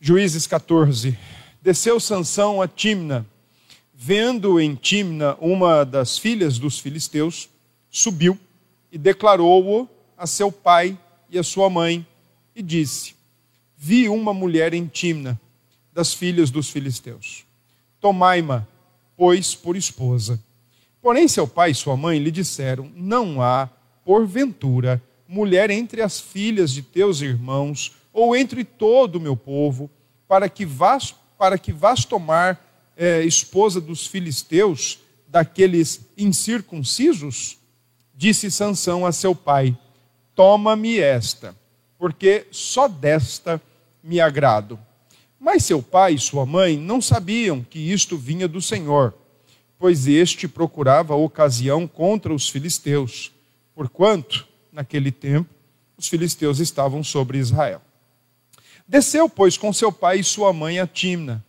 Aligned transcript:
Juízes 0.00 0.46
14. 0.46 1.18
Desceu 1.60 1.98
Sansão 1.98 2.62
a 2.62 2.68
Timna. 2.68 3.26
Vendo 3.92 4.60
em 4.60 4.76
Timna 4.76 5.36
uma 5.40 5.84
das 5.84 6.16
filhas 6.16 6.56
dos 6.56 6.78
filisteus, 6.78 7.48
subiu 7.90 8.38
e 8.92 8.98
declarou-o 8.98 9.88
a 10.16 10.24
seu 10.24 10.52
pai 10.52 10.96
e 11.28 11.36
a 11.36 11.42
sua 11.42 11.68
mãe, 11.68 12.06
e 12.54 12.62
disse: 12.62 13.16
Vi 13.76 14.08
uma 14.08 14.32
mulher 14.32 14.72
em 14.72 14.86
Timna, 14.86 15.38
das 15.92 16.14
filhas 16.14 16.48
dos 16.48 16.70
filisteus. 16.70 17.44
Tomai-ma, 18.00 18.64
pois, 19.16 19.56
por 19.56 19.74
esposa. 19.76 20.40
Porém, 21.02 21.26
seu 21.26 21.48
pai 21.48 21.72
e 21.72 21.74
sua 21.74 21.96
mãe 21.96 22.20
lhe 22.20 22.30
disseram: 22.30 22.88
Não 22.94 23.42
há, 23.42 23.68
porventura, 24.04 25.02
mulher 25.26 25.70
entre 25.70 26.02
as 26.02 26.20
filhas 26.20 26.70
de 26.70 26.82
teus 26.82 27.20
irmãos 27.20 27.97
ou 28.12 28.36
entre 28.36 28.64
todo 28.64 29.16
o 29.16 29.20
meu 29.20 29.36
povo, 29.36 29.90
para 30.26 30.48
que 30.48 30.64
vás, 30.64 31.14
para 31.38 31.58
que 31.58 31.72
vás 31.72 32.04
tomar 32.04 32.92
é, 32.96 33.22
esposa 33.22 33.80
dos 33.80 34.06
filisteus, 34.06 34.98
daqueles 35.26 36.00
incircuncisos? 36.16 37.58
Disse 38.14 38.50
Sansão 38.50 39.06
a 39.06 39.12
seu 39.12 39.34
pai: 39.34 39.76
Toma-me 40.34 40.98
esta, 40.98 41.54
porque 41.96 42.46
só 42.50 42.88
desta 42.88 43.60
me 44.02 44.20
agrado. 44.20 44.78
Mas 45.38 45.64
seu 45.64 45.80
pai 45.80 46.14
e 46.14 46.18
sua 46.18 46.44
mãe 46.44 46.76
não 46.76 47.00
sabiam 47.00 47.62
que 47.62 47.78
isto 47.78 48.16
vinha 48.16 48.48
do 48.48 48.60
Senhor, 48.60 49.14
pois 49.78 50.08
este 50.08 50.48
procurava 50.48 51.14
ocasião 51.14 51.86
contra 51.86 52.34
os 52.34 52.48
filisteus, 52.48 53.32
porquanto, 53.74 54.48
naquele 54.72 55.12
tempo, 55.12 55.48
os 55.96 56.08
filisteus 56.08 56.58
estavam 56.58 57.04
sobre 57.04 57.38
Israel. 57.38 57.80
Desceu, 58.88 59.28
pois, 59.28 59.58
com 59.58 59.70
seu 59.70 59.92
pai 59.92 60.20
e 60.20 60.24
sua 60.24 60.50
mãe 60.50 60.80
a 60.80 60.86
Timna. 60.86 61.44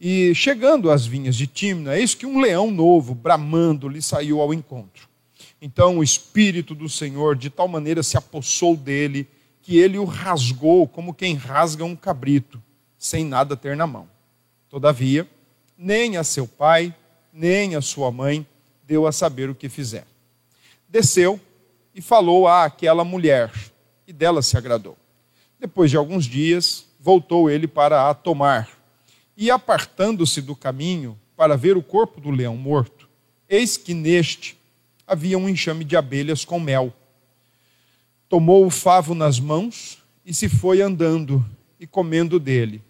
E 0.00 0.34
chegando 0.34 0.90
às 0.90 1.04
vinhas 1.04 1.36
de 1.36 1.46
Timna, 1.46 1.98
eis 1.98 2.14
que 2.14 2.24
um 2.24 2.40
leão 2.40 2.70
novo, 2.70 3.14
bramando, 3.14 3.88
lhe 3.88 4.00
saiu 4.00 4.40
ao 4.40 4.54
encontro. 4.54 5.06
Então 5.60 5.98
o 5.98 6.02
Espírito 6.02 6.74
do 6.74 6.88
Senhor 6.88 7.36
de 7.36 7.50
tal 7.50 7.68
maneira 7.68 8.02
se 8.02 8.16
apossou 8.16 8.76
dele, 8.76 9.28
que 9.60 9.76
ele 9.76 9.98
o 9.98 10.04
rasgou 10.04 10.88
como 10.88 11.12
quem 11.12 11.34
rasga 11.34 11.84
um 11.84 11.94
cabrito, 11.94 12.62
sem 12.98 13.24
nada 13.24 13.56
ter 13.56 13.76
na 13.76 13.86
mão. 13.86 14.08
Todavia, 14.70 15.28
nem 15.76 16.16
a 16.16 16.24
seu 16.24 16.48
pai, 16.48 16.94
nem 17.32 17.76
a 17.76 17.80
sua 17.80 18.10
mãe 18.10 18.46
deu 18.86 19.06
a 19.06 19.12
saber 19.12 19.50
o 19.50 19.54
que 19.54 19.68
fizer. 19.68 20.06
Desceu 20.88 21.38
e 21.94 22.00
falou 22.00 22.48
àquela 22.48 23.04
mulher, 23.04 23.52
e 24.06 24.12
dela 24.12 24.40
se 24.40 24.56
agradou. 24.56 24.96
Depois 25.58 25.90
de 25.90 25.96
alguns 25.96 26.24
dias, 26.24 26.86
voltou 27.00 27.50
ele 27.50 27.66
para 27.66 28.08
a 28.08 28.14
tomar. 28.14 28.68
E 29.36 29.50
apartando-se 29.50 30.40
do 30.40 30.54
caminho 30.54 31.18
para 31.36 31.56
ver 31.56 31.76
o 31.76 31.82
corpo 31.82 32.20
do 32.20 32.30
leão 32.30 32.56
morto, 32.56 33.08
eis 33.48 33.76
que 33.76 33.94
neste 33.94 34.58
havia 35.06 35.38
um 35.38 35.48
enxame 35.48 35.84
de 35.84 35.96
abelhas 35.96 36.44
com 36.44 36.60
mel. 36.60 36.92
Tomou 38.28 38.66
o 38.66 38.70
favo 38.70 39.14
nas 39.14 39.40
mãos 39.40 40.02
e 40.24 40.34
se 40.34 40.48
foi 40.48 40.82
andando 40.82 41.44
e 41.80 41.86
comendo 41.86 42.38
dele. 42.38 42.82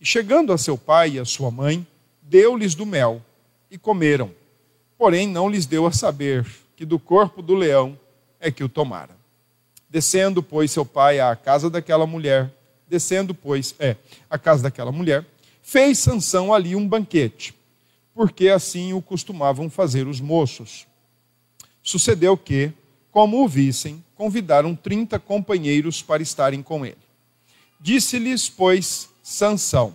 E 0.00 0.06
chegando 0.06 0.52
a 0.52 0.58
seu 0.58 0.78
pai 0.78 1.12
e 1.12 1.18
a 1.18 1.24
sua 1.24 1.50
mãe, 1.50 1.86
deu-lhes 2.22 2.74
do 2.74 2.86
mel 2.86 3.20
e 3.70 3.76
comeram. 3.76 4.30
Porém, 4.96 5.26
não 5.26 5.48
lhes 5.48 5.66
deu 5.66 5.86
a 5.86 5.92
saber 5.92 6.46
que 6.76 6.84
do 6.84 6.98
corpo 6.98 7.42
do 7.42 7.54
leão 7.54 7.98
é 8.38 8.50
que 8.50 8.62
o 8.62 8.68
tomara. 8.68 9.19
Descendo, 9.90 10.40
pois, 10.40 10.70
seu 10.70 10.86
pai 10.86 11.18
à 11.18 11.34
casa 11.34 11.68
daquela 11.68 12.06
mulher, 12.06 12.48
descendo, 12.88 13.34
pois, 13.34 13.74
é, 13.78 13.96
à 14.30 14.38
casa 14.38 14.62
daquela 14.62 14.92
mulher, 14.92 15.26
fez 15.62 15.98
Sansão 15.98 16.54
ali 16.54 16.76
um 16.76 16.86
banquete, 16.86 17.52
porque 18.14 18.48
assim 18.48 18.92
o 18.92 19.02
costumavam 19.02 19.68
fazer 19.68 20.06
os 20.06 20.20
moços. 20.20 20.86
Sucedeu 21.82 22.36
que, 22.36 22.72
como 23.10 23.42
o 23.42 23.48
vissem, 23.48 24.04
convidaram 24.14 24.76
trinta 24.76 25.18
companheiros 25.18 26.02
para 26.02 26.22
estarem 26.22 26.62
com 26.62 26.86
ele. 26.86 26.98
Disse-lhes, 27.80 28.48
pois, 28.48 29.08
Sansão: 29.22 29.94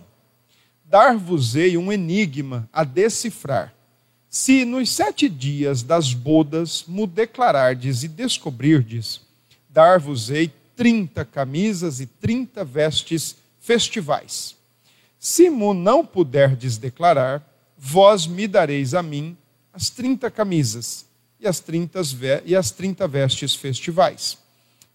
Dar-vos-ei 0.84 1.76
um 1.78 1.90
enigma 1.90 2.68
a 2.72 2.84
decifrar. 2.84 3.72
Se 4.28 4.64
nos 4.64 4.90
sete 4.90 5.28
dias 5.28 5.82
das 5.82 6.12
bodas 6.12 6.84
mu 6.86 7.06
declarardes 7.06 8.02
e 8.02 8.08
descobrirdes 8.08 9.25
dar-vos-ei 9.76 10.50
trinta 10.74 11.22
camisas 11.22 12.00
e 12.00 12.06
trinta 12.06 12.64
vestes 12.64 13.36
festivais. 13.60 14.56
Se 15.18 15.50
mo 15.50 15.74
não 15.74 16.02
puderdes 16.02 16.78
declarar, 16.78 17.46
vós 17.76 18.26
me 18.26 18.48
dareis 18.48 18.94
a 18.94 19.02
mim 19.02 19.36
as 19.74 19.90
trinta 19.90 20.30
camisas 20.30 21.04
e 21.38 21.46
as 21.46 21.60
trinta, 21.60 22.00
e 22.46 22.56
as 22.56 22.70
trinta 22.70 23.06
vestes 23.06 23.54
festivais. 23.54 24.38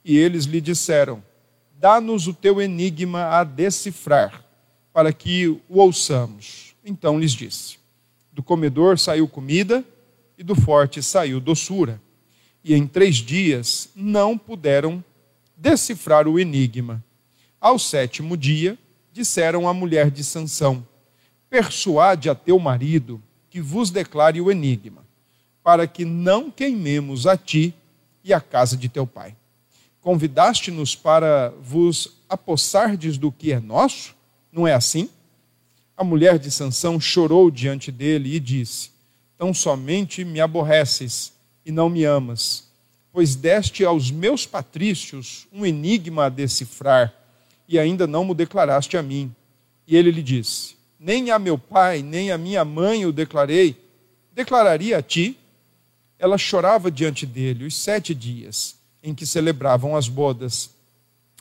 E 0.03 0.17
eles 0.17 0.45
lhe 0.45 0.59
disseram: 0.59 1.23
Dá-nos 1.79 2.25
o 2.25 2.33
teu 2.33 2.59
enigma 2.59 3.25
a 3.25 3.43
decifrar, 3.43 4.43
para 4.91 5.13
que 5.13 5.47
o 5.69 5.79
ouçamos. 5.79 6.73
Então 6.83 7.19
lhes 7.19 7.33
disse: 7.33 7.77
Do 8.33 8.41
comedor 8.41 8.97
saiu 8.97 9.27
comida, 9.27 9.85
e 10.39 10.43
do 10.43 10.55
forte 10.55 11.03
saiu 11.03 11.39
doçura 11.39 12.01
e 12.63 12.73
em 12.73 12.85
três 12.85 13.17
dias 13.17 13.89
não 13.95 14.37
puderam 14.37 15.03
decifrar 15.55 16.27
o 16.27 16.39
enigma. 16.39 17.03
Ao 17.59 17.77
sétimo 17.77 18.35
dia, 18.35 18.77
disseram 19.11 19.67
à 19.67 19.73
mulher 19.73 20.09
de 20.09 20.23
Sansão: 20.23 20.85
Persuade 21.49 22.29
a 22.29 22.35
teu 22.35 22.57
marido 22.59 23.21
que 23.49 23.61
vos 23.61 23.91
declare 23.91 24.39
o 24.39 24.51
enigma, 24.51 25.05
para 25.63 25.85
que 25.85 26.05
não 26.05 26.49
queimemos 26.49 27.27
a 27.27 27.35
ti 27.35 27.73
e 28.23 28.33
a 28.33 28.39
casa 28.39 28.77
de 28.77 28.87
teu 28.87 29.05
pai. 29.05 29.35
Convidaste-nos 30.01 30.95
para 30.95 31.53
vos 31.61 32.17
apossardes 32.27 33.17
do 33.17 33.31
que 33.31 33.51
é 33.51 33.59
nosso? 33.59 34.15
Não 34.51 34.67
é 34.67 34.73
assim? 34.73 35.09
A 35.95 36.03
mulher 36.03 36.39
de 36.39 36.49
Sansão 36.49 36.99
chorou 36.99 37.51
diante 37.51 37.91
dele 37.91 38.35
e 38.35 38.39
disse: 38.39 38.89
Tão 39.37 39.53
somente 39.53 40.23
me 40.25 40.41
aborreces 40.41 41.33
e 41.65 41.71
não 41.71 41.89
me 41.89 42.03
amas, 42.03 42.69
pois 43.11 43.35
deste 43.35 43.83
aos 43.83 44.09
meus 44.09 44.45
patrícios 44.45 45.47
um 45.51 45.65
enigma 45.65 46.25
a 46.25 46.29
decifrar, 46.29 47.13
e 47.67 47.79
ainda 47.79 48.05
não 48.05 48.25
me 48.25 48.33
declaraste 48.33 48.97
a 48.97 49.03
mim. 49.03 49.33
E 49.87 49.95
ele 49.95 50.11
lhe 50.11 50.23
disse: 50.23 50.75
Nem 50.99 51.31
a 51.31 51.39
meu 51.39 51.57
pai, 51.57 52.01
nem 52.01 52.31
a 52.31 52.37
minha 52.37 52.65
mãe 52.65 53.05
o 53.05 53.11
declarei, 53.11 53.75
declararia 54.33 54.97
a 54.97 55.01
ti. 55.01 55.37
Ela 56.19 56.37
chorava 56.37 56.91
diante 56.91 57.25
dele 57.25 57.65
os 57.65 57.75
sete 57.75 58.13
dias 58.13 58.75
em 59.01 59.15
que 59.15 59.25
celebravam 59.25 59.95
as 59.95 60.07
bodas. 60.07 60.69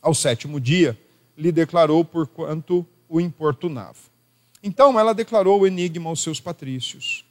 Ao 0.01 0.15
sétimo 0.15 0.59
dia, 0.59 0.99
lhe 1.37 1.53
declarou 1.53 2.05
por 2.05 2.27
quanto 2.27 2.87
o 3.09 3.21
importunava. 3.21 3.99
Então 4.63 4.99
ela 4.99 5.15
declarou 5.15 5.61
o 5.61 5.67
enigma 5.67 6.09
aos 6.09 6.23
seus 6.23 6.41
patrícios. 6.41 7.25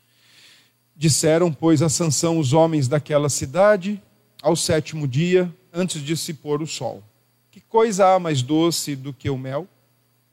Disseram, 0.99 1.49
pois, 1.49 1.81
a 1.81 1.87
Sansão 1.87 2.37
os 2.37 2.51
homens 2.51 2.89
daquela 2.89 3.29
cidade, 3.29 4.03
ao 4.41 4.53
sétimo 4.53 5.07
dia, 5.07 5.49
antes 5.71 6.03
de 6.03 6.17
se 6.17 6.33
pôr 6.33 6.61
o 6.61 6.67
sol: 6.67 7.01
Que 7.49 7.61
coisa 7.61 8.05
há 8.05 8.19
mais 8.19 8.41
doce 8.41 8.97
do 8.97 9.13
que 9.13 9.29
o 9.29 9.37
mel, 9.37 9.65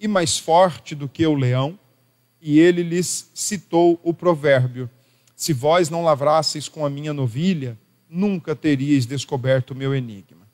e 0.00 0.09
mais 0.09 0.38
forte 0.38 0.93
do 0.93 1.09
que 1.09 1.25
o 1.25 1.37
leão? 1.37 1.78
E 2.43 2.59
ele 2.59 2.82
lhes 2.82 3.31
citou 3.32 4.00
o 4.03 4.12
provérbio: 4.12 4.91
Se 5.37 5.53
vós 5.53 5.88
não 5.88 6.03
lavrasseis 6.03 6.69
com 6.69 6.84
a 6.84 6.91
minha 6.91 7.12
novilha, 7.12 7.78
nunca 8.10 8.56
teríeis 8.56 9.06
descoberto 9.06 9.71
o 9.71 9.77
meu 9.77 9.94
enigma. 9.94 10.48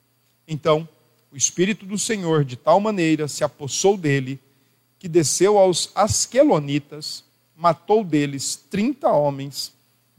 Então, 0.47 0.87
o 1.33 1.39
Espírito 1.39 1.87
do 1.87 1.97
Senhor 1.97 2.45
de 2.45 2.57
tal 2.57 2.79
maneira 2.81 3.27
se 3.29 3.43
apossou 3.45 3.97
dele, 3.97 4.39
que 4.99 5.09
desceu 5.09 5.57
aos 5.57 5.91
Asquelonitas, 5.95 7.25
matou 7.57 8.05
deles 8.05 8.63
trinta 8.71 9.09
homens, 9.09 9.73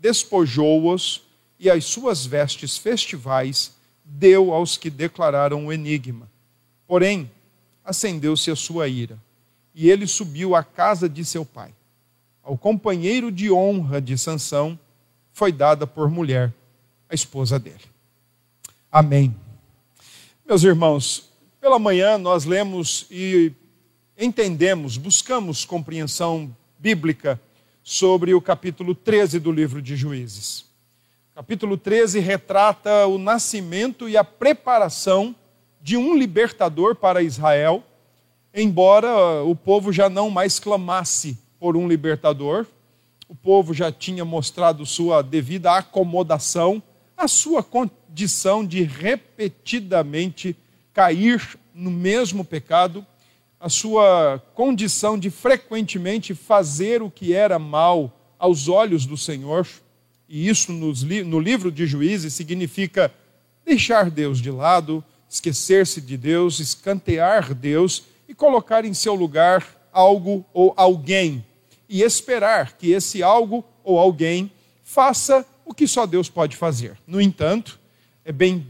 despojou-os 0.04 1.22
e 1.58 1.70
as 1.70 1.86
suas 1.86 2.26
vestes 2.26 2.78
festivais 2.78 3.72
deu 4.04 4.54
aos 4.54 4.76
que 4.76 4.90
declararam 4.90 5.68
o 5.68 5.72
enigma. 5.72 6.30
Porém, 6.86 7.32
acendeu-se 7.86 8.52
a 8.52 8.56
sua 8.56 8.90
ira, 8.90 9.18
e 9.74 9.90
ele 9.90 10.06
subiu 10.06 10.56
à 10.56 10.64
casa 10.64 11.08
de 11.08 11.24
seu 11.24 11.46
pai. 11.46 11.74
Ao 12.44 12.58
companheiro 12.58 13.32
de 13.32 13.50
honra 13.50 14.02
de 14.02 14.18
Sansão 14.18 14.78
foi 15.32 15.54
dada 15.54 15.88
por 15.88 16.10
mulher 16.10 16.54
a 17.10 17.16
esposa 17.16 17.58
dele. 17.58 17.86
Amém. 18.92 19.34
Meus 20.46 20.64
irmãos, 20.64 21.30
pela 21.62 21.80
manhã 21.80 22.18
nós 22.18 22.44
lemos 22.44 23.08
e 23.10 23.54
entendemos, 24.18 24.98
buscamos 24.98 25.64
compreensão 25.64 26.54
bíblica 26.78 27.40
sobre 27.84 28.34
o 28.34 28.40
capítulo 28.40 28.96
13 28.96 29.40
do 29.40 29.52
livro 29.52 29.82
de 29.82 29.98
Juízes. 29.98 30.66
Capítulo 31.36 31.76
13 31.76 32.20
retrata 32.20 33.06
o 33.08 33.18
nascimento 33.18 34.08
e 34.08 34.16
a 34.16 34.24
preparação 34.24 35.36
de 35.82 35.98
um 35.98 36.16
libertador 36.16 36.96
para 36.96 37.22
Israel, 37.22 37.84
embora 38.54 39.44
o 39.44 39.54
povo 39.54 39.92
já 39.92 40.08
não 40.10 40.30
mais 40.30 40.60
clamasse 40.60 41.38
por 41.60 41.76
um 41.76 41.86
libertador, 41.86 42.66
o 43.28 43.36
povo 43.36 43.74
já 43.74 43.92
tinha 43.92 44.24
mostrado 44.24 44.86
sua 44.86 45.22
devida 45.22 45.74
acomodação, 45.74 46.82
a 47.18 47.28
sua 47.28 47.62
condição 47.62 48.66
de 48.66 48.84
repetidamente 48.84 50.56
cair 50.94 51.60
no 51.74 51.92
mesmo 51.92 52.46
pecado, 52.46 53.06
a 53.63 53.69
sua 53.69 54.44
condição 54.54 55.18
de 55.18 55.30
frequentemente 55.30 56.36
fazer 56.36 57.01
o 57.01 57.10
que 57.10 57.33
era 57.33 57.57
mal 57.57 58.12
aos 58.38 58.68
olhos 58.68 59.06
do 59.06 59.15
Senhor, 59.15 59.65
e 60.27 60.50
isso 60.50 60.74
no 60.74 61.39
livro 61.39 61.71
de 61.71 61.88
Juízes 61.88 62.33
significa 62.33 63.10
deixar 63.65 64.12
Deus 64.12 64.42
de 64.42 64.51
lado, 64.51 65.01
esquecer-se 65.30 66.01
de 66.01 66.18
Deus, 66.18 66.60
escantear 66.60 67.54
Deus 67.54 68.04
e 68.27 68.36
colocar 68.36 68.83
em 68.83 68.94
seu 68.94 69.15
lugar 69.15 69.65
algo 69.94 70.45
ou 70.54 70.74
alguém 70.75 71.45
e 71.88 72.01
esperar 72.01 72.74
que 72.74 72.92
esse 72.92 73.24
algo 73.24 73.63
ou 73.81 73.98
alguém 73.98 74.51
faça 74.83 75.45
o 75.63 75.74
que 75.74 75.88
só 75.88 76.06
Deus 76.06 76.27
pode 76.27 76.57
fazer. 76.57 76.98
No 77.07 77.21
entanto, 77.21 77.80
é 78.25 78.31
bem, 78.33 78.68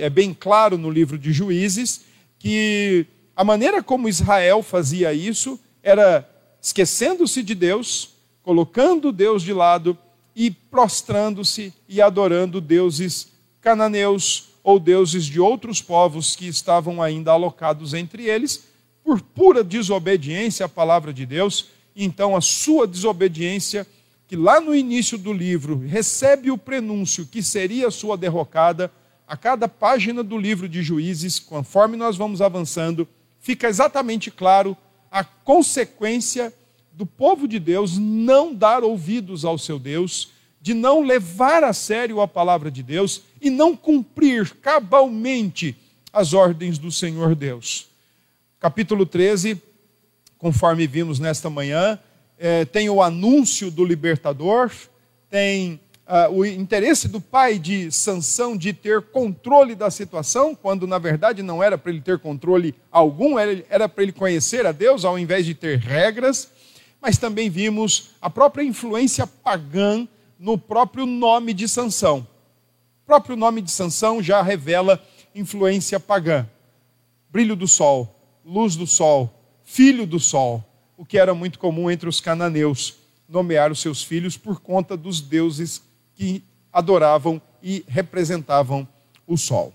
é 0.00 0.08
bem 0.08 0.32
claro 0.32 0.78
no 0.78 0.88
livro 0.88 1.18
de 1.18 1.30
Juízes 1.30 2.06
que 2.38 3.06
a 3.34 3.44
maneira 3.44 3.82
como 3.82 4.08
Israel 4.08 4.62
fazia 4.62 5.12
isso 5.12 5.58
era 5.82 6.28
esquecendo-se 6.60 7.42
de 7.42 7.54
Deus, 7.54 8.10
colocando 8.42 9.10
Deus 9.10 9.42
de 9.42 9.52
lado 9.52 9.96
e 10.34 10.50
prostrando-se 10.50 11.72
e 11.88 12.00
adorando 12.00 12.60
deuses 12.60 13.32
cananeus 13.60 14.50
ou 14.62 14.78
deuses 14.78 15.24
de 15.24 15.40
outros 15.40 15.80
povos 15.80 16.36
que 16.36 16.46
estavam 16.46 17.02
ainda 17.02 17.32
alocados 17.32 17.94
entre 17.94 18.26
eles, 18.26 18.64
por 19.02 19.20
pura 19.20 19.64
desobediência 19.64 20.66
à 20.66 20.68
palavra 20.68 21.12
de 21.12 21.26
Deus. 21.26 21.70
Então, 21.96 22.36
a 22.36 22.40
sua 22.40 22.86
desobediência, 22.86 23.86
que 24.28 24.36
lá 24.36 24.60
no 24.60 24.74
início 24.74 25.18
do 25.18 25.32
livro 25.32 25.84
recebe 25.86 26.50
o 26.50 26.58
prenúncio 26.58 27.26
que 27.26 27.42
seria 27.42 27.88
a 27.88 27.90
sua 27.90 28.16
derrocada, 28.16 28.90
a 29.26 29.36
cada 29.36 29.66
página 29.66 30.22
do 30.22 30.38
livro 30.38 30.68
de 30.68 30.82
Juízes, 30.82 31.38
conforme 31.38 31.96
nós 31.96 32.16
vamos 32.16 32.40
avançando, 32.40 33.08
fica 33.42 33.68
exatamente 33.68 34.30
claro 34.30 34.74
a 35.10 35.22
consequência 35.22 36.54
do 36.92 37.04
povo 37.04 37.46
de 37.46 37.58
Deus 37.58 37.98
não 37.98 38.54
dar 38.54 38.82
ouvidos 38.82 39.44
ao 39.44 39.58
seu 39.58 39.78
Deus, 39.78 40.30
de 40.60 40.72
não 40.72 41.02
levar 41.02 41.64
a 41.64 41.72
sério 41.72 42.20
a 42.20 42.28
palavra 42.28 42.70
de 42.70 42.82
Deus 42.82 43.22
e 43.40 43.50
não 43.50 43.76
cumprir 43.76 44.54
cabalmente 44.62 45.76
as 46.12 46.32
ordens 46.32 46.78
do 46.78 46.90
Senhor 46.90 47.34
Deus. 47.34 47.88
Capítulo 48.60 49.04
13, 49.04 49.60
conforme 50.38 50.86
vimos 50.86 51.18
nesta 51.18 51.50
manhã, 51.50 51.98
é, 52.38 52.64
tem 52.64 52.88
o 52.88 53.02
anúncio 53.02 53.70
do 53.70 53.84
libertador, 53.84 54.70
tem 55.28 55.80
uh, 56.06 56.32
o 56.32 56.44
interesse 56.44 57.08
do 57.08 57.20
pai 57.20 57.58
de 57.58 57.90
Sansão 57.90 58.56
de 58.56 58.72
ter 58.72 59.02
controle 59.02 59.74
da 59.74 59.90
situação, 59.90 60.54
quando 60.54 60.86
na 60.86 60.98
verdade 60.98 61.42
não 61.42 61.62
era 61.62 61.78
para 61.78 61.90
ele 61.90 62.00
ter 62.00 62.18
controle 62.18 62.74
algum, 62.90 63.38
era 63.38 63.88
para 63.88 64.02
ele 64.02 64.12
conhecer 64.12 64.66
a 64.66 64.72
Deus 64.72 65.04
ao 65.04 65.18
invés 65.18 65.46
de 65.46 65.54
ter 65.54 65.78
regras. 65.78 66.50
Mas 67.00 67.18
também 67.18 67.50
vimos 67.50 68.10
a 68.20 68.30
própria 68.30 68.62
influência 68.62 69.26
pagã 69.26 70.06
no 70.38 70.56
próprio 70.56 71.04
nome 71.04 71.52
de 71.52 71.68
Sansão. 71.68 72.26
O 73.02 73.06
próprio 73.06 73.36
nome 73.36 73.60
de 73.60 73.70
Sansão 73.70 74.22
já 74.22 74.40
revela 74.40 75.02
influência 75.34 75.98
pagã. 75.98 76.48
Brilho 77.30 77.56
do 77.56 77.66
sol, 77.66 78.40
luz 78.44 78.76
do 78.76 78.86
sol, 78.86 79.32
filho 79.64 80.06
do 80.06 80.20
sol, 80.20 80.64
o 80.96 81.04
que 81.04 81.18
era 81.18 81.34
muito 81.34 81.58
comum 81.58 81.90
entre 81.90 82.08
os 82.08 82.20
cananeus, 82.20 82.94
nomear 83.28 83.72
os 83.72 83.80
seus 83.80 84.02
filhos 84.02 84.36
por 84.36 84.60
conta 84.60 84.96
dos 84.96 85.20
deuses 85.20 85.82
que 86.22 86.44
adoravam 86.72 87.42
e 87.60 87.84
representavam 87.88 88.86
o 89.26 89.36
sol. 89.36 89.74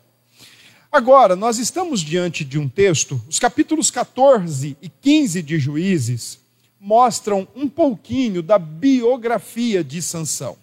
Agora, 0.90 1.36
nós 1.36 1.60
estamos 1.60 2.00
diante 2.00 2.46
de 2.46 2.58
um 2.58 2.70
texto, 2.70 3.22
os 3.28 3.38
capítulos 3.38 3.92
14 3.92 4.78
e 4.82 4.88
15 4.88 5.44
de 5.44 5.60
Juízes 5.60 6.40
mostram 6.80 7.46
um 7.54 7.68
pouquinho 7.68 8.42
da 8.42 8.58
biografia 8.58 9.84
de 9.84 10.02
Sansão. 10.02 10.56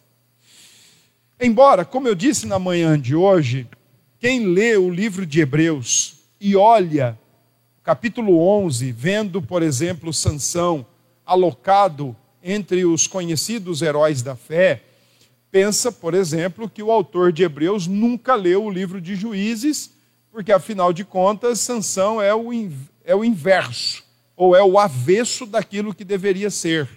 Embora, 1.38 1.84
como 1.84 2.08
eu 2.08 2.14
disse 2.14 2.46
na 2.46 2.58
manhã 2.58 2.98
de 2.98 3.14
hoje, 3.14 3.68
quem 4.18 4.46
lê 4.46 4.78
o 4.78 4.88
livro 4.88 5.26
de 5.26 5.40
Hebreus 5.40 6.14
e 6.40 6.56
olha 6.56 7.18
capítulo 7.82 8.38
11, 8.38 8.90
vendo, 8.90 9.42
por 9.42 9.62
exemplo, 9.62 10.14
Sansão 10.14 10.86
alocado 11.26 12.16
entre 12.42 12.86
os 12.86 13.06
conhecidos 13.06 13.82
heróis 13.82 14.22
da 14.22 14.34
fé, 14.34 14.82
pensa, 15.54 15.92
por 15.92 16.14
exemplo, 16.14 16.68
que 16.68 16.82
o 16.82 16.90
autor 16.90 17.30
de 17.30 17.44
Hebreus 17.44 17.86
nunca 17.86 18.34
leu 18.34 18.64
o 18.64 18.70
livro 18.70 19.00
de 19.00 19.14
Juízes, 19.14 19.92
porque 20.32 20.50
afinal 20.50 20.92
de 20.92 21.04
contas, 21.04 21.60
Sansão 21.60 22.20
é 22.20 22.34
o, 22.34 22.50
é 23.04 23.14
o 23.14 23.24
inverso, 23.24 24.02
ou 24.34 24.56
é 24.56 24.64
o 24.64 24.80
avesso 24.80 25.46
daquilo 25.46 25.94
que 25.94 26.04
deveria 26.04 26.50
ser. 26.50 26.88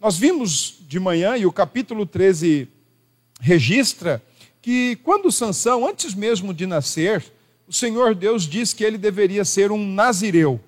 Nós 0.00 0.18
vimos 0.18 0.80
de 0.88 0.98
manhã, 0.98 1.36
e 1.36 1.46
o 1.46 1.52
capítulo 1.52 2.04
13 2.04 2.66
registra, 3.40 4.20
que 4.60 4.96
quando 5.04 5.30
Sansão, 5.30 5.86
antes 5.86 6.12
mesmo 6.12 6.52
de 6.52 6.66
nascer, 6.66 7.24
o 7.68 7.72
Senhor 7.72 8.16
Deus 8.16 8.48
diz 8.48 8.72
que 8.72 8.82
ele 8.82 8.98
deveria 8.98 9.44
ser 9.44 9.70
um 9.70 9.92
nazireu. 9.94 10.60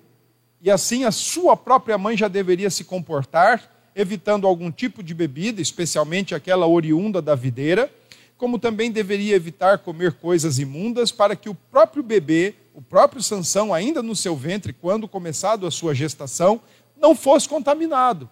E 0.61 0.71
assim 0.71 1.03
a 1.03 1.11
sua 1.11 1.57
própria 1.57 1.97
mãe 1.97 2.15
já 2.15 2.29
deveria 2.29 2.69
se 2.69 2.85
comportar, 2.85 3.76
evitando 3.97 4.45
algum 4.45 4.71
tipo 4.71 5.01
de 5.01 5.11
bebida, 5.11 5.59
especialmente 5.59 6.35
aquela 6.35 6.67
oriunda 6.67 7.19
da 7.19 7.33
videira, 7.33 7.91
como 8.37 8.59
também 8.59 8.91
deveria 8.91 9.35
evitar 9.35 9.79
comer 9.79 10.13
coisas 10.13 10.59
imundas, 10.59 11.11
para 11.11 11.35
que 11.35 11.49
o 11.49 11.55
próprio 11.55 12.03
bebê, 12.03 12.53
o 12.75 12.81
próprio 12.81 13.23
Sansão, 13.23 13.73
ainda 13.73 14.03
no 14.03 14.15
seu 14.15 14.35
ventre, 14.35 14.71
quando 14.71 15.07
começado 15.07 15.65
a 15.65 15.71
sua 15.71 15.95
gestação, 15.95 16.61
não 16.95 17.15
fosse 17.15 17.49
contaminado. 17.49 18.29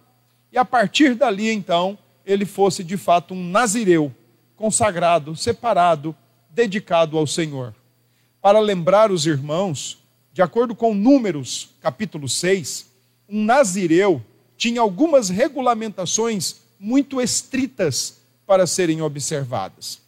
E 0.52 0.58
a 0.60 0.64
partir 0.64 1.16
dali, 1.16 1.50
então, 1.50 1.98
ele 2.24 2.46
fosse 2.46 2.84
de 2.84 2.96
fato 2.96 3.34
um 3.34 3.50
nazireu, 3.50 4.14
consagrado, 4.56 5.36
separado, 5.36 6.16
dedicado 6.48 7.18
ao 7.18 7.26
Senhor. 7.26 7.74
Para 8.40 8.60
lembrar 8.60 9.12
os 9.12 9.26
irmãos, 9.26 9.98
de 10.32 10.44
acordo 10.44 10.76
com 10.76 10.94
Números, 10.94 11.70
capítulo 11.82 12.30
6, 12.30 12.86
um 13.28 13.44
nazireu 13.44 14.22
tinha 14.58 14.82
algumas 14.82 15.30
regulamentações 15.30 16.58
muito 16.80 17.22
estritas 17.22 18.18
para 18.46 18.68
serem 18.68 19.02
observadas. 19.02 20.00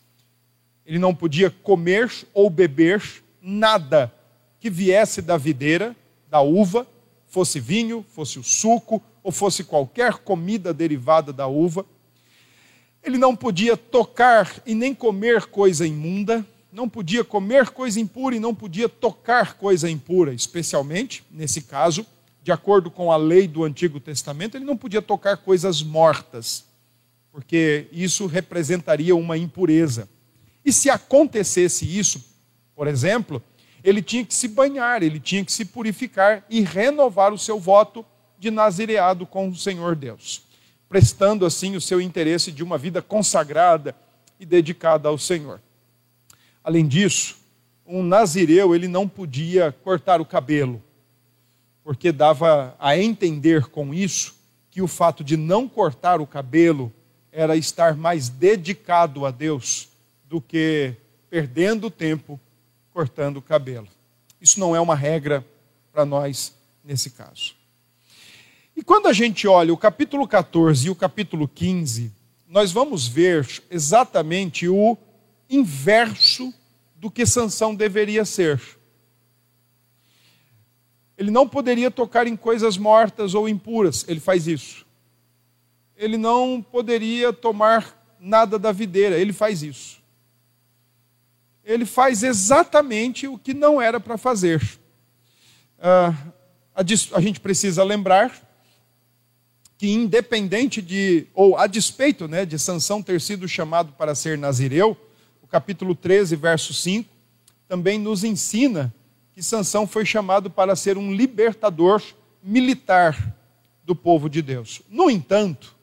Ele 0.86 1.00
não 1.00 1.14
podia 1.14 1.50
comer 1.50 2.12
ou 2.34 2.50
beber 2.50 3.02
nada 3.42 4.14
que 4.60 4.70
viesse 4.70 5.22
da 5.22 5.38
videira, 5.38 5.96
da 6.30 6.42
uva, 6.42 6.88
fosse 7.28 7.60
vinho, 7.60 8.06
fosse 8.14 8.40
o 8.40 8.44
suco 8.44 9.02
ou 9.24 9.32
fosse 9.32 9.64
qualquer 9.64 10.14
comida 10.20 10.74
derivada 10.74 11.34
da 11.34 11.48
uva. 11.48 11.86
Ele 13.04 13.18
não 13.18 13.36
podia 13.36 13.76
tocar 13.76 14.62
e 14.66 14.74
nem 14.74 14.94
comer 14.94 15.48
coisa 15.48 15.86
imunda, 15.86 16.46
não 16.72 16.88
podia 16.88 17.24
comer 17.24 17.70
coisa 17.70 18.00
impura 18.00 18.36
e 18.36 18.40
não 18.40 18.54
podia 18.54 18.88
tocar 18.88 19.56
coisa 19.56 19.90
impura, 19.90 20.34
especialmente, 20.34 21.24
nesse 21.32 21.62
caso, 21.62 22.06
de 22.48 22.52
acordo 22.54 22.90
com 22.90 23.12
a 23.12 23.18
lei 23.18 23.46
do 23.46 23.66
Antigo 23.66 24.00
Testamento, 24.00 24.56
ele 24.56 24.64
não 24.64 24.78
podia 24.78 25.02
tocar 25.02 25.36
coisas 25.36 25.84
mortas, 25.84 26.64
porque 27.30 27.88
isso 27.92 28.26
representaria 28.26 29.14
uma 29.14 29.38
impureza. 29.38 30.08
E 30.64 30.72
se 30.72 30.90
acontecesse 30.90 31.84
isso, 31.86 32.24
por 32.74 32.88
exemplo, 32.88 33.44
ele 33.84 34.02
tinha 34.02 34.24
que 34.24 34.34
se 34.34 34.48
banhar, 34.48 35.04
ele 35.04 35.20
tinha 35.20 35.44
que 35.44 35.52
se 35.52 35.66
purificar 35.66 36.46
e 36.50 36.62
renovar 36.62 37.34
o 37.34 37.38
seu 37.38 37.60
voto 37.60 38.06
de 38.40 38.50
nazireado 38.50 39.26
com 39.26 39.50
o 39.50 39.54
Senhor 39.54 39.94
Deus, 39.94 40.44
prestando 40.88 41.46
assim 41.46 41.76
o 41.76 41.82
seu 41.82 42.00
interesse 42.00 42.50
de 42.50 42.64
uma 42.64 42.78
vida 42.78 43.02
consagrada 43.02 43.94
e 44.40 44.46
dedicada 44.46 45.10
ao 45.10 45.18
Senhor. 45.18 45.62
Além 46.64 46.88
disso, 46.88 47.36
um 47.86 48.02
nazireu 48.02 48.74
ele 48.74 48.88
não 48.88 49.06
podia 49.06 49.76
cortar 49.84 50.22
o 50.22 50.26
cabelo 50.26 50.82
porque 51.88 52.12
dava 52.12 52.76
a 52.80 52.98
entender 52.98 53.68
com 53.68 53.94
isso 53.94 54.36
que 54.70 54.82
o 54.82 54.90
fato 54.90 55.24
de 55.24 55.38
não 55.38 55.70
cortar 55.70 56.20
o 56.20 56.28
cabelo 56.28 56.92
era 57.32 57.56
estar 57.56 57.96
mais 57.96 58.28
dedicado 58.28 59.26
a 59.26 59.32
Deus 59.32 59.88
do 60.26 60.42
que 60.42 60.94
perdendo 61.30 61.90
tempo 61.90 62.38
cortando 62.92 63.38
o 63.38 63.42
cabelo. 63.42 63.88
Isso 64.42 64.60
não 64.60 64.76
é 64.76 64.82
uma 64.82 64.96
regra 64.96 65.48
para 65.94 66.04
nós 66.04 66.54
nesse 66.84 67.12
caso. 67.12 67.56
E 68.76 68.84
quando 68.84 69.08
a 69.08 69.14
gente 69.14 69.48
olha 69.48 69.74
o 69.74 69.78
capítulo 69.78 70.28
14 70.28 70.88
e 70.88 70.90
o 70.90 70.96
capítulo 70.96 71.48
15, 71.48 72.12
nós 72.50 72.70
vamos 72.70 73.08
ver 73.08 73.48
exatamente 73.72 74.68
o 74.68 74.98
inverso 75.50 76.54
do 76.98 77.10
que 77.10 77.26
Sansão 77.26 77.74
deveria 77.74 78.26
ser. 78.26 78.77
Ele 81.18 81.32
não 81.32 81.48
poderia 81.48 81.90
tocar 81.90 82.28
em 82.28 82.36
coisas 82.36 82.78
mortas 82.78 83.34
ou 83.34 83.50
impuras, 83.50 84.06
ele 84.08 84.20
faz 84.20 84.48
isso. 84.48 84.86
Ele 85.96 86.18
não 86.18 86.62
poderia 86.62 87.34
tomar 87.34 87.98
nada 88.20 88.60
da 88.60 88.72
videira, 88.72 89.18
ele 89.18 89.34
faz 89.34 89.64
isso. 89.64 89.98
Ele 91.64 91.86
faz 91.86 92.24
exatamente 92.24 93.28
o 93.28 93.38
que 93.38 93.54
não 93.54 93.82
era 93.82 94.00
para 94.00 94.18
fazer. 94.18 94.62
Uh, 95.80 96.34
a, 96.74 96.82
a 97.14 97.22
gente 97.22 97.40
precisa 97.40 97.84
lembrar 97.84 98.48
que 99.78 99.90
independente 99.92 100.82
de, 100.82 101.28
ou 101.34 101.58
a 101.58 101.68
despeito 101.68 102.28
né, 102.28 102.46
de 102.46 102.58
Sansão 102.58 103.02
ter 103.02 103.22
sido 103.22 103.48
chamado 103.48 103.94
para 103.94 104.16
ser 104.16 104.38
nazireu, 104.38 104.98
o 105.42 105.48
capítulo 105.48 105.94
13, 105.94 106.36
verso 106.36 106.74
5, 106.74 107.10
também 107.68 108.00
nos 108.00 108.24
ensina 108.24 108.94
que 109.38 109.44
Sansão 109.44 109.86
foi 109.86 110.04
chamado 110.04 110.50
para 110.50 110.76
ser 110.76 110.98
um 110.98 111.14
libertador 111.14 112.02
militar 112.42 113.36
do 113.84 113.96
povo 113.96 114.28
de 114.28 114.42
Deus. 114.42 114.82
No 114.90 115.12
entanto, 115.12 115.78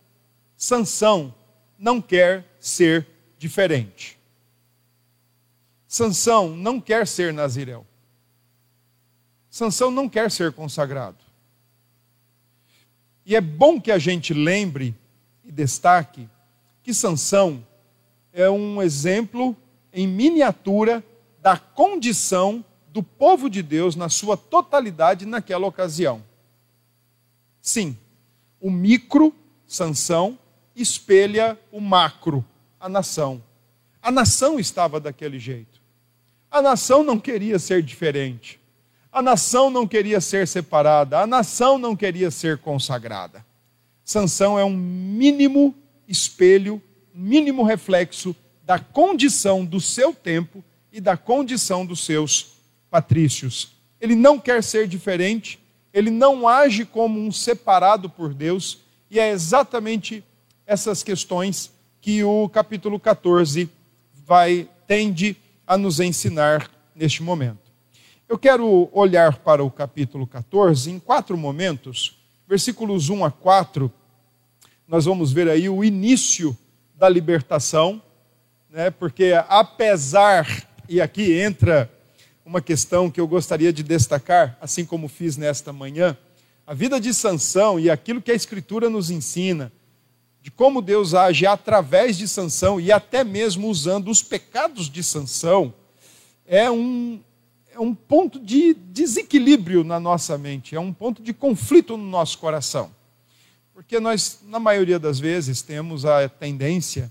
Sansão 0.56 1.32
não 1.78 2.02
quer 2.02 2.44
ser 2.58 3.06
diferente. 3.38 4.18
Sansão 5.86 6.56
não 6.56 6.80
quer 6.80 7.06
ser 7.06 7.32
nazireu. 7.32 7.86
Sansão 9.48 9.88
não 9.88 10.08
quer 10.08 10.32
ser 10.32 10.50
consagrado. 10.50 11.18
E 13.24 13.36
é 13.36 13.40
bom 13.40 13.80
que 13.80 13.92
a 13.92 13.98
gente 13.98 14.34
lembre 14.34 14.96
e 15.44 15.52
destaque 15.52 16.28
que 16.82 16.92
Sansão 16.92 17.64
é 18.32 18.50
um 18.50 18.82
exemplo 18.82 19.56
em 19.92 20.08
miniatura 20.08 21.04
da 21.40 21.56
condição 21.56 22.64
do 22.94 23.02
povo 23.02 23.50
de 23.50 23.60
Deus 23.60 23.96
na 23.96 24.08
sua 24.08 24.36
totalidade 24.36 25.26
naquela 25.26 25.66
ocasião. 25.66 26.22
Sim, 27.60 27.98
o 28.60 28.70
micro, 28.70 29.34
Sansão, 29.66 30.38
espelha 30.76 31.58
o 31.72 31.80
macro, 31.80 32.44
a 32.78 32.88
nação. 32.88 33.42
A 34.00 34.12
nação 34.12 34.60
estava 34.60 35.00
daquele 35.00 35.40
jeito. 35.40 35.82
A 36.48 36.62
nação 36.62 37.02
não 37.02 37.18
queria 37.18 37.58
ser 37.58 37.82
diferente. 37.82 38.60
A 39.10 39.20
nação 39.20 39.70
não 39.70 39.88
queria 39.88 40.20
ser 40.20 40.46
separada. 40.46 41.18
A 41.18 41.26
nação 41.26 41.78
não 41.78 41.96
queria 41.96 42.30
ser 42.30 42.58
consagrada. 42.58 43.44
Sansão 44.04 44.56
é 44.56 44.64
um 44.64 44.76
mínimo 44.76 45.74
espelho, 46.06 46.80
mínimo 47.12 47.64
reflexo 47.64 48.36
da 48.62 48.78
condição 48.78 49.64
do 49.64 49.80
seu 49.80 50.14
tempo 50.14 50.62
e 50.92 51.00
da 51.00 51.16
condição 51.16 51.84
dos 51.84 52.04
seus 52.04 52.53
patrícios. 52.94 53.72
Ele 54.00 54.14
não 54.14 54.38
quer 54.38 54.62
ser 54.62 54.86
diferente, 54.86 55.58
ele 55.92 56.12
não 56.12 56.46
age 56.46 56.84
como 56.84 57.18
um 57.18 57.32
separado 57.32 58.08
por 58.08 58.32
Deus, 58.32 58.82
e 59.10 59.18
é 59.18 59.30
exatamente 59.30 60.22
essas 60.64 61.02
questões 61.02 61.72
que 62.00 62.22
o 62.22 62.48
capítulo 62.48 63.00
14 63.00 63.68
vai 64.24 64.68
tende 64.86 65.36
a 65.66 65.76
nos 65.76 65.98
ensinar 65.98 66.70
neste 66.94 67.20
momento. 67.20 67.72
Eu 68.28 68.38
quero 68.38 68.88
olhar 68.92 69.38
para 69.38 69.64
o 69.64 69.70
capítulo 69.72 70.24
14 70.24 70.92
em 70.92 71.00
quatro 71.00 71.36
momentos, 71.36 72.16
versículos 72.46 73.08
1 73.08 73.24
a 73.24 73.30
4. 73.32 73.92
Nós 74.86 75.04
vamos 75.04 75.32
ver 75.32 75.48
aí 75.48 75.68
o 75.68 75.82
início 75.82 76.56
da 76.94 77.08
libertação, 77.08 78.00
né? 78.70 78.88
Porque 78.88 79.32
apesar 79.48 80.46
e 80.88 81.00
aqui 81.00 81.32
entra 81.32 81.90
uma 82.44 82.60
questão 82.60 83.10
que 83.10 83.20
eu 83.20 83.26
gostaria 83.26 83.72
de 83.72 83.82
destacar, 83.82 84.58
assim 84.60 84.84
como 84.84 85.08
fiz 85.08 85.36
nesta 85.36 85.72
manhã. 85.72 86.16
A 86.66 86.74
vida 86.74 87.00
de 87.00 87.14
Sansão 87.14 87.80
e 87.80 87.90
aquilo 87.90 88.20
que 88.20 88.30
a 88.30 88.34
Escritura 88.34 88.90
nos 88.90 89.10
ensina, 89.10 89.72
de 90.42 90.50
como 90.50 90.82
Deus 90.82 91.14
age 91.14 91.46
através 91.46 92.18
de 92.18 92.28
Sansão 92.28 92.78
e 92.78 92.92
até 92.92 93.24
mesmo 93.24 93.68
usando 93.68 94.10
os 94.10 94.22
pecados 94.22 94.90
de 94.90 95.02
Sansão, 95.02 95.72
é 96.46 96.70
um, 96.70 97.18
é 97.72 97.80
um 97.80 97.94
ponto 97.94 98.38
de 98.38 98.74
desequilíbrio 98.74 99.82
na 99.82 99.98
nossa 99.98 100.36
mente, 100.36 100.76
é 100.76 100.80
um 100.80 100.92
ponto 100.92 101.22
de 101.22 101.32
conflito 101.32 101.96
no 101.96 102.04
nosso 102.04 102.36
coração. 102.38 102.90
Porque 103.72 103.98
nós, 103.98 104.40
na 104.44 104.58
maioria 104.58 104.98
das 104.98 105.18
vezes, 105.18 105.62
temos 105.62 106.04
a 106.04 106.28
tendência 106.28 107.10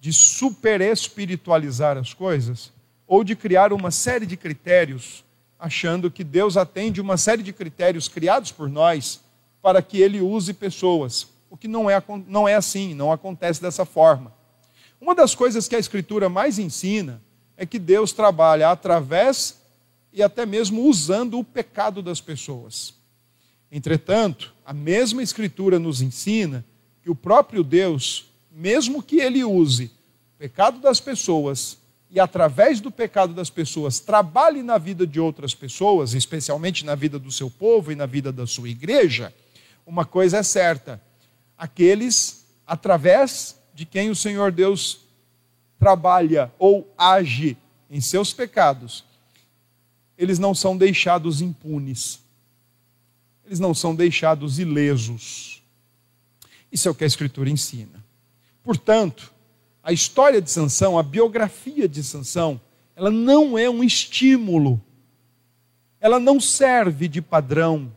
de 0.00 0.12
super 0.12 0.80
espiritualizar 0.80 1.98
as 1.98 2.14
coisas 2.14 2.72
ou 3.08 3.24
de 3.24 3.34
criar 3.34 3.72
uma 3.72 3.90
série 3.90 4.26
de 4.26 4.36
critérios, 4.36 5.24
achando 5.58 6.10
que 6.10 6.22
Deus 6.22 6.58
atende 6.58 7.00
uma 7.00 7.16
série 7.16 7.42
de 7.42 7.54
critérios 7.54 8.06
criados 8.06 8.52
por 8.52 8.68
nós 8.68 9.20
para 9.62 9.80
que 9.80 9.98
ele 9.98 10.20
use 10.20 10.52
pessoas. 10.52 11.26
O 11.50 11.56
que 11.56 11.66
não 11.66 11.88
é, 11.88 12.00
não 12.26 12.46
é 12.46 12.54
assim, 12.54 12.92
não 12.92 13.10
acontece 13.10 13.62
dessa 13.62 13.86
forma. 13.86 14.32
Uma 15.00 15.14
das 15.14 15.34
coisas 15.34 15.66
que 15.66 15.74
a 15.74 15.78
Escritura 15.78 16.28
mais 16.28 16.58
ensina 16.58 17.22
é 17.56 17.64
que 17.64 17.78
Deus 17.78 18.12
trabalha 18.12 18.70
através 18.70 19.58
e 20.12 20.22
até 20.22 20.44
mesmo 20.44 20.82
usando 20.82 21.38
o 21.38 21.44
pecado 21.44 22.02
das 22.02 22.20
pessoas. 22.20 22.94
Entretanto, 23.72 24.54
a 24.66 24.72
mesma 24.72 25.22
Escritura 25.22 25.78
nos 25.78 26.02
ensina 26.02 26.64
que 27.02 27.10
o 27.10 27.14
próprio 27.14 27.64
Deus, 27.64 28.30
mesmo 28.52 29.02
que 29.02 29.16
ele 29.16 29.42
use 29.44 29.90
o 30.34 30.38
pecado 30.38 30.78
das 30.78 31.00
pessoas 31.00 31.77
e 32.10 32.18
através 32.18 32.80
do 32.80 32.90
pecado 32.90 33.34
das 33.34 33.50
pessoas 33.50 34.00
trabalhe 34.00 34.62
na 34.62 34.78
vida 34.78 35.06
de 35.06 35.20
outras 35.20 35.54
pessoas, 35.54 36.14
especialmente 36.14 36.84
na 36.84 36.94
vida 36.94 37.18
do 37.18 37.30
seu 37.30 37.50
povo 37.50 37.92
e 37.92 37.96
na 37.96 38.06
vida 38.06 38.32
da 38.32 38.46
sua 38.46 38.68
igreja, 38.68 39.32
uma 39.86 40.04
coisa 40.04 40.38
é 40.38 40.42
certa: 40.42 41.02
aqueles 41.56 42.46
através 42.66 43.58
de 43.74 43.84
quem 43.84 44.10
o 44.10 44.16
Senhor 44.16 44.52
Deus 44.52 45.00
trabalha 45.78 46.52
ou 46.58 46.92
age 46.96 47.56
em 47.90 48.00
seus 48.00 48.32
pecados, 48.32 49.04
eles 50.16 50.38
não 50.38 50.54
são 50.54 50.76
deixados 50.76 51.40
impunes, 51.40 52.20
eles 53.46 53.60
não 53.60 53.72
são 53.72 53.94
deixados 53.94 54.58
ilesos. 54.58 55.62
Isso 56.70 56.88
é 56.88 56.90
o 56.90 56.94
que 56.94 57.04
a 57.04 57.06
Escritura 57.06 57.48
ensina. 57.48 58.04
Portanto, 58.62 59.32
a 59.82 59.92
história 59.92 60.40
de 60.40 60.50
Sansão, 60.50 60.98
a 60.98 61.02
biografia 61.02 61.88
de 61.88 62.02
Sansão, 62.02 62.60
ela 62.94 63.10
não 63.10 63.56
é 63.56 63.70
um 63.70 63.82
estímulo. 63.82 64.80
Ela 66.00 66.18
não 66.18 66.40
serve 66.40 67.08
de 67.08 67.22
padrão 67.22 67.92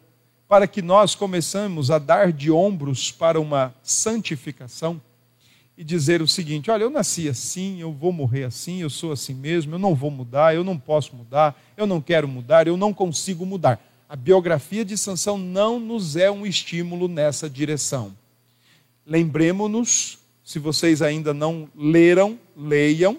para 0.48 0.68
que 0.68 0.82
nós 0.82 1.16
começamos 1.16 1.90
a 1.90 1.98
dar 1.98 2.32
de 2.32 2.52
ombros 2.52 3.12
para 3.12 3.40
uma 3.40 3.74
santificação 3.82 5.02
e 5.78 5.84
dizer 5.84 6.22
o 6.22 6.28
seguinte: 6.28 6.70
olha, 6.70 6.84
eu 6.84 6.90
nasci 6.90 7.28
assim, 7.28 7.80
eu 7.82 7.92
vou 7.92 8.12
morrer 8.12 8.44
assim, 8.44 8.82
eu 8.82 8.90
sou 8.90 9.12
assim 9.12 9.34
mesmo, 9.34 9.76
eu 9.76 9.80
não 9.80 9.96
vou 9.96 10.12
mudar, 10.12 10.54
eu 10.54 10.64
não 10.64 10.78
posso 10.78 11.16
mudar, 11.16 11.60
eu 11.76 11.88
não 11.88 12.00
quero 12.00 12.28
mudar, 12.28 12.68
eu 12.68 12.78
não 12.78 12.94
consigo 12.94 13.46
mudar. 13.46 13.84
A 14.08 14.16
biografia 14.16 14.84
de 14.84 14.98
Sansão 14.98 15.38
não 15.38 15.80
nos 15.80 16.16
é 16.16 16.30
um 16.30 16.46
estímulo 16.46 17.08
nessa 17.08 17.50
direção. 17.50 18.16
Lembremos-nos 19.06 20.20
se 20.52 20.60
vocês 20.60 21.02
ainda 21.02 21.34
não 21.34 21.70
leram, 21.74 22.38
leiam. 22.58 23.18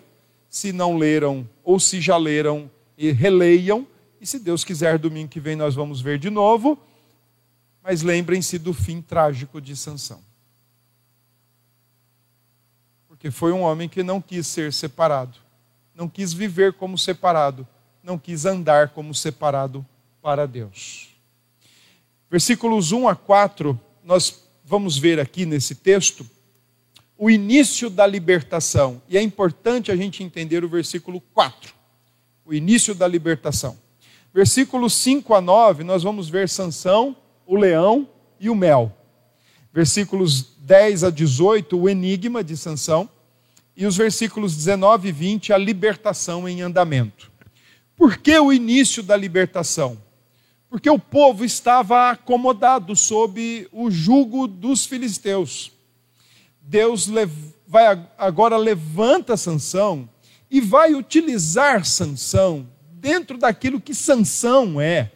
Se 0.50 0.70
não 0.70 0.98
leram, 0.98 1.48
ou 1.64 1.80
se 1.80 1.98
já 1.98 2.18
leram, 2.18 2.70
e 2.98 3.10
releiam. 3.10 3.86
E 4.20 4.26
se 4.26 4.38
Deus 4.38 4.62
quiser, 4.62 4.98
domingo 4.98 5.30
que 5.30 5.40
vem 5.40 5.56
nós 5.56 5.74
vamos 5.74 6.02
ver 6.02 6.18
de 6.18 6.28
novo. 6.28 6.78
Mas 7.82 8.02
lembrem-se 8.02 8.58
do 8.58 8.74
fim 8.74 9.00
trágico 9.00 9.62
de 9.62 9.74
Sansão. 9.74 10.20
Porque 13.08 13.30
foi 13.30 13.50
um 13.50 13.62
homem 13.62 13.88
que 13.88 14.02
não 14.02 14.20
quis 14.20 14.46
ser 14.46 14.70
separado, 14.70 15.38
não 15.94 16.10
quis 16.10 16.34
viver 16.34 16.74
como 16.74 16.98
separado, 16.98 17.66
não 18.02 18.18
quis 18.18 18.44
andar 18.44 18.90
como 18.90 19.14
separado 19.14 19.86
para 20.20 20.46
Deus. 20.46 21.08
Versículos 22.30 22.92
1 22.92 23.08
a 23.08 23.16
4, 23.16 23.80
nós 24.04 24.42
vamos 24.66 24.98
ver 24.98 25.18
aqui 25.18 25.46
nesse 25.46 25.74
texto 25.74 26.26
o 27.22 27.30
início 27.30 27.88
da 27.88 28.04
libertação. 28.04 29.00
E 29.08 29.16
é 29.16 29.22
importante 29.22 29.92
a 29.92 29.96
gente 29.96 30.24
entender 30.24 30.64
o 30.64 30.68
versículo 30.68 31.20
4. 31.32 31.72
O 32.44 32.52
início 32.52 32.96
da 32.96 33.06
libertação. 33.06 33.78
Versículos 34.34 34.92
5 34.94 35.32
a 35.32 35.40
9, 35.40 35.84
nós 35.84 36.02
vamos 36.02 36.28
ver 36.28 36.48
Sansão, 36.48 37.16
o 37.46 37.54
leão 37.54 38.08
e 38.40 38.50
o 38.50 38.56
mel. 38.56 38.92
Versículos 39.72 40.56
10 40.62 41.04
a 41.04 41.10
18, 41.10 41.78
o 41.78 41.88
enigma 41.88 42.42
de 42.42 42.56
Sansão. 42.56 43.08
E 43.76 43.86
os 43.86 43.96
versículos 43.96 44.56
19 44.56 45.10
e 45.10 45.12
20, 45.12 45.52
a 45.52 45.58
libertação 45.58 46.48
em 46.48 46.60
andamento. 46.60 47.30
Por 47.94 48.18
que 48.18 48.36
o 48.36 48.52
início 48.52 49.00
da 49.00 49.16
libertação? 49.16 49.96
Porque 50.68 50.90
o 50.90 50.98
povo 50.98 51.44
estava 51.44 52.10
acomodado 52.10 52.96
sob 52.96 53.68
o 53.70 53.92
jugo 53.92 54.48
dos 54.48 54.84
filisteus. 54.86 55.70
Deus 56.62 57.08
vai 57.66 58.06
agora 58.16 58.56
levanta 58.56 59.36
Sansão 59.36 60.08
e 60.50 60.60
vai 60.60 60.94
utilizar 60.94 61.84
Sansão 61.84 62.68
dentro 62.92 63.36
daquilo 63.36 63.80
que 63.80 63.94
Sansão 63.94 64.80
é. 64.80 65.10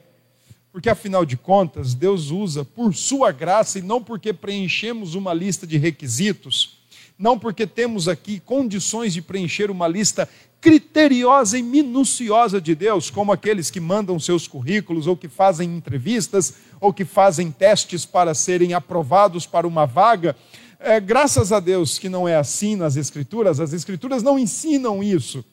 porque 0.72 0.90
afinal 0.90 1.24
de 1.24 1.36
contas, 1.36 1.94
Deus 1.94 2.30
usa 2.30 2.64
por 2.64 2.94
sua 2.94 3.32
graça 3.32 3.78
e 3.78 3.82
não 3.82 4.02
porque 4.02 4.32
preenchemos 4.32 5.14
uma 5.14 5.32
lista 5.32 5.66
de 5.66 5.78
requisitos, 5.78 6.78
não 7.18 7.38
porque 7.38 7.66
temos 7.66 8.08
aqui 8.08 8.40
condições 8.40 9.14
de 9.14 9.22
preencher 9.22 9.70
uma 9.70 9.88
lista 9.88 10.28
criteriosa 10.60 11.58
e 11.58 11.62
minuciosa 11.62 12.60
de 12.60 12.74
Deus, 12.74 13.08
como 13.08 13.30
aqueles 13.32 13.70
que 13.70 13.78
mandam 13.78 14.18
seus 14.18 14.48
currículos, 14.48 15.06
ou 15.06 15.16
que 15.16 15.28
fazem 15.28 15.76
entrevistas, 15.76 16.54
ou 16.80 16.92
que 16.92 17.04
fazem 17.04 17.50
testes 17.50 18.04
para 18.04 18.34
serem 18.34 18.74
aprovados 18.74 19.46
para 19.46 19.66
uma 19.66 19.86
vaga. 19.86 20.34
É, 20.78 21.00
graças 21.00 21.52
a 21.52 21.60
Deus 21.60 21.98
que 21.98 22.08
não 22.08 22.28
é 22.28 22.36
assim 22.36 22.76
nas 22.76 22.96
Escrituras, 22.96 23.60
as 23.60 23.72
Escrituras 23.72 24.22
não 24.22 24.38
ensinam 24.38 25.02
isso. 25.02 25.44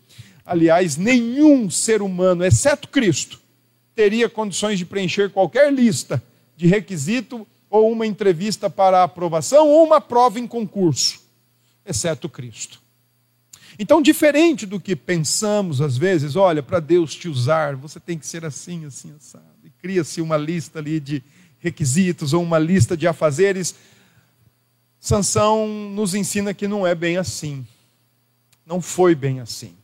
Aliás, 0.45 0.97
nenhum 0.97 1.69
ser 1.69 2.01
humano, 2.01 2.43
exceto 2.43 2.87
Cristo, 2.89 3.39
teria 3.95 4.27
condições 4.27 4.77
de 4.77 4.85
preencher 4.85 5.29
qualquer 5.29 5.71
lista 5.71 6.21
de 6.57 6.67
requisito 6.67 7.47
ou 7.69 7.91
uma 7.91 8.05
entrevista 8.05 8.69
para 8.69 9.03
aprovação 9.03 9.67
ou 9.69 9.83
uma 9.83 10.01
prova 10.01 10.39
em 10.39 10.45
concurso, 10.45 11.21
exceto 11.85 12.27
Cristo. 12.27 12.81
Então, 13.79 14.01
diferente 14.01 14.65
do 14.65 14.79
que 14.79 14.95
pensamos 14.95 15.81
às 15.81 15.97
vezes, 15.97 16.35
olha, 16.35 16.61
para 16.61 16.79
Deus 16.79 17.15
te 17.15 17.27
usar, 17.27 17.75
você 17.75 17.99
tem 17.99 18.17
que 18.17 18.27
ser 18.27 18.45
assim, 18.45 18.85
assim, 18.85 19.11
assado. 19.15 19.43
E 19.63 19.69
cria-se 19.69 20.21
uma 20.21 20.37
lista 20.37 20.79
ali 20.79 20.99
de 20.99 21.23
requisitos 21.59 22.33
ou 22.33 22.43
uma 22.43 22.59
lista 22.59 22.95
de 22.95 23.07
afazeres. 23.07 23.73
Sansão 25.03 25.67
nos 25.67 26.15
ensina 26.15 26.53
que 26.53 26.65
não 26.65 26.87
é 26.87 26.95
bem 26.95 27.17
assim. 27.17 27.67
Não 28.65 28.81
foi 28.81 29.13
bem 29.13 29.41
assim. 29.41 29.75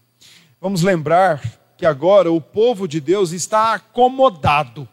Vamos 0.61 0.81
lembrar 0.81 1.59
que 1.77 1.85
agora 1.85 2.31
o 2.31 2.39
povo 2.39 2.87
de 2.87 3.01
Deus 3.01 3.33
está 3.33 3.73
acomodado. 3.73 4.87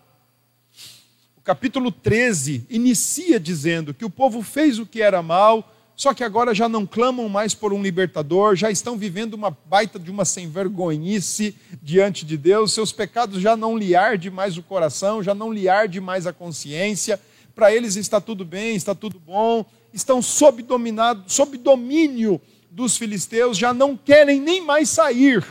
O 1.36 1.40
capítulo 1.40 1.92
13 1.92 2.66
inicia 2.68 3.38
dizendo 3.38 3.94
que 3.94 4.04
o 4.04 4.10
povo 4.10 4.42
fez 4.42 4.80
o 4.80 4.84
que 4.84 5.00
era 5.00 5.22
mal, 5.22 5.72
só 5.94 6.12
que 6.12 6.24
agora 6.24 6.52
já 6.52 6.68
não 6.68 6.84
clamam 6.84 7.28
mais 7.28 7.54
por 7.54 7.72
um 7.72 7.80
libertador, 7.80 8.56
já 8.56 8.68
estão 8.68 8.98
vivendo 8.98 9.34
uma 9.34 9.56
baita 9.66 9.96
de 9.96 10.10
uma 10.10 10.24
sem 10.24 10.50
vergonhice 10.50 11.54
diante 11.80 12.26
de 12.26 12.36
Deus, 12.36 12.72
seus 12.72 12.90
pecados 12.90 13.40
já 13.40 13.56
não 13.56 13.78
lhe 13.78 13.94
arde 13.94 14.28
mais 14.28 14.58
o 14.58 14.62
coração, 14.64 15.22
já 15.22 15.36
não 15.36 15.52
lhe 15.52 15.68
arde 15.68 16.00
mais 16.00 16.26
a 16.26 16.32
consciência, 16.32 17.20
para 17.54 17.72
eles 17.72 17.94
está 17.94 18.20
tudo 18.20 18.44
bem, 18.44 18.74
está 18.74 18.92
tudo 18.92 19.20
bom, 19.20 19.64
estão 19.96 20.20
sob, 20.20 20.62
dominado, 20.62 21.24
sob 21.26 21.56
domínio 21.56 22.38
dos 22.70 22.98
filisteus, 22.98 23.56
já 23.56 23.72
não 23.72 23.96
querem 23.96 24.38
nem 24.38 24.60
mais 24.60 24.90
sair 24.90 25.44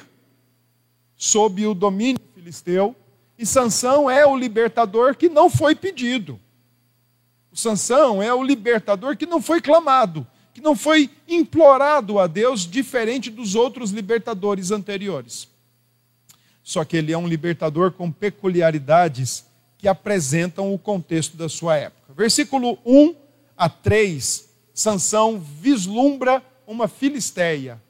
sob 1.18 1.66
o 1.66 1.74
domínio 1.74 2.22
filisteu, 2.36 2.96
e 3.40 3.46
Sansão 3.46 4.10
é 4.10 4.26
o 4.26 4.38
libertador 4.38 5.16
que 5.16 5.28
não 5.28 5.50
foi 5.50 5.74
pedido. 5.74 6.40
O 7.52 7.58
Sansão 7.58 8.22
é 8.22 8.32
o 8.32 8.44
libertador 8.44 9.18
que 9.18 9.26
não 9.26 9.42
foi 9.42 9.60
clamado, 9.60 10.28
que 10.54 10.62
não 10.62 10.76
foi 10.76 11.10
implorado 11.28 12.20
a 12.20 12.28
Deus, 12.28 12.70
diferente 12.70 13.32
dos 13.32 13.56
outros 13.56 13.90
libertadores 13.90 14.70
anteriores. 14.70 15.48
Só 16.62 16.86
que 16.86 16.96
ele 16.96 17.12
é 17.12 17.18
um 17.18 17.28
libertador 17.28 17.92
com 17.92 18.12
peculiaridades 18.12 19.46
que 19.78 19.88
apresentam 19.88 20.72
o 20.72 20.78
contexto 20.78 21.36
da 21.36 21.50
sua 21.50 21.78
época. 21.78 22.14
Versículo 22.14 22.78
1 22.86 23.25
a 23.58 23.70
3, 23.70 24.50
Sansão 24.74 25.40
vislumbra 25.40 26.44
uma 26.68 26.88
filisteia, 26.88 27.82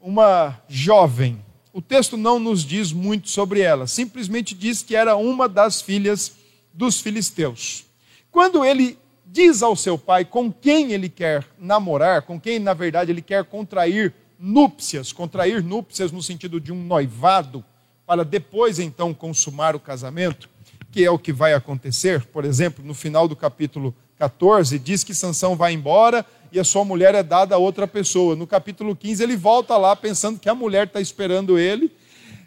uma 0.00 0.60
jovem 0.68 1.42
o 1.72 1.80
texto 1.80 2.18
não 2.18 2.38
nos 2.38 2.64
diz 2.64 2.92
muito 2.92 3.30
sobre 3.30 3.60
ela, 3.60 3.86
simplesmente 3.86 4.54
diz 4.54 4.82
que 4.82 4.94
era 4.94 5.16
uma 5.16 5.48
das 5.48 5.80
filhas 5.80 6.32
dos 6.72 7.00
filisteus. 7.00 7.86
Quando 8.30 8.62
ele 8.62 8.98
diz 9.24 9.62
ao 9.62 9.74
seu 9.74 9.96
pai 9.96 10.24
com 10.24 10.52
quem 10.52 10.92
ele 10.92 11.08
quer 11.08 11.46
namorar, 11.58 12.22
com 12.22 12.38
quem 12.38 12.58
na 12.58 12.74
verdade 12.74 13.10
ele 13.10 13.22
quer 13.22 13.44
contrair 13.44 14.12
núpcias, 14.38 15.12
contrair 15.12 15.62
núpcias 15.62 16.12
no 16.12 16.22
sentido 16.22 16.60
de 16.60 16.70
um 16.70 16.84
noivado, 16.84 17.64
para 18.04 18.22
depois 18.22 18.78
então 18.78 19.14
consumar 19.14 19.74
o 19.74 19.80
casamento, 19.80 20.50
que 20.90 21.02
é 21.02 21.10
o 21.10 21.18
que 21.18 21.32
vai 21.32 21.54
acontecer, 21.54 22.26
por 22.26 22.44
exemplo, 22.44 22.84
no 22.84 22.92
final 22.92 23.26
do 23.26 23.34
capítulo 23.34 23.94
14, 24.22 24.78
diz 24.78 25.02
que 25.02 25.12
Sansão 25.12 25.56
vai 25.56 25.72
embora 25.72 26.24
e 26.52 26.60
a 26.60 26.62
sua 26.62 26.84
mulher 26.84 27.12
é 27.12 27.24
dada 27.24 27.56
a 27.56 27.58
outra 27.58 27.88
pessoa. 27.88 28.36
No 28.36 28.46
capítulo 28.46 28.94
15, 28.94 29.20
ele 29.20 29.36
volta 29.36 29.76
lá 29.76 29.96
pensando 29.96 30.38
que 30.38 30.48
a 30.48 30.54
mulher 30.54 30.86
está 30.86 31.00
esperando 31.00 31.58
ele 31.58 31.90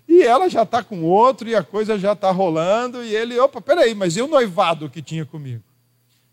e 0.07 0.23
ela 0.23 0.47
já 0.47 0.63
está 0.63 0.81
com 0.81 1.03
outro 1.03 1.49
e 1.49 1.53
a 1.53 1.61
coisa 1.61 1.99
já 1.99 2.13
está 2.13 2.31
rolando. 2.31 3.03
E 3.03 3.13
ele, 3.13 3.37
opa, 3.37 3.59
peraí, 3.59 3.93
mas 3.93 4.15
e 4.15 4.21
o 4.21 4.27
noivado 4.27 4.89
que 4.89 5.01
tinha 5.01 5.25
comigo? 5.25 5.61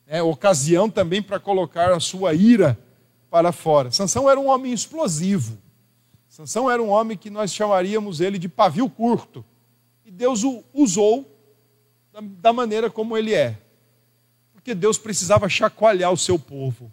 É 0.06 0.22
ocasião 0.22 0.88
também 0.88 1.20
para 1.20 1.40
colocar 1.40 1.90
a 1.90 1.98
sua 1.98 2.32
ira 2.34 2.78
para 3.28 3.50
fora. 3.50 3.90
Sansão 3.90 4.30
era 4.30 4.38
um 4.38 4.46
homem 4.46 4.72
explosivo. 4.72 5.58
Sansão 6.28 6.70
era 6.70 6.80
um 6.80 6.88
homem 6.88 7.16
que 7.16 7.30
nós 7.30 7.52
chamaríamos 7.52 8.20
ele 8.20 8.38
de 8.38 8.48
pavio 8.48 8.88
curto. 8.88 9.44
E 10.06 10.10
Deus 10.12 10.44
o 10.44 10.62
usou 10.72 11.28
da 12.40 12.52
maneira 12.52 12.88
como 12.88 13.18
ele 13.18 13.34
é. 13.34 13.58
Porque 14.62 14.74
Deus 14.74 14.96
precisava 14.96 15.48
chacoalhar 15.48 16.12
o 16.12 16.16
seu 16.16 16.38
povo 16.38 16.90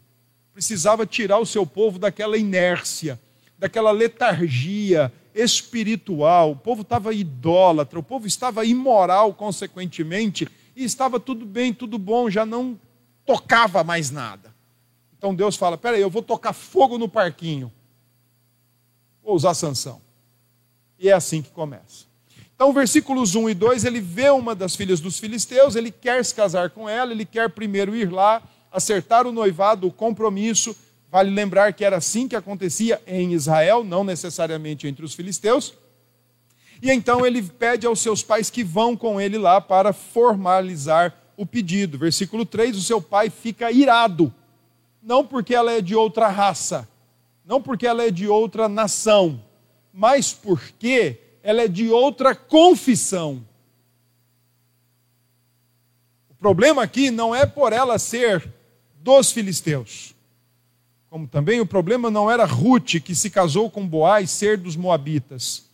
precisava 0.60 1.05
tirar 1.05 1.38
o 1.39 1.45
seu 1.45 1.65
povo 1.65 1.97
daquela 1.97 2.38
inércia, 2.38 3.17
daquela 3.58 3.91
letargia 3.91 5.10
espiritual. 5.34 6.51
O 6.51 6.55
povo 6.58 6.82
estava 6.82 7.13
idólatra, 7.13 7.97
o 7.97 8.03
povo 8.03 8.27
estava 8.27 8.65
imoral, 8.65 9.34
consequentemente, 9.34 10.49
e 10.75 10.84
estava 10.84 11.17
tudo 11.17 11.45
bem, 11.45 11.73
tudo 11.73 11.97
bom, 11.97 12.29
já 12.29 12.45
não 12.45 12.77
tocava 13.25 13.86
mais 13.86 14.12
nada. 14.12 14.53
Então 15.17 15.34
Deus 15.34 15.55
fala: 15.55 15.77
peraí, 15.77 16.01
eu 16.01 16.10
vou 16.10 16.21
tocar 16.21 16.51
fogo 16.51 16.97
no 16.97 17.08
parquinho. 17.08 17.71
Vou 19.23 19.36
usar 19.36 19.53
sanção. 19.53 20.01
E 20.99 21.08
é 21.08 21.13
assim 21.13 21.41
que 21.41 21.51
começa. 21.51 22.08
Então, 22.59 22.73
versículos 22.73 23.35
1 23.35 23.51
e 23.51 23.53
2, 23.53 23.85
ele 23.85 24.01
vê 24.01 24.29
uma 24.31 24.53
das 24.53 24.75
filhas 24.75 24.99
dos 24.99 25.17
filisteus, 25.17 25.77
ele 25.77 25.89
quer 25.89 26.25
se 26.25 26.35
casar 26.35 26.71
com 26.71 26.89
ela, 26.89 27.13
ele 27.13 27.23
quer 27.23 27.49
primeiro 27.49 27.95
ir 27.95 28.11
lá, 28.11 28.43
acertar 28.69 29.25
o 29.25 29.31
noivado, 29.31 29.87
o 29.87 29.93
compromisso. 29.93 30.75
Vale 31.09 31.29
lembrar 31.29 31.71
que 31.71 31.85
era 31.85 31.95
assim 31.95 32.27
que 32.27 32.35
acontecia 32.35 33.01
em 33.07 33.31
Israel, 33.31 33.81
não 33.81 34.03
necessariamente 34.03 34.87
entre 34.87 35.05
os 35.05 35.13
filisteus. 35.13 35.73
E 36.81 36.91
então 36.91 37.25
ele 37.25 37.41
pede 37.41 37.87
aos 37.87 38.01
seus 38.01 38.21
pais 38.21 38.49
que 38.49 38.61
vão 38.61 38.93
com 38.93 39.21
ele 39.21 39.37
lá 39.37 39.61
para 39.61 39.93
formalizar 39.93 41.15
o 41.37 41.45
pedido. 41.45 41.97
Versículo 41.97 42.45
3: 42.45 42.75
o 42.75 42.81
seu 42.81 43.01
pai 43.01 43.29
fica 43.29 43.71
irado, 43.71 44.33
não 45.01 45.25
porque 45.25 45.55
ela 45.55 45.71
é 45.71 45.79
de 45.79 45.95
outra 45.95 46.27
raça, 46.27 46.85
não 47.45 47.61
porque 47.61 47.87
ela 47.87 48.03
é 48.03 48.11
de 48.11 48.27
outra 48.27 48.67
nação, 48.67 49.41
mas 49.93 50.33
porque 50.33 51.28
ela 51.49 51.63
é 51.63 51.67
de 51.67 51.89
outra 51.89 52.35
confissão. 52.35 53.43
O 56.29 56.35
problema 56.35 56.83
aqui 56.83 57.09
não 57.09 57.33
é 57.33 57.43
por 57.43 57.73
ela 57.73 57.97
ser 57.97 58.47
dos 59.01 59.31
filisteus. 59.31 60.13
Como 61.09 61.27
também 61.27 61.59
o 61.59 61.65
problema 61.65 62.12
não 62.12 62.29
era 62.29 62.45
Ruth, 62.45 63.01
que 63.03 63.15
se 63.15 63.31
casou 63.31 63.67
com 63.67 63.88
Boaz, 63.88 64.29
ser 64.29 64.57
dos 64.57 64.75
moabitas. 64.75 65.67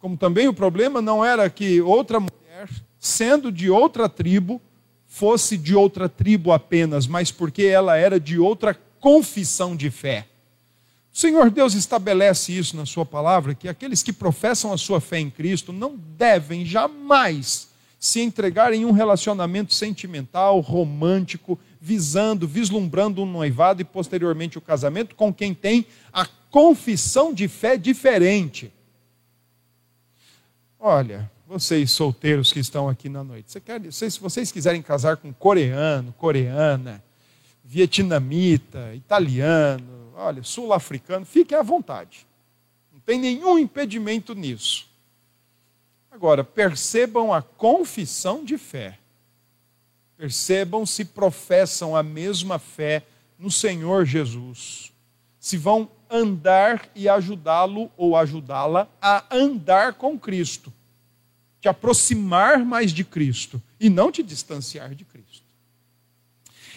Como 0.00 0.16
também 0.16 0.48
o 0.48 0.52
problema 0.52 1.00
não 1.00 1.24
era 1.24 1.48
que 1.48 1.80
outra 1.80 2.18
mulher, 2.18 2.68
sendo 2.98 3.52
de 3.52 3.70
outra 3.70 4.08
tribo, 4.08 4.60
fosse 5.06 5.56
de 5.56 5.76
outra 5.76 6.08
tribo 6.08 6.50
apenas, 6.50 7.06
mas 7.06 7.30
porque 7.30 7.62
ela 7.62 7.96
era 7.96 8.18
de 8.18 8.36
outra 8.36 8.74
confissão 8.98 9.76
de 9.76 9.90
fé. 9.90 10.26
O 11.12 11.18
Senhor 11.18 11.50
Deus 11.50 11.74
estabelece 11.74 12.56
isso 12.56 12.76
na 12.76 12.86
Sua 12.86 13.04
palavra, 13.04 13.54
que 13.54 13.68
aqueles 13.68 14.02
que 14.02 14.12
professam 14.12 14.72
a 14.72 14.78
sua 14.78 15.00
fé 15.00 15.18
em 15.18 15.28
Cristo 15.28 15.72
não 15.72 15.96
devem 15.96 16.64
jamais 16.64 17.68
se 17.98 18.20
entregar 18.20 18.72
em 18.72 18.86
um 18.86 18.92
relacionamento 18.92 19.74
sentimental, 19.74 20.60
romântico, 20.60 21.58
visando, 21.78 22.48
vislumbrando 22.48 23.22
um 23.22 23.26
noivado 23.26 23.82
e 23.82 23.84
posteriormente 23.84 24.56
o 24.56 24.60
casamento 24.60 25.14
com 25.14 25.34
quem 25.34 25.52
tem 25.52 25.84
a 26.10 26.26
confissão 26.50 27.34
de 27.34 27.46
fé 27.46 27.76
diferente. 27.76 28.72
Olha, 30.78 31.30
vocês 31.46 31.90
solteiros 31.90 32.52
que 32.52 32.58
estão 32.58 32.88
aqui 32.88 33.08
na 33.08 33.22
noite, 33.22 33.52
você 33.52 33.60
quer, 33.60 33.92
se 33.92 34.18
vocês 34.18 34.50
quiserem 34.50 34.80
casar 34.80 35.18
com 35.18 35.30
coreano, 35.30 36.14
coreana, 36.16 37.02
vietnamita, 37.62 38.94
italiano, 38.94 39.99
olha, 40.20 40.42
sul-africano, 40.42 41.24
fiquem 41.24 41.56
à 41.56 41.62
vontade. 41.62 42.26
Não 42.92 43.00
tem 43.00 43.18
nenhum 43.18 43.58
impedimento 43.58 44.34
nisso. 44.34 44.88
Agora, 46.10 46.44
percebam 46.44 47.32
a 47.32 47.40
confissão 47.40 48.44
de 48.44 48.58
fé. 48.58 48.98
Percebam 50.16 50.84
se 50.84 51.04
professam 51.04 51.96
a 51.96 52.02
mesma 52.02 52.58
fé 52.58 53.04
no 53.38 53.50
Senhor 53.50 54.04
Jesus. 54.04 54.92
Se 55.38 55.56
vão 55.56 55.88
andar 56.10 56.90
e 56.94 57.08
ajudá-lo 57.08 57.90
ou 57.96 58.16
ajudá-la 58.16 58.88
a 59.00 59.24
andar 59.30 59.94
com 59.94 60.18
Cristo. 60.18 60.72
te 61.60 61.68
aproximar 61.68 62.64
mais 62.64 62.90
de 62.90 63.04
Cristo 63.04 63.62
e 63.78 63.90
não 63.90 64.10
te 64.10 64.22
distanciar 64.22 64.94
de 64.94 65.04
Cristo. 65.04 65.39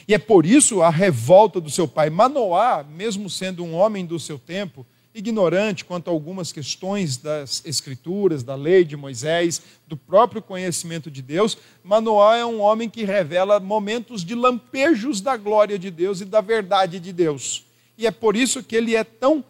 E 0.07 0.13
é 0.13 0.17
por 0.17 0.45
isso 0.45 0.81
a 0.81 0.89
revolta 0.89 1.61
do 1.61 1.69
seu 1.69 1.87
pai. 1.87 2.09
Manoá, 2.09 2.83
mesmo 2.83 3.29
sendo 3.29 3.63
um 3.63 3.73
homem 3.73 4.05
do 4.05 4.19
seu 4.19 4.37
tempo, 4.37 4.85
ignorante 5.15 5.85
quanto 5.85 6.07
a 6.07 6.11
algumas 6.11 6.51
questões 6.51 7.17
das 7.17 7.61
Escrituras, 7.65 8.43
da 8.43 8.55
lei 8.55 8.83
de 8.83 8.97
Moisés, 8.97 9.61
do 9.87 9.95
próprio 9.95 10.41
conhecimento 10.41 11.11
de 11.11 11.21
Deus, 11.21 11.57
Manoá 11.83 12.37
é 12.37 12.45
um 12.45 12.59
homem 12.59 12.89
que 12.89 13.03
revela 13.03 13.59
momentos 13.59 14.25
de 14.25 14.33
lampejos 14.33 15.21
da 15.21 15.37
glória 15.37 15.77
de 15.77 15.91
Deus 15.91 16.21
e 16.21 16.25
da 16.25 16.41
verdade 16.41 16.99
de 16.99 17.13
Deus. 17.13 17.65
E 17.97 18.07
é 18.07 18.11
por 18.11 18.35
isso 18.35 18.63
que 18.63 18.75
ele 18.75 18.95
é 18.95 19.03
tão 19.03 19.43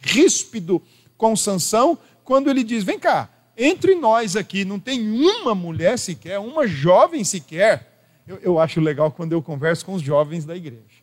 ríspido 0.00 0.82
com 1.16 1.36
Sansão 1.36 1.96
quando 2.24 2.50
ele 2.50 2.64
diz: 2.64 2.82
Vem 2.82 2.98
cá, 2.98 3.30
entre 3.56 3.94
nós 3.94 4.36
aqui 4.36 4.64
não 4.64 4.80
tem 4.80 5.00
uma 5.00 5.54
mulher 5.54 5.98
sequer, 5.98 6.38
uma 6.38 6.66
jovem 6.66 7.22
sequer. 7.24 7.97
Eu, 8.28 8.36
eu 8.40 8.58
acho 8.60 8.78
legal 8.78 9.10
quando 9.10 9.32
eu 9.32 9.42
converso 9.42 9.86
com 9.86 9.94
os 9.94 10.02
jovens 10.02 10.44
da 10.44 10.54
igreja. 10.54 11.02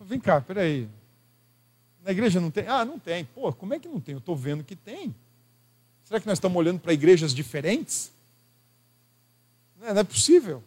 Vem 0.00 0.18
cá, 0.18 0.40
peraí. 0.40 0.88
Na 2.02 2.12
igreja 2.12 2.40
não 2.40 2.50
tem? 2.50 2.66
Ah, 2.66 2.82
não 2.82 2.98
tem. 2.98 3.26
Pô, 3.26 3.52
como 3.52 3.74
é 3.74 3.78
que 3.78 3.86
não 3.86 4.00
tem? 4.00 4.14
Eu 4.14 4.20
estou 4.20 4.34
vendo 4.34 4.64
que 4.64 4.74
tem. 4.74 5.14
Será 6.02 6.18
que 6.18 6.26
nós 6.26 6.38
estamos 6.38 6.56
olhando 6.56 6.80
para 6.80 6.94
igrejas 6.94 7.34
diferentes? 7.34 8.10
Não 9.78 9.88
é, 9.88 9.92
não 9.92 10.00
é 10.00 10.04
possível. 10.04 10.62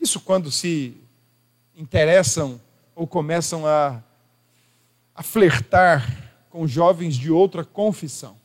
Isso 0.00 0.20
quando 0.20 0.50
se 0.50 0.96
interessam 1.76 2.60
ou 2.96 3.06
começam 3.06 3.64
a, 3.64 4.02
a 5.14 5.22
flertar 5.22 6.32
com 6.50 6.66
jovens 6.66 7.14
de 7.14 7.30
outra 7.30 7.64
confissão. 7.64 8.36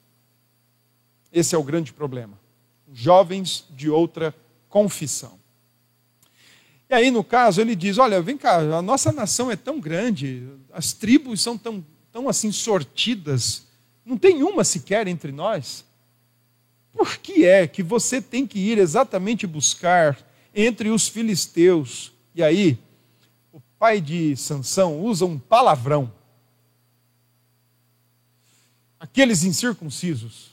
Esse 1.33 1.55
é 1.55 1.57
o 1.57 1.63
grande 1.63 1.91
problema. 1.91 2.37
Jovens 2.93 3.65
de 3.71 3.89
outra 3.89 4.33
confissão. 4.69 5.39
E 6.89 6.93
aí, 6.93 7.11
no 7.11 7.23
caso, 7.23 7.61
ele 7.61 7.75
diz: 7.75 7.97
Olha, 7.97 8.21
vem 8.21 8.37
cá, 8.37 8.57
a 8.57 8.81
nossa 8.81 9.11
nação 9.11 9.51
é 9.51 9.55
tão 9.55 9.79
grande, 9.79 10.47
as 10.71 10.93
tribos 10.93 11.41
são 11.41 11.57
tão, 11.57 11.85
tão 12.11 12.29
assim 12.29 12.51
sortidas, 12.51 13.67
não 14.03 14.17
tem 14.17 14.41
uma 14.41 14.63
sequer 14.63 15.07
entre 15.07 15.31
nós. 15.31 15.85
Por 16.91 17.17
que 17.17 17.45
é 17.45 17.67
que 17.67 17.83
você 17.83 18.21
tem 18.21 18.47
que 18.47 18.57
ir 18.57 18.79
exatamente 18.79 19.45
buscar 19.45 20.17
entre 20.53 20.89
os 20.89 21.07
filisteus? 21.07 22.11
E 22.33 22.41
aí, 22.41 22.79
o 23.53 23.61
pai 23.77 24.01
de 24.01 24.35
Sansão 24.35 24.99
usa 24.99 25.25
um 25.25 25.37
palavrão. 25.37 26.11
Aqueles 28.99 29.43
incircuncisos. 29.43 30.51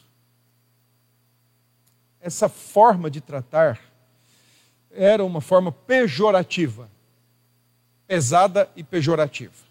Essa 2.20 2.48
forma 2.48 3.10
de 3.10 3.20
tratar 3.20 3.80
era 4.96 5.24
uma 5.24 5.40
forma 5.40 5.70
pejorativa, 5.70 6.90
pesada 8.06 8.70
e 8.74 8.82
pejorativa. 8.82 9.66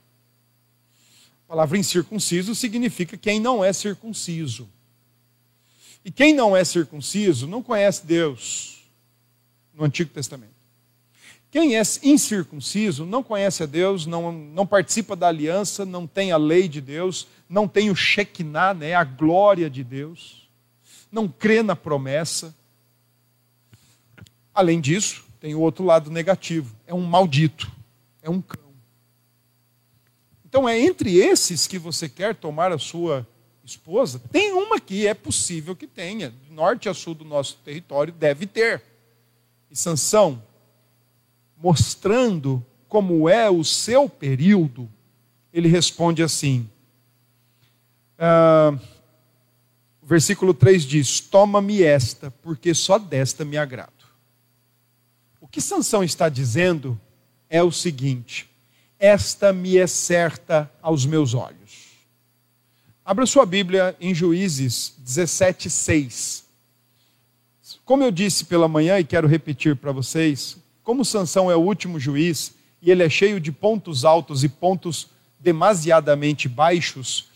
A 1.45 1.47
palavra 1.49 1.77
incircunciso 1.77 2.55
significa 2.55 3.17
quem 3.17 3.39
não 3.39 3.63
é 3.63 3.71
circunciso. 3.71 4.67
E 6.03 6.11
quem 6.11 6.33
não 6.33 6.55
é 6.55 6.63
circunciso 6.63 7.47
não 7.47 7.63
conhece 7.63 8.05
Deus 8.05 8.83
no 9.73 9.83
Antigo 9.83 10.11
Testamento. 10.11 10.53
Quem 11.51 11.77
é 11.77 11.81
incircunciso 12.03 13.05
não 13.05 13.23
conhece 13.23 13.63
a 13.63 13.65
Deus, 13.65 14.05
não, 14.05 14.31
não 14.31 14.67
participa 14.67 15.15
da 15.15 15.27
aliança, 15.27 15.85
não 15.85 16.05
tem 16.05 16.31
a 16.31 16.37
lei 16.37 16.67
de 16.67 16.81
Deus, 16.81 17.27
não 17.47 17.67
tem 17.67 17.89
o 17.89 17.95
Shekinah, 17.95 18.73
né, 18.73 18.93
a 18.93 19.03
glória 19.03 19.69
de 19.69 19.83
Deus, 19.83 20.49
não 21.11 21.29
crê 21.29 21.63
na 21.63 21.75
promessa 21.75 22.53
Além 24.55 24.79
disso, 24.79 25.25
tem 25.41 25.53
o 25.53 25.59
outro 25.59 25.83
lado 25.83 26.09
negativo: 26.09 26.73
é 26.87 26.93
um 26.93 27.01
maldito, 27.01 27.69
é 28.21 28.29
um 28.29 28.41
cão. 28.41 28.63
Então 30.45 30.67
é 30.67 30.79
entre 30.79 31.17
esses 31.17 31.67
que 31.67 31.77
você 31.77 32.07
quer 32.07 32.33
tomar 32.33 32.71
a 32.71 32.79
sua 32.79 33.27
esposa. 33.65 34.21
Tem 34.31 34.53
uma 34.53 34.79
que 34.79 35.05
é 35.05 35.13
possível 35.13 35.75
que 35.75 35.85
tenha, 35.85 36.29
do 36.29 36.53
norte 36.53 36.87
a 36.87 36.93
sul 36.93 37.13
do 37.13 37.25
nosso 37.25 37.57
território 37.57 38.13
deve 38.13 38.47
ter. 38.47 38.81
E 39.69 39.75
Sansão, 39.75 40.41
mostrando 41.57 42.65
como 42.87 43.27
é 43.27 43.49
o 43.49 43.63
seu 43.63 44.07
período, 44.07 44.89
ele 45.51 45.67
responde 45.67 46.23
assim. 46.23 46.69
Uh, 48.17 48.79
versículo 50.01 50.53
3 50.53 50.83
diz: 50.83 51.19
Toma-me 51.19 51.83
esta, 51.83 52.31
porque 52.31 52.73
só 52.73 52.97
desta 52.97 53.43
me 53.43 53.57
agrado. 53.57 53.94
Que 55.55 55.61
Sansão 55.61 56.03
está 56.03 56.27
dizendo 56.27 56.99
é 57.49 57.63
o 57.63 57.71
seguinte: 57.71 58.49
esta 58.99 59.53
me 59.53 59.77
é 59.77 59.87
certa 59.87 60.69
aos 60.81 61.05
meus 61.05 61.33
olhos. 61.33 61.93
Abra 63.05 63.25
sua 63.25 63.45
Bíblia 63.45 63.95
em 64.01 64.13
Juízes 64.13 64.95
17, 64.97 65.69
6. 65.69 66.43
Como 67.85 68.03
eu 68.03 68.11
disse 68.11 68.43
pela 68.43 68.67
manhã 68.67 68.99
e 68.99 69.05
quero 69.05 69.29
repetir 69.29 69.77
para 69.77 69.93
vocês, 69.93 70.57
como 70.83 71.05
Sansão 71.05 71.49
é 71.49 71.55
o 71.55 71.61
último 71.61 72.01
juiz 72.01 72.53
e 72.81 72.91
ele 72.91 73.03
é 73.03 73.09
cheio 73.09 73.39
de 73.39 73.49
pontos 73.49 74.03
altos 74.03 74.43
e 74.43 74.49
pontos 74.49 75.07
demasiadamente 75.39 76.49
baixos, 76.49 77.29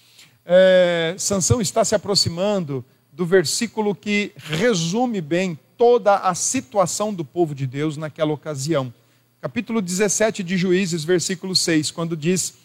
é, 0.45 1.15
Sansão 1.17 1.62
está 1.62 1.86
se 1.86 1.95
aproximando 1.95 2.84
do 3.13 3.25
versículo 3.25 3.95
que 3.95 4.34
resume 4.36 5.21
bem 5.21 5.58
toda 5.79 6.17
a 6.17 6.35
situação 6.35 7.13
do 7.13 7.23
povo 7.23 7.55
de 7.55 7.65
Deus 7.65 7.95
naquela 7.95 8.33
ocasião. 8.33 8.93
Capítulo 9.39 9.81
17 9.81 10.43
de 10.43 10.57
Juízes, 10.57 11.05
versículo 11.05 11.55
6, 11.55 11.89
quando 11.89 12.17
diz: 12.17 12.55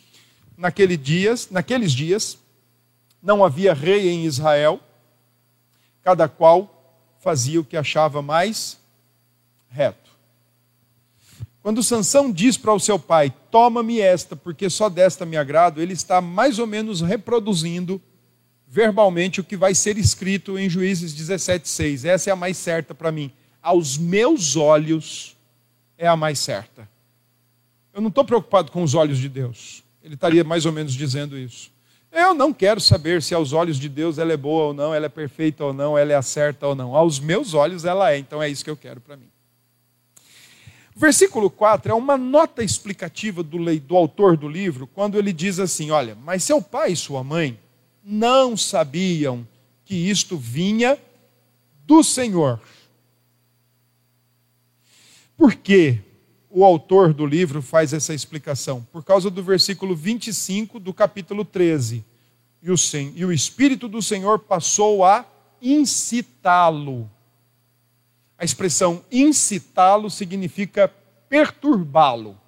Naquele 0.56 0.96
dias, 0.96 1.48
naqueles 1.48 1.92
dias 1.92 2.36
não 3.22 3.44
havia 3.44 3.72
rei 3.72 4.10
em 4.10 4.24
Israel, 4.24 4.80
cada 6.02 6.28
qual 6.28 6.98
fazia 7.20 7.60
o 7.60 7.64
que 7.64 7.76
achava 7.76 8.20
mais 8.20 8.80
reto. 9.70 10.10
Quando 11.62 11.84
Sansão 11.84 12.32
diz 12.32 12.58
para 12.58 12.74
o 12.74 12.80
seu 12.80 12.98
pai: 12.98 13.32
"Toma-me 13.48 14.00
esta, 14.00 14.34
porque 14.34 14.68
só 14.68 14.88
desta 14.88 15.24
me 15.24 15.36
agrado", 15.36 15.80
ele 15.80 15.92
está 15.92 16.20
mais 16.20 16.58
ou 16.58 16.66
menos 16.66 17.00
reproduzindo 17.00 18.02
verbalmente 18.74 19.40
o 19.40 19.44
que 19.44 19.56
vai 19.56 19.72
ser 19.72 19.96
escrito 19.96 20.58
em 20.58 20.68
Juízes 20.68 21.14
17,6. 21.14 22.04
Essa 22.04 22.30
é 22.30 22.32
a 22.32 22.36
mais 22.36 22.56
certa 22.56 22.92
para 22.92 23.12
mim. 23.12 23.30
Aos 23.62 23.96
meus 23.96 24.56
olhos 24.56 25.36
é 25.96 26.08
a 26.08 26.16
mais 26.16 26.40
certa. 26.40 26.88
Eu 27.92 28.00
não 28.00 28.08
estou 28.08 28.24
preocupado 28.24 28.72
com 28.72 28.82
os 28.82 28.92
olhos 28.92 29.18
de 29.18 29.28
Deus. 29.28 29.84
Ele 30.02 30.14
estaria 30.14 30.42
mais 30.42 30.66
ou 30.66 30.72
menos 30.72 30.92
dizendo 30.92 31.38
isso. 31.38 31.70
Eu 32.10 32.34
não 32.34 32.52
quero 32.52 32.80
saber 32.80 33.22
se 33.22 33.32
aos 33.32 33.52
olhos 33.52 33.78
de 33.78 33.88
Deus 33.88 34.18
ela 34.18 34.32
é 34.32 34.36
boa 34.36 34.64
ou 34.64 34.74
não, 34.74 34.92
ela 34.92 35.06
é 35.06 35.08
perfeita 35.08 35.64
ou 35.64 35.72
não, 35.72 35.96
ela 35.96 36.12
é 36.12 36.20
certa 36.20 36.66
ou 36.66 36.74
não. 36.74 36.96
Aos 36.96 37.20
meus 37.20 37.54
olhos 37.54 37.84
ela 37.84 38.10
é, 38.10 38.18
então 38.18 38.42
é 38.42 38.48
isso 38.48 38.64
que 38.64 38.70
eu 38.70 38.76
quero 38.76 39.00
para 39.00 39.16
mim. 39.16 39.30
Versículo 40.96 41.48
4 41.48 41.92
é 41.92 41.94
uma 41.94 42.18
nota 42.18 42.64
explicativa 42.64 43.40
do, 43.40 43.78
do 43.78 43.96
autor 43.96 44.36
do 44.36 44.48
livro, 44.48 44.88
quando 44.88 45.16
ele 45.16 45.32
diz 45.32 45.60
assim: 45.60 45.92
Olha, 45.92 46.16
mas 46.24 46.42
seu 46.42 46.60
pai 46.60 46.92
e 46.92 46.96
sua 46.96 47.22
mãe 47.22 47.56
não 48.04 48.56
sabiam 48.56 49.46
que 49.84 49.94
isto 49.94 50.36
vinha 50.36 50.98
do 51.86 52.02
Senhor. 52.02 52.60
Por 55.36 55.54
que 55.54 56.00
o 56.50 56.64
autor 56.64 57.14
do 57.14 57.26
livro 57.26 57.62
faz 57.62 57.92
essa 57.92 58.12
explicação? 58.12 58.86
Por 58.92 59.02
causa 59.02 59.30
do 59.30 59.42
versículo 59.42 59.96
25 59.96 60.78
do 60.78 60.92
capítulo 60.92 61.44
13. 61.44 62.04
E 62.62 62.70
o, 62.70 62.74
e 63.14 63.24
o 63.24 63.32
Espírito 63.32 63.88
do 63.88 64.00
Senhor 64.00 64.38
passou 64.38 65.04
a 65.04 65.26
incitá-lo. 65.60 67.10
A 68.38 68.44
expressão 68.44 69.04
incitá-lo 69.10 70.10
significa 70.10 70.88
perturbá-lo, 71.28 72.38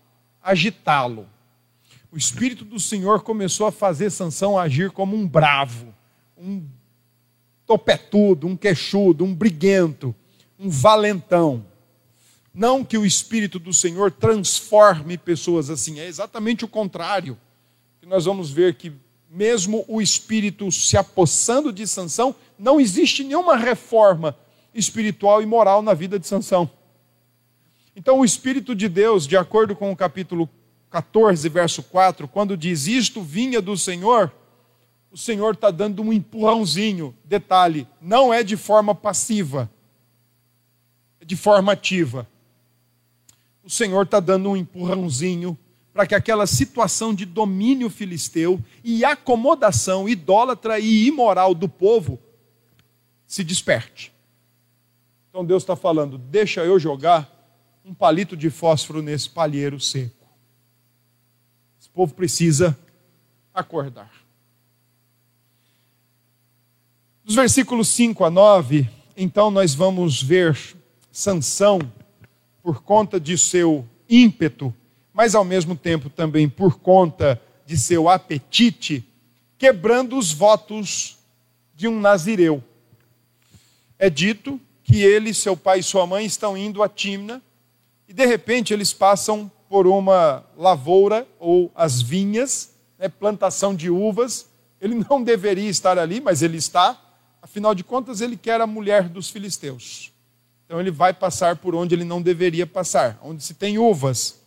agitá-lo 0.43 1.27
o 2.17 2.19
Espírito 2.19 2.65
do 2.65 2.81
Senhor 2.81 3.21
começou 3.21 3.67
a 3.67 3.71
fazer 3.71 4.09
Sansão 4.09 4.59
agir 4.59 4.91
como 4.91 5.15
um 5.15 5.29
bravo, 5.29 5.95
um 6.35 6.67
topetudo, 7.67 8.47
um 8.47 8.57
queixudo, 8.57 9.23
um 9.23 9.35
briguento, 9.35 10.15
um 10.59 10.71
valentão. 10.71 11.67
Não 12.55 12.83
que 12.83 12.97
o 12.97 13.05
Espírito 13.05 13.59
do 13.59 13.71
Senhor 13.71 14.11
transforme 14.11 15.19
pessoas 15.19 15.69
assim, 15.69 16.01
é 16.01 16.07
exatamente 16.07 16.65
o 16.65 16.69
contrário. 16.69 17.37
Nós 18.07 18.25
vamos 18.25 18.51
ver 18.51 18.77
que 18.77 18.95
mesmo 19.31 19.85
o 19.87 20.01
Espírito 20.01 20.73
se 20.73 20.97
apossando 20.97 21.71
de 21.71 21.87
Sansão, 21.87 22.35
não 22.59 22.81
existe 22.81 23.25
nenhuma 23.25 23.59
reforma 23.59 24.35
espiritual 24.73 25.43
e 25.43 25.47
moral 25.47 25.83
na 25.83 25.93
vida 25.93 26.19
de 26.19 26.27
Sansão. 26.27 26.71
Então 27.95 28.21
o 28.21 28.25
Espírito 28.25 28.75
de 28.75 28.89
Deus, 28.89 29.27
de 29.27 29.37
acordo 29.37 29.77
com 29.77 29.93
o 29.93 29.97
capítulo 29.97 30.49
14, 30.97 31.47
verso 31.51 31.83
4, 31.83 32.27
quando 32.27 32.57
diz 32.57 32.87
isto 32.87 33.21
vinha 33.21 33.61
do 33.61 33.77
Senhor, 33.77 34.33
o 35.11 35.19
Senhor 35.19 35.53
está 35.53 35.71
dando 35.71 36.01
um 36.01 36.11
empurrãozinho. 36.11 37.15
Detalhe: 37.23 37.87
não 38.01 38.33
é 38.33 38.43
de 38.43 38.57
forma 38.57 38.95
passiva, 38.95 39.71
é 41.21 41.25
de 41.27 41.37
forma 41.37 41.73
ativa. 41.73 42.27
O 43.63 43.69
Senhor 43.69 44.05
está 44.05 44.21
dando 44.21 44.49
um 44.49 44.57
empurrãozinho 44.57 45.59
para 45.93 46.07
que 46.07 46.15
aquela 46.15 46.47
situação 46.47 47.15
de 47.15 47.27
domínio 47.27 47.91
filisteu 47.91 48.59
e 48.83 49.05
acomodação 49.05 50.09
idólatra 50.09 50.79
e 50.79 51.07
imoral 51.07 51.55
do 51.55 51.69
povo 51.69 52.19
se 53.27 53.45
desperte. 53.45 54.15
Então 55.29 55.45
Deus 55.45 55.63
está 55.63 55.77
falando: 55.77 56.17
deixa 56.17 56.65
eu 56.65 56.79
jogar 56.79 57.31
um 57.85 57.93
palito 57.93 58.35
de 58.35 58.49
fósforo 58.49 59.03
nesse 59.03 59.29
palheiro 59.29 59.79
seco. 59.79 60.26
Povo 61.97 62.13
precisa 62.13 62.79
acordar. 63.55 64.13
Dos 67.25 67.35
versículos 67.35 67.89
5 67.89 68.23
a 68.23 68.29
9, 68.29 68.87
então 69.17 69.51
nós 69.51 69.75
vamos 69.75 70.23
ver 70.23 70.59
Sansão, 71.11 71.81
por 72.63 72.83
conta 72.83 73.19
de 73.19 73.39
seu 73.39 73.89
ímpeto, 74.11 74.75
mas 75.11 75.35
ao 75.35 75.43
mesmo 75.43 75.75
tempo 75.75 76.11
também 76.11 76.51
por 76.51 76.79
conta 76.79 77.41
de 77.65 77.79
seu 77.79 78.11
apetite, 78.11 79.03
quebrando 79.57 80.19
os 80.19 80.35
votos 80.35 81.17
de 81.75 81.89
um 81.89 81.99
nazireu. 81.99 82.63
É 83.99 84.11
dito 84.11 84.61
que 84.85 85.01
ele, 85.01 85.33
seu 85.33 85.57
pai 85.57 85.79
e 85.79 85.83
sua 85.83 86.07
mãe 86.07 86.27
estão 86.27 86.59
indo 86.59 86.83
a 86.83 86.91
Timna 86.91 87.41
e 88.07 88.13
de 88.13 88.27
repente 88.27 88.75
eles 88.75 88.93
passam 88.93 89.51
por 89.69 89.87
uma 89.87 90.45
lavoura 90.57 91.27
ou 91.39 91.71
as 91.75 92.01
vinhas, 92.01 92.75
né, 92.99 93.09
plantação 93.09 93.75
de 93.75 93.91
uvas. 93.91 94.49
Ele 94.81 94.95
não 95.09 95.23
deveria 95.23 95.69
estar 95.69 95.99
ali, 95.99 96.21
mas 96.21 96.43
ele 96.43 96.57
está. 96.57 97.01
Afinal 97.41 97.75
de 97.75 97.85
contas, 97.85 98.21
ele 98.21 98.37
quer 98.37 98.61
a 98.61 98.67
mulher 98.67 99.09
dos 99.09 99.31
filisteus. 99.31 100.13
Então 100.65 100.81
ele 100.81 100.91
vai 100.91 101.13
passar 101.13 101.57
por 101.57 101.75
onde 101.75 101.95
ele 101.95 102.05
não 102.05 102.21
deveria 102.21 102.67
passar, 102.67 103.19
onde 103.23 103.43
se 103.43 103.55
tem 103.55 103.79
uvas. 103.79 104.41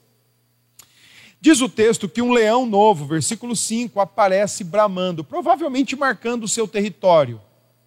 Diz 1.42 1.62
o 1.62 1.70
texto 1.70 2.10
que 2.10 2.22
um 2.22 2.34
leão 2.34 2.66
novo, 2.66 3.06
versículo 3.06 3.56
5, 3.56 4.02
aparece 4.02 4.62
bramando, 4.64 5.24
provavelmente 5.24 5.96
marcando 5.96 6.44
o 6.44 6.48
seu 6.50 6.68
território. 6.68 7.40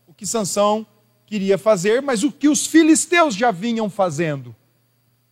O 0.07 0.15
que 0.15 0.25
Sansão 0.25 0.87
queria 1.27 1.59
fazer, 1.59 2.01
mas 2.01 2.23
o 2.23 2.33
que 2.33 2.49
os 2.49 2.67
filisteus 2.67 3.35
já 3.35 3.51
vinham 3.51 3.91
fazendo. 3.91 4.57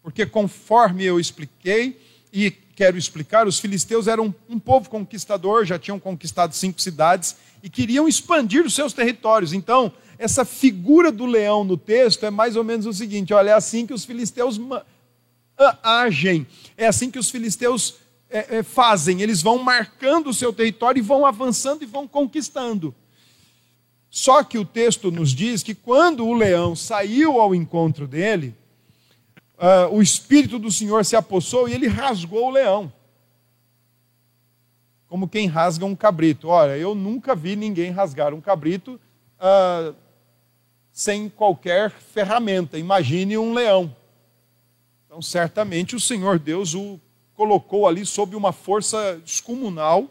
Porque 0.03 0.25
conforme 0.25 1.05
eu 1.05 1.21
expliquei 1.21 2.01
e 2.33 2.51
quero 2.51 2.97
explicar, 2.97 3.47
os 3.47 3.59
filisteus 3.59 4.07
eram 4.07 4.35
um 4.49 4.59
povo 4.59 4.89
conquistador, 4.89 5.65
já 5.65 5.79
tinham 5.79 6.01
conquistado 6.01 6.55
cinco 6.55 6.81
cidades 6.81 7.37
e 7.63 7.69
queriam 7.69 8.09
expandir 8.09 8.65
os 8.65 8.75
seus 8.75 8.93
territórios. 8.93 9.53
Então, 9.53 9.93
essa 10.19 10.45
figura 10.45 11.13
do 11.13 11.27
leão 11.27 11.65
no 11.65 11.77
texto 11.77 12.25
é 12.25 12.31
mais 12.31 12.57
ou 12.57 12.65
menos 12.65 12.87
o 12.87 12.93
seguinte: 12.93 13.35
olha, 13.35 13.51
é 13.51 13.55
assim 13.55 13.87
que 13.87 13.95
os 13.95 14.05
filisteus 14.05 14.61
agem, 15.83 16.47
é 16.77 16.87
assim 16.87 17.11
que 17.11 17.19
os 17.19 17.31
filisteus 17.31 17.97
é, 18.31 18.59
é, 18.59 18.63
fazem, 18.63 19.21
eles 19.21 19.43
vão 19.43 19.59
marcando 19.59 20.29
o 20.31 20.35
seu 20.35 20.53
território 20.53 21.01
e 21.01 21.03
vão 21.03 21.27
avançando 21.27 21.83
e 21.83 21.87
vão 21.87 22.07
conquistando. 22.09 22.95
Só 24.09 24.43
que 24.43 24.59
o 24.59 24.65
texto 24.65 25.11
nos 25.11 25.31
diz 25.31 25.63
que 25.63 25.75
quando 25.75 26.27
o 26.27 26.33
leão 26.33 26.75
saiu 26.75 27.41
ao 27.41 27.55
encontro 27.55 28.09
dele, 28.09 28.55
uh, 29.61 29.95
o 29.95 30.03
Espírito 30.03 30.59
do 30.59 30.73
Senhor 30.73 31.05
se 31.05 31.15
apossou 31.15 31.69
e 31.69 31.75
ele 31.75 31.87
rasgou 31.87 32.49
o 32.49 32.51
leão. 32.51 32.93
Como 35.07 35.29
quem 35.29 35.47
rasga 35.47 35.85
um 35.85 35.95
cabrito. 35.95 36.49
Olha, 36.49 36.77
eu 36.77 36.95
nunca 36.95 37.35
vi 37.35 37.55
ninguém 37.55 37.91
rasgar 37.91 38.33
um 38.33 38.41
cabrito 38.41 38.99
uh, 39.39 39.95
sem 40.91 41.29
qualquer 41.29 41.91
ferramenta. 41.91 42.79
Imagine 42.79 43.37
um 43.37 43.53
leão. 43.53 43.95
Então, 45.07 45.21
certamente, 45.21 45.95
o 45.95 46.01
Senhor 46.01 46.39
Deus 46.39 46.75
o 46.75 46.99
colocou 47.41 47.89
ali 47.89 48.05
sob 48.05 48.37
uma 48.37 48.53
força 48.53 49.19
descomunal, 49.25 50.07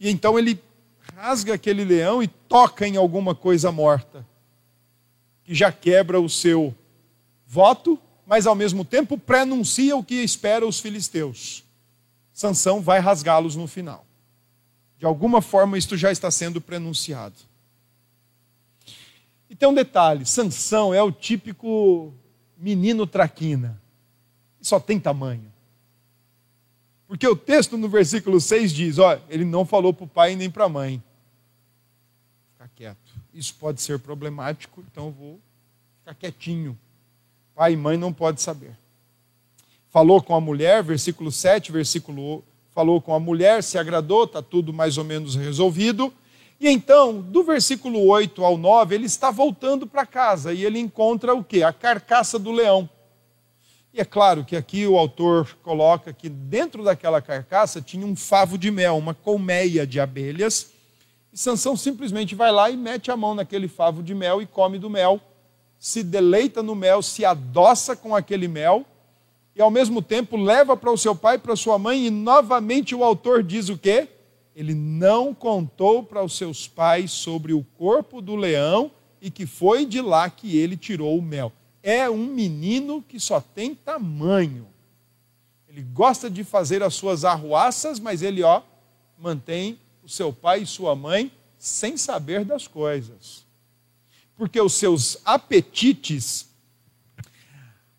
e 0.00 0.10
então 0.10 0.36
ele 0.36 0.60
rasga 1.14 1.54
aquele 1.54 1.84
leão 1.84 2.20
e 2.20 2.26
toca 2.26 2.84
em 2.84 2.96
alguma 2.96 3.32
coisa 3.32 3.70
morta, 3.70 4.26
que 5.44 5.54
já 5.54 5.70
quebra 5.70 6.20
o 6.20 6.28
seu 6.28 6.74
voto, 7.46 7.96
mas 8.28 8.46
ao 8.46 8.54
mesmo 8.54 8.84
tempo 8.84 9.16
prenuncia 9.16 9.96
o 9.96 10.04
que 10.04 10.16
espera 10.16 10.66
os 10.66 10.78
filisteus. 10.78 11.64
Sansão 12.30 12.82
vai 12.82 13.00
rasgá-los 13.00 13.56
no 13.56 13.66
final. 13.66 14.04
De 14.98 15.06
alguma 15.06 15.40
forma 15.40 15.78
isto 15.78 15.96
já 15.96 16.12
está 16.12 16.30
sendo 16.30 16.60
prenunciado. 16.60 17.34
E 19.48 19.56
tem 19.56 19.66
um 19.66 19.72
detalhe: 19.72 20.26
Sansão 20.26 20.92
é 20.92 21.02
o 21.02 21.10
típico 21.10 22.12
menino 22.54 23.06
traquina. 23.06 23.80
Só 24.60 24.78
tem 24.78 25.00
tamanho. 25.00 25.50
Porque 27.06 27.26
o 27.26 27.34
texto 27.34 27.78
no 27.78 27.88
versículo 27.88 28.38
6 28.42 28.72
diz: 28.74 28.98
ó, 28.98 29.18
ele 29.30 29.46
não 29.46 29.64
falou 29.64 29.94
para 29.94 30.04
o 30.04 30.08
pai 30.08 30.36
nem 30.36 30.50
para 30.50 30.66
a 30.66 30.68
mãe. 30.68 31.02
Ficar 32.52 32.68
quieto. 32.76 33.14
Isso 33.32 33.54
pode 33.54 33.80
ser 33.80 33.98
problemático, 33.98 34.84
então 34.92 35.06
eu 35.06 35.12
vou 35.12 35.40
ficar 36.00 36.12
quietinho. 36.12 36.78
Pai 37.58 37.72
e 37.72 37.76
mãe 37.76 37.96
não 37.96 38.12
pode 38.12 38.40
saber. 38.40 38.78
Falou 39.90 40.22
com 40.22 40.32
a 40.32 40.40
mulher, 40.40 40.80
versículo 40.80 41.32
7, 41.32 41.72
versículo 41.72 42.44
falou 42.72 43.02
com 43.02 43.12
a 43.12 43.18
mulher, 43.18 43.64
se 43.64 43.76
agradou, 43.76 44.22
está 44.22 44.40
tudo 44.40 44.72
mais 44.72 44.96
ou 44.96 45.02
menos 45.02 45.34
resolvido. 45.34 46.14
E 46.60 46.68
então, 46.68 47.20
do 47.20 47.42
versículo 47.42 48.06
8 48.06 48.44
ao 48.44 48.56
9, 48.56 48.94
ele 48.94 49.06
está 49.06 49.32
voltando 49.32 49.88
para 49.88 50.06
casa 50.06 50.52
e 50.52 50.64
ele 50.64 50.78
encontra 50.78 51.34
o 51.34 51.42
que? 51.42 51.64
A 51.64 51.72
carcaça 51.72 52.38
do 52.38 52.52
leão. 52.52 52.88
E 53.92 54.00
é 54.00 54.04
claro 54.04 54.44
que 54.44 54.54
aqui 54.54 54.86
o 54.86 54.96
autor 54.96 55.58
coloca 55.60 56.12
que 56.12 56.28
dentro 56.28 56.84
daquela 56.84 57.20
carcaça 57.20 57.82
tinha 57.82 58.06
um 58.06 58.14
favo 58.14 58.56
de 58.56 58.70
mel, 58.70 58.96
uma 58.96 59.14
colmeia 59.14 59.84
de 59.84 59.98
abelhas. 59.98 60.70
E 61.32 61.36
Sansão 61.36 61.76
simplesmente 61.76 62.36
vai 62.36 62.52
lá 62.52 62.70
e 62.70 62.76
mete 62.76 63.10
a 63.10 63.16
mão 63.16 63.34
naquele 63.34 63.66
favo 63.66 64.00
de 64.00 64.14
mel 64.14 64.40
e 64.40 64.46
come 64.46 64.78
do 64.78 64.88
mel, 64.88 65.20
se 65.78 66.02
deleita 66.02 66.62
no 66.62 66.74
mel, 66.74 67.02
se 67.02 67.24
adoça 67.24 67.94
com 67.94 68.14
aquele 68.14 68.48
mel 68.48 68.84
e 69.54 69.60
ao 69.60 69.70
mesmo 69.70 70.02
tempo 70.02 70.36
leva 70.36 70.76
para 70.76 70.92
o 70.92 70.98
seu 70.98 71.14
pai 71.14 71.38
para 71.38 71.56
sua 71.56 71.78
mãe 71.78 72.06
e 72.06 72.10
novamente 72.10 72.94
o 72.94 73.04
autor 73.04 73.42
diz 73.42 73.68
o 73.68 73.78
quê? 73.78 74.08
Ele 74.54 74.74
não 74.74 75.32
contou 75.32 76.02
para 76.02 76.22
os 76.22 76.36
seus 76.36 76.66
pais 76.66 77.10
sobre 77.12 77.52
o 77.52 77.64
corpo 77.76 78.20
do 78.20 78.34
leão 78.34 78.90
e 79.20 79.30
que 79.30 79.46
foi 79.46 79.84
de 79.84 80.00
lá 80.00 80.28
que 80.28 80.56
ele 80.56 80.76
tirou 80.76 81.16
o 81.16 81.22
mel 81.22 81.52
é 81.82 82.08
um 82.10 82.26
menino 82.26 83.02
que 83.02 83.18
só 83.18 83.40
tem 83.40 83.74
tamanho. 83.74 84.66
Ele 85.66 85.82
gosta 85.82 86.28
de 86.28 86.44
fazer 86.44 86.82
as 86.82 86.94
suas 86.94 87.24
arruaças, 87.24 87.98
mas 87.98 88.20
ele, 88.22 88.42
ó, 88.42 88.62
mantém 89.16 89.78
o 90.02 90.08
seu 90.08 90.30
pai 90.30 90.62
e 90.62 90.66
sua 90.66 90.94
mãe 90.94 91.32
sem 91.56 91.96
saber 91.96 92.44
das 92.44 92.66
coisas. 92.66 93.46
Porque 94.38 94.60
os 94.60 94.74
seus 94.74 95.18
apetites, 95.24 96.48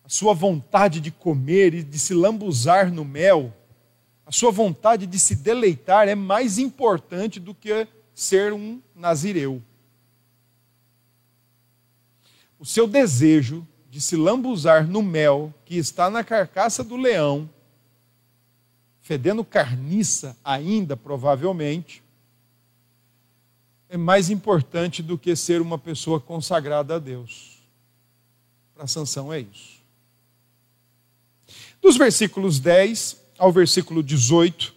a 0.02 0.08
sua 0.08 0.32
vontade 0.32 0.98
de 0.98 1.10
comer 1.10 1.74
e 1.74 1.82
de 1.82 1.98
se 1.98 2.14
lambuzar 2.14 2.90
no 2.90 3.04
mel, 3.04 3.54
a 4.24 4.32
sua 4.32 4.50
vontade 4.50 5.06
de 5.06 5.18
se 5.18 5.36
deleitar 5.36 6.08
é 6.08 6.14
mais 6.14 6.56
importante 6.58 7.38
do 7.38 7.54
que 7.54 7.86
ser 8.14 8.54
um 8.54 8.80
nazireu. 8.96 9.62
O 12.58 12.64
seu 12.64 12.86
desejo 12.86 13.66
de 13.90 14.00
se 14.00 14.16
lambuzar 14.16 14.86
no 14.86 15.02
mel 15.02 15.52
que 15.66 15.76
está 15.76 16.08
na 16.08 16.24
carcaça 16.24 16.82
do 16.82 16.96
leão, 16.96 17.50
fedendo 19.02 19.44
carniça 19.44 20.36
ainda, 20.42 20.96
provavelmente, 20.96 22.02
é 23.90 23.96
mais 23.98 24.30
importante 24.30 25.02
do 25.02 25.18
que 25.18 25.36
ser 25.36 25.60
uma 25.60 25.76
pessoa 25.76 26.18
consagrada 26.18 26.94
a 26.94 26.98
Deus. 26.98 27.58
Para 28.74 28.86
Sansão 28.86 29.30
é 29.30 29.40
isso. 29.40 29.80
Dos 31.82 31.98
versículos 31.98 32.58
10 32.58 33.18
ao 33.38 33.52
versículo 33.52 34.02
18, 34.02 34.74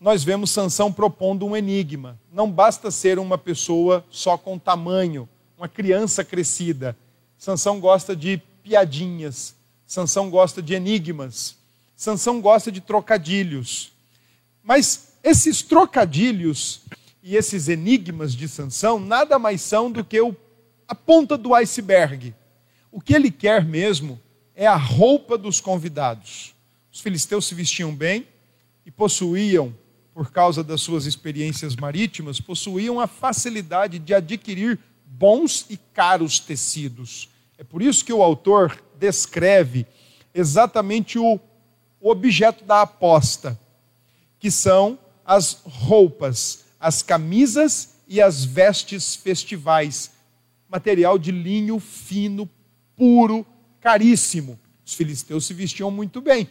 nós 0.00 0.24
vemos 0.24 0.50
Sansão 0.50 0.90
propondo 0.90 1.44
um 1.44 1.54
enigma. 1.54 2.18
Não 2.32 2.50
basta 2.50 2.90
ser 2.90 3.18
uma 3.18 3.36
pessoa 3.36 4.02
só 4.10 4.38
com 4.38 4.58
tamanho, 4.58 5.28
uma 5.58 5.68
criança 5.68 6.24
crescida 6.24 6.96
Sansão 7.38 7.78
gosta 7.78 8.16
de 8.16 8.42
piadinhas. 8.64 9.54
Sansão 9.86 10.28
gosta 10.28 10.60
de 10.60 10.74
enigmas. 10.74 11.56
Sansão 11.96 12.40
gosta 12.40 12.72
de 12.72 12.80
trocadilhos. 12.80 13.92
Mas 14.62 15.12
esses 15.22 15.62
trocadilhos 15.62 16.80
e 17.28 17.36
esses 17.36 17.68
enigmas 17.68 18.34
de 18.34 18.48
Sansão 18.48 18.98
nada 18.98 19.38
mais 19.38 19.60
são 19.60 19.92
do 19.92 20.02
que 20.02 20.18
o, 20.18 20.34
a 20.88 20.94
ponta 20.94 21.36
do 21.36 21.54
iceberg. 21.54 22.34
O 22.90 23.02
que 23.02 23.12
ele 23.12 23.30
quer 23.30 23.66
mesmo 23.66 24.18
é 24.54 24.66
a 24.66 24.76
roupa 24.76 25.36
dos 25.36 25.60
convidados. 25.60 26.54
Os 26.90 27.00
filisteus 27.00 27.44
se 27.44 27.54
vestiam 27.54 27.94
bem 27.94 28.26
e 28.86 28.90
possuíam, 28.90 29.76
por 30.14 30.32
causa 30.32 30.64
das 30.64 30.80
suas 30.80 31.04
experiências 31.04 31.76
marítimas, 31.76 32.40
possuíam 32.40 32.98
a 32.98 33.06
facilidade 33.06 33.98
de 33.98 34.14
adquirir 34.14 34.78
bons 35.04 35.66
e 35.68 35.76
caros 35.76 36.40
tecidos. 36.40 37.28
É 37.58 37.62
por 37.62 37.82
isso 37.82 38.06
que 38.06 38.12
o 38.12 38.22
autor 38.22 38.82
descreve 38.98 39.86
exatamente 40.32 41.18
o, 41.18 41.38
o 42.00 42.10
objeto 42.10 42.64
da 42.64 42.80
aposta, 42.80 43.60
que 44.40 44.50
são 44.50 44.98
as 45.26 45.60
roupas, 45.66 46.67
as 46.78 47.02
camisas 47.02 47.96
e 48.06 48.20
as 48.20 48.44
vestes 48.44 49.14
festivais, 49.14 50.10
material 50.68 51.18
de 51.18 51.30
linho 51.30 51.78
fino, 51.78 52.48
puro, 52.96 53.46
caríssimo. 53.80 54.58
Os 54.84 54.94
filisteus 54.94 55.46
se 55.46 55.54
vestiam 55.54 55.90
muito 55.90 56.20
bem. 56.20 56.48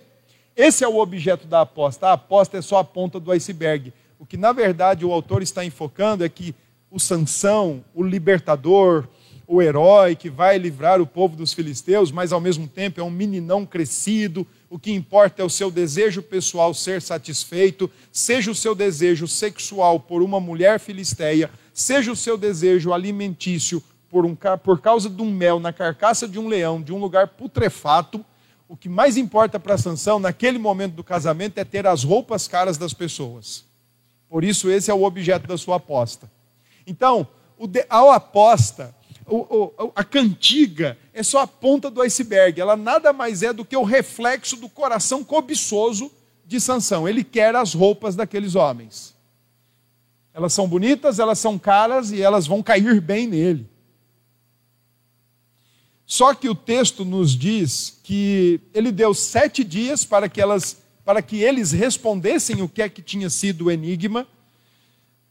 Esse 0.55 0.83
é 0.83 0.87
o 0.87 0.97
objeto 0.97 1.47
da 1.47 1.61
aposta. 1.61 2.07
A 2.07 2.13
aposta 2.13 2.57
é 2.57 2.61
só 2.61 2.77
a 2.77 2.83
ponta 2.83 3.19
do 3.19 3.31
iceberg. 3.31 3.93
O 4.19 4.25
que 4.25 4.37
na 4.37 4.51
verdade 4.51 5.05
o 5.05 5.11
autor 5.11 5.41
está 5.41 5.63
enfocando 5.63 6.25
é 6.25 6.29
que 6.29 6.55
o 6.89 6.99
Sansão, 6.99 7.83
o 7.93 8.01
libertador, 8.03 9.07
o 9.47 9.61
herói 9.61 10.15
que 10.15 10.29
vai 10.29 10.57
livrar 10.57 10.99
o 10.99 11.07
povo 11.07 11.35
dos 11.35 11.53
filisteus, 11.53 12.11
mas 12.11 12.31
ao 12.31 12.41
mesmo 12.41 12.67
tempo 12.67 12.99
é 12.99 13.03
um 13.03 13.09
meninão 13.09 13.65
crescido. 13.65 14.45
O 14.69 14.77
que 14.77 14.91
importa 14.91 15.41
é 15.41 15.45
o 15.45 15.49
seu 15.49 15.71
desejo 15.71 16.21
pessoal 16.21 16.73
ser 16.73 17.01
satisfeito, 17.01 17.89
seja 18.11 18.51
o 18.51 18.55
seu 18.55 18.75
desejo 18.75 19.27
sexual 19.27 19.99
por 19.99 20.21
uma 20.21 20.39
mulher 20.39 20.79
filisteia, 20.79 21.49
seja 21.73 22.11
o 22.11 22.15
seu 22.15 22.37
desejo 22.37 22.91
alimentício 22.91 23.81
por, 24.09 24.25
um, 24.25 24.35
por 24.35 24.81
causa 24.81 25.09
de 25.09 25.21
um 25.21 25.31
mel 25.31 25.59
na 25.59 25.71
carcaça 25.71 26.27
de 26.27 26.37
um 26.37 26.47
leão, 26.47 26.81
de 26.81 26.91
um 26.91 26.99
lugar 26.99 27.29
putrefato. 27.29 28.25
O 28.67 28.75
que 28.75 28.89
mais 28.89 29.15
importa 29.15 29.57
para 29.57 29.77
Sansão 29.77 30.19
naquele 30.19 30.57
momento 30.57 30.95
do 30.95 31.03
casamento 31.03 31.57
é 31.57 31.63
ter 31.63 31.87
as 31.87 32.03
roupas 32.03 32.47
caras 32.47 32.77
das 32.77 32.93
pessoas. 32.93 33.63
Por 34.29 34.43
isso, 34.43 34.69
esse 34.69 34.91
é 34.91 34.93
o 34.93 35.03
objeto 35.03 35.47
da 35.47 35.57
sua 35.57 35.77
aposta. 35.77 36.29
Então, 36.85 37.25
ao 37.89 38.11
aposta, 38.11 38.93
o, 39.27 39.73
o, 39.77 39.91
a 39.93 40.03
cantiga 40.03 40.97
é 41.13 41.21
só 41.21 41.41
a 41.41 41.47
ponta 41.47 41.91
do 41.91 42.01
iceberg. 42.01 42.59
Ela 42.59 42.77
nada 42.77 43.11
mais 43.11 43.43
é 43.43 43.51
do 43.51 43.65
que 43.65 43.75
o 43.75 43.83
reflexo 43.83 44.55
do 44.55 44.69
coração 44.69 45.23
cobiçoso 45.23 46.09
de 46.45 46.59
Sansão. 46.61 47.07
Ele 47.07 47.23
quer 47.23 47.55
as 47.55 47.73
roupas 47.73 48.15
daqueles 48.15 48.55
homens. 48.55 49.13
Elas 50.33 50.53
são 50.53 50.67
bonitas, 50.67 51.19
elas 51.19 51.39
são 51.39 51.59
caras 51.59 52.11
e 52.11 52.21
elas 52.21 52.47
vão 52.47 52.63
cair 52.63 53.01
bem 53.01 53.27
nele. 53.27 53.69
Só 56.05 56.33
que 56.33 56.47
o 56.47 56.55
texto 56.55 57.03
nos 57.03 57.31
diz 57.31 57.99
que 58.01 58.61
ele 58.73 58.93
deu 58.93 59.13
sete 59.13 59.61
dias 59.61 60.05
para 60.05 60.29
que, 60.29 60.39
elas, 60.39 60.77
para 61.03 61.21
que 61.21 61.43
eles 61.43 61.73
respondessem 61.73 62.61
o 62.61 62.69
que 62.69 62.81
é 62.81 62.87
que 62.87 63.01
tinha 63.01 63.29
sido 63.29 63.65
o 63.65 63.71
enigma. 63.71 64.25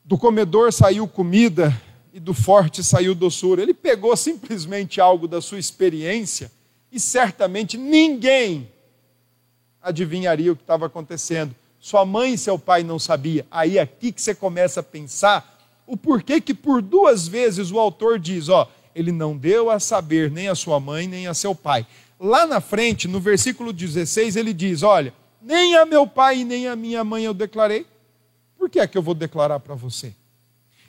Do 0.05 0.19
comedor 0.19 0.71
saiu 0.71 1.09
comida 1.09 1.75
e 2.17 2.19
do 2.19 2.33
forte 2.33 2.83
saiu 2.83 3.15
doçura. 3.15 3.61
Ele 3.61 3.75
pegou 3.75 4.17
simplesmente 4.17 5.03
algo 5.03 5.29
da 5.29 5.43
sua 5.43 5.59
experiência 5.59 6.51
e 6.91 6.99
certamente 6.99 7.77
ninguém 7.77 8.71
adivinharia 9.83 10.51
o 10.51 10.57
que 10.57 10.63
estava 10.63 10.87
acontecendo. 10.87 11.55
Sua 11.79 12.07
mãe 12.07 12.33
e 12.33 12.39
seu 12.39 12.59
pai 12.59 12.83
não 12.83 12.99
sabiam. 12.99 13.45
Aí 13.51 13.79
aqui 13.79 14.11
que 14.11 14.23
você 14.23 14.35
começa 14.35 14.81
a 14.81 14.83
pensar 14.83 15.61
o 15.87 15.95
porquê 15.95 16.41
que 16.41 16.55
por 16.55 16.81
duas 16.81 17.29
vezes 17.29 17.71
o 17.71 17.79
autor 17.79 18.19
diz, 18.19 18.49
ó, 18.49 18.67
ele 18.95 19.13
não 19.13 19.37
deu 19.37 19.69
a 19.69 19.79
saber 19.79 20.31
nem 20.31 20.49
a 20.49 20.55
sua 20.55 20.81
mãe 20.81 21.07
nem 21.07 21.27
a 21.27 21.35
seu 21.35 21.55
pai. 21.55 21.87
Lá 22.19 22.47
na 22.47 22.63
frente, 22.63 23.07
no 23.07 23.21
versículo 23.21 23.75
16, 23.75 24.37
ele 24.37 24.55
diz, 24.55 24.83
olha, 24.83 25.13
nem 25.43 25.77
a 25.77 25.85
meu 25.85 26.07
pai 26.07 26.45
nem 26.45 26.67
a 26.67 26.75
minha 26.75 27.05
mãe 27.05 27.25
eu 27.25 27.35
declarei. 27.35 27.85
Por 28.57 28.71
que 28.71 28.81
é 28.81 28.87
que 28.87 28.97
eu 28.97 29.03
vou 29.03 29.15
declarar 29.15 29.61
para 29.61 29.75
você? 29.75 30.15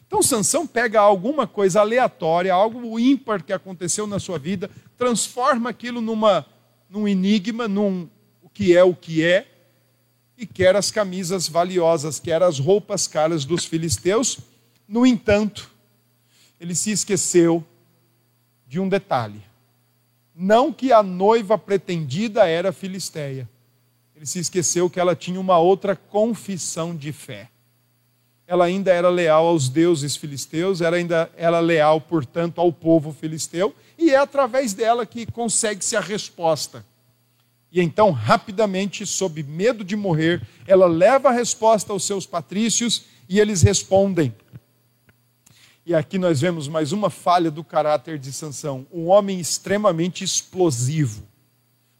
Então 0.07 0.23
Sansão 0.23 0.65
pega 0.65 1.01
alguma 1.01 1.45
coisa 1.45 1.81
aleatória, 1.81 2.53
algo 2.53 2.97
ímpar 2.97 3.43
que 3.43 3.51
aconteceu 3.51 4.07
na 4.07 4.19
sua 4.19 4.39
vida, 4.39 4.71
transforma 4.97 5.69
aquilo 5.69 5.99
numa, 5.99 6.45
num 6.89 7.07
enigma, 7.07 7.67
num 7.67 8.09
o 8.41 8.49
que 8.49 8.75
é 8.75 8.83
o 8.83 8.95
que 8.95 9.23
é, 9.23 9.45
e 10.37 10.45
quer 10.45 10.75
as 10.75 10.89
camisas 10.91 11.49
valiosas, 11.49 12.19
quer 12.19 12.41
as 12.41 12.57
roupas 12.57 13.05
caras 13.05 13.43
dos 13.43 13.65
filisteus. 13.65 14.39
No 14.87 15.05
entanto, 15.05 15.69
ele 16.59 16.73
se 16.73 16.91
esqueceu 16.91 17.63
de 18.65 18.79
um 18.79 18.87
detalhe. 18.87 19.41
Não 20.33 20.71
que 20.71 20.93
a 20.93 21.03
noiva 21.03 21.57
pretendida 21.57 22.47
era 22.47 22.71
filisteia. 22.71 23.49
Ele 24.15 24.25
se 24.25 24.39
esqueceu 24.39 24.89
que 24.89 24.99
ela 24.99 25.15
tinha 25.15 25.39
uma 25.39 25.57
outra 25.57 25.95
confissão 25.95 26.95
de 26.95 27.11
fé 27.11 27.49
ela 28.47 28.63
ainda 28.63 28.91
era 28.91 29.10
leal 29.10 29.45
aos 29.45 29.67
deuses 29.67 30.15
filisteus, 30.15 30.79
ela 30.79 30.95
ainda 30.95 31.29
era 31.36 31.60
leal, 31.60 31.99
portanto, 31.99 32.62
ao 32.62 32.71
povo 32.71 33.12
filisteu, 33.12 33.75
e 33.97 34.12
é 34.12 34.15
através 34.15 34.73
dela 34.73 35.05
que 35.05 35.25
consegue-se 35.25 35.97
a 35.97 35.99
resposta. 35.99 36.86
E 37.69 37.81
então, 37.81 38.12
rapidamente, 38.12 39.05
sob 39.05 39.43
medo 39.43 39.83
de 39.83 39.97
morrer, 39.97 40.41
ela 40.65 40.88
leva 40.88 41.27
a 41.27 41.33
resposta 41.33 41.91
aos 41.91 42.05
seus 42.05 42.25
patrícios 42.25 43.03
e 43.27 43.39
eles 43.39 43.62
respondem. 43.62 44.33
E 45.86 45.93
aqui 45.93 46.17
nós 46.17 46.39
vemos 46.39 46.69
mais 46.69 46.93
uma 46.93 47.10
falha 47.10 47.51
do 47.51 47.63
caráter 47.63 48.17
de 48.17 48.31
Sansão, 48.31 48.88
um 48.91 49.07
homem 49.07 49.39
extremamente 49.39 50.23
explosivo, 50.23 51.23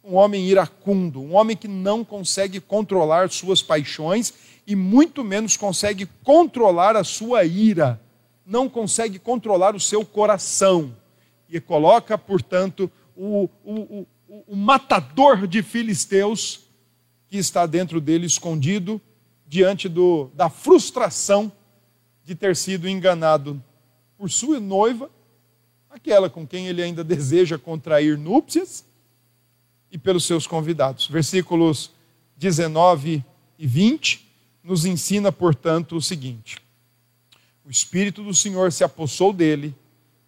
um 0.04 0.16
homem 0.16 0.46
iracundo, 0.46 1.22
um 1.22 1.36
homem 1.36 1.56
que 1.56 1.68
não 1.68 2.04
consegue 2.06 2.62
controlar 2.62 3.30
suas 3.30 3.62
paixões 3.62 4.34
e 4.68 4.76
muito 4.76 5.24
menos 5.24 5.56
consegue 5.56 6.06
controlar 6.26 6.98
a 6.98 7.04
sua 7.06 7.46
ira, 7.46 8.02
não 8.46 8.68
consegue 8.68 9.18
controlar 9.18 9.74
o 9.74 9.80
seu 9.80 10.06
coração. 10.06 10.94
E 11.48 11.62
coloca, 11.62 12.18
portanto, 12.18 12.92
o, 13.16 13.50
o, 13.64 14.06
o, 14.28 14.44
o 14.50 14.56
matador 14.58 15.48
de 15.48 15.64
filisteus 15.64 16.66
que 17.30 17.38
está 17.38 17.66
dentro 17.66 18.02
dele 18.02 18.26
escondido, 18.26 19.02
diante 19.48 19.88
do, 19.88 20.30
da 20.36 20.50
frustração 20.50 21.50
de 22.26 22.36
ter 22.36 22.54
sido 22.54 22.90
enganado 22.90 23.64
por 24.18 24.30
sua 24.30 24.60
noiva, 24.60 25.10
aquela 25.90 26.30
com 26.30 26.46
quem 26.46 26.68
ele 26.68 26.84
ainda 26.84 27.06
deseja 27.06 27.58
contrair 27.58 28.18
núpcias, 28.18 28.84
e 29.90 29.98
pelos 29.98 30.26
seus 30.26 30.46
convidados. 30.46 31.08
Versículos 31.08 31.92
19 32.36 33.24
e 33.58 33.66
20 33.66 34.27
nos 34.68 34.84
ensina, 34.84 35.32
portanto, 35.32 35.96
o 35.96 36.02
seguinte: 36.02 36.58
o 37.66 37.72
Espírito 37.72 38.22
do 38.22 38.34
Senhor 38.34 38.70
se 38.74 38.84
apossou 38.84 39.32
dele, 39.32 39.74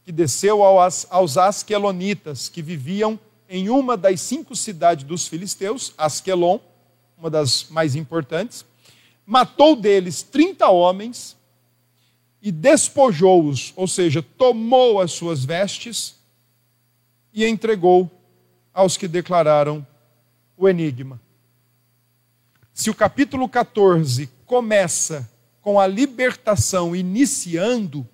que 0.06 0.14
desceu 0.14 0.64
aos 0.64 1.38
Asquelonitas, 1.38 2.48
que 2.48 2.62
viviam 2.62 3.20
em 3.50 3.70
uma 3.70 3.98
das 3.98 4.22
cinco 4.22 4.56
cidades 4.56 5.04
dos 5.04 5.28
filisteus, 5.28 5.94
Asquelon, 5.98 6.58
uma 7.18 7.30
das 7.30 7.68
mais 7.70 7.98
importantes, 7.98 8.66
matou 9.26 9.76
deles 9.76 10.24
30 10.24 10.70
homens 10.70 11.36
e 12.42 12.50
despojou-os, 12.50 13.74
ou 13.76 13.88
seja, 13.88 14.24
tomou 14.24 15.02
as 15.02 15.12
suas 15.12 15.44
vestes 15.44 16.16
e 17.34 17.46
entregou 17.46 18.10
aos 18.74 18.96
que 18.96 19.08
declararam 19.08 19.86
o 20.56 20.70
enigma. 20.70 21.20
Se 22.80 22.90
o 22.90 22.96
capítulo 22.96 23.50
14 23.50 24.30
começa 24.46 25.30
com 25.60 25.78
a 25.78 25.86
libertação 25.86 26.96
iniciando, 26.96 28.08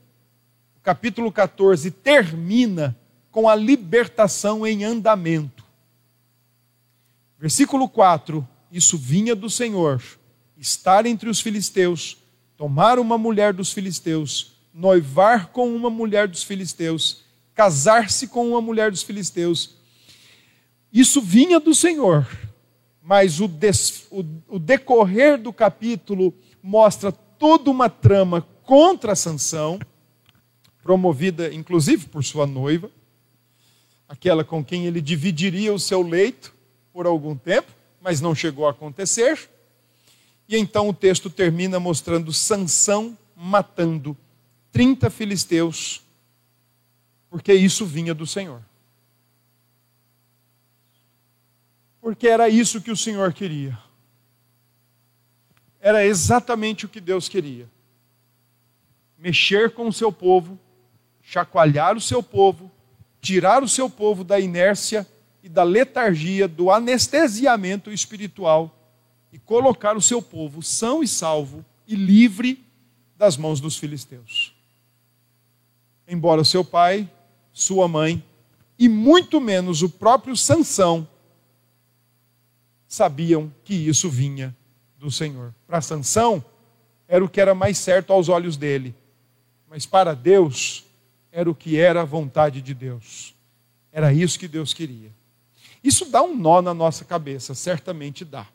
o 0.75 0.80
capítulo 0.82 1.32
14 1.32 1.91
termina 1.91 2.97
com 3.30 3.47
a 3.47 3.54
libertação 3.54 4.65
em 4.65 4.84
andamento. 4.84 5.63
Versículo 7.38 7.88
4: 7.88 8.45
Isso 8.71 8.97
vinha 8.97 9.36
do 9.36 9.51
Senhor, 9.51 10.01
estar 10.58 11.06
entre 11.06 11.30
os 11.30 11.39
filisteus, 11.39 12.17
tomar 12.58 12.97
uma 12.97 13.19
mulher 13.19 13.54
dos 13.54 13.71
filisteus, 13.71 14.54
noivar 14.73 15.49
com 15.49 15.76
uma 15.76 15.91
mulher 15.91 16.28
dos 16.28 16.41
filisteus, 16.41 17.22
casar-se 17.53 18.28
com 18.30 18.49
uma 18.49 18.61
mulher 18.61 18.89
dos 18.89 19.03
filisteus. 19.03 19.76
Isso 20.91 21.22
vinha 21.22 21.59
do 21.59 21.76
Senhor 21.76 22.28
mas 23.08 23.39
o, 23.39 23.47
des, 23.47 24.08
o, 24.10 24.26
o 24.47 24.58
decorrer 24.58 25.39
do 25.39 25.53
capítulo 25.53 26.34
mostra 26.62 27.12
toda 27.12 27.70
uma 27.70 27.88
trama 27.88 28.41
contra 28.64 29.16
Sansão, 29.16 29.80
promovida 30.82 31.53
inclusive 31.53 32.08
por 32.08 32.24
sua 32.24 32.47
noiva, 32.47 32.89
aquela 34.10 34.43
com 34.43 34.66
quem 34.66 34.88
ele 34.88 35.01
dividiria 35.01 35.72
o 35.72 35.78
seu 35.78 36.01
leito 36.01 36.51
por 36.91 37.06
algum 37.06 37.38
tempo, 37.38 37.72
mas 38.01 38.22
não 38.22 38.34
chegou 38.34 38.66
a 38.66 38.72
acontecer. 38.72 39.51
E 40.49 40.58
então 40.58 40.89
o 40.89 40.93
texto 40.93 41.30
termina 41.30 41.80
mostrando 41.80 42.34
Sansão 42.34 43.16
matando 43.36 44.18
30 44.72 45.12
filisteus, 45.12 46.01
porque 47.30 47.53
isso 47.53 47.86
vinha 47.86 48.16
do 48.16 48.26
Senhor. 48.26 48.64
Porque 52.06 52.28
era 52.28 52.47
isso 52.47 52.82
que 52.82 52.91
o 52.91 52.95
Senhor 52.95 53.34
queria. 53.34 53.76
era 55.80 56.06
exatamente 56.06 56.86
o 56.86 56.88
que 56.88 57.01
Deus 57.01 57.28
queria: 57.28 57.68
mexer 59.18 59.72
com 59.72 59.88
o 59.88 59.91
seu 59.91 60.12
povo, 60.12 60.60
chacoalhar 61.20 61.97
o 61.97 61.99
seu 61.99 62.22
povo, 62.22 62.72
tirar 63.20 63.64
o 63.64 63.68
seu 63.68 63.89
povo 63.89 64.24
da 64.24 64.39
inércia 64.39 65.08
e 65.41 65.49
da 65.49 65.64
letargia, 65.64 66.47
do 66.47 66.70
anestesiamento 66.70 67.91
espiritual 67.91 68.93
e 69.34 69.39
colocar 69.39 69.97
o 69.97 70.01
seu 70.01 70.22
povo 70.22 70.62
são 70.62 71.01
e 71.01 71.08
salvo 71.08 71.66
e 71.88 71.95
livre 71.95 72.64
das 73.18 73.36
mãos 73.36 73.60
dos 73.60 73.78
filisteus. 73.78 74.53
Embora 76.08 76.43
seu 76.43 76.64
pai, 76.64 77.10
sua 77.51 77.88
mãe 77.88 78.24
e 78.78 78.88
muito 78.88 79.41
menos 79.41 79.82
o 79.82 79.89
próprio 79.89 80.38
Sansão 80.38 81.08
sabiam 82.88 83.52
que 83.64 83.74
isso 83.74 84.10
vinha 84.10 84.56
do 84.98 85.12
Senhor. 85.12 85.54
Para 85.68 85.82
Sansão 85.82 86.44
era 87.08 87.24
o 87.24 87.30
que 87.30 87.40
era 87.40 87.54
mais 87.54 87.78
certo 87.78 88.12
aos 88.12 88.30
olhos 88.30 88.58
dele, 88.58 88.96
mas 89.70 89.86
para 89.86 90.14
Deus 90.14 90.86
era 91.32 91.50
o 91.50 91.56
que 91.56 91.78
era 91.78 92.02
a 92.02 92.06
vontade 92.06 92.62
de 92.62 92.74
Deus. 92.74 93.36
Era 93.92 94.12
isso 94.14 94.40
que 94.40 94.48
Deus 94.48 94.74
queria. 94.74 95.12
Isso 95.84 96.06
dá 96.06 96.22
um 96.24 96.36
nó 96.36 96.62
na 96.62 96.74
nossa 96.74 97.06
cabeça, 97.06 97.54
certamente 97.54 98.26
dá. 98.26 98.48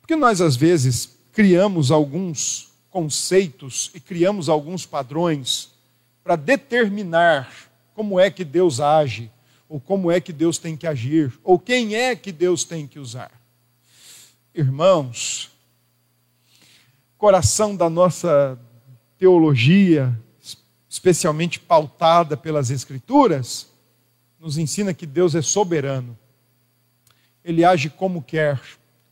Porque 0.00 0.16
nós 0.16 0.40
às 0.40 0.56
vezes 0.56 1.18
criamos 1.32 1.90
alguns 1.90 2.72
conceitos 2.90 3.90
e 3.94 4.00
criamos 4.00 4.48
alguns 4.48 4.86
padrões 4.86 5.70
para 6.24 6.34
determinar 6.34 7.52
como 7.94 8.18
é 8.18 8.30
que 8.30 8.44
Deus 8.44 8.80
age, 8.80 9.30
ou 9.68 9.78
como 9.78 10.10
é 10.10 10.20
que 10.20 10.32
Deus 10.32 10.56
tem 10.56 10.76
que 10.76 10.86
agir, 10.86 11.32
ou 11.44 11.58
quem 11.58 11.94
é 11.94 12.16
que 12.16 12.32
Deus 12.32 12.64
tem 12.64 12.86
que 12.86 12.98
usar. 12.98 13.30
Irmãos, 14.54 15.50
coração 17.18 17.76
da 17.76 17.90
nossa 17.90 18.58
teologia, 19.18 20.18
especialmente 20.88 21.60
pautada 21.60 22.36
pelas 22.36 22.70
Escrituras, 22.70 23.68
nos 24.40 24.56
ensina 24.56 24.94
que 24.94 25.04
Deus 25.04 25.34
é 25.34 25.42
soberano. 25.42 26.16
Ele 27.44 27.64
age 27.64 27.90
como 27.90 28.22
quer, 28.22 28.60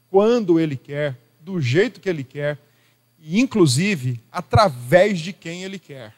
quando 0.08 0.58
Ele 0.58 0.76
quer, 0.76 1.18
do 1.40 1.60
jeito 1.60 2.00
que 2.00 2.08
Ele 2.08 2.24
quer, 2.24 2.58
e 3.18 3.40
inclusive 3.40 4.20
através 4.32 5.20
de 5.20 5.32
quem 5.32 5.64
Ele 5.64 5.78
quer. 5.78 6.14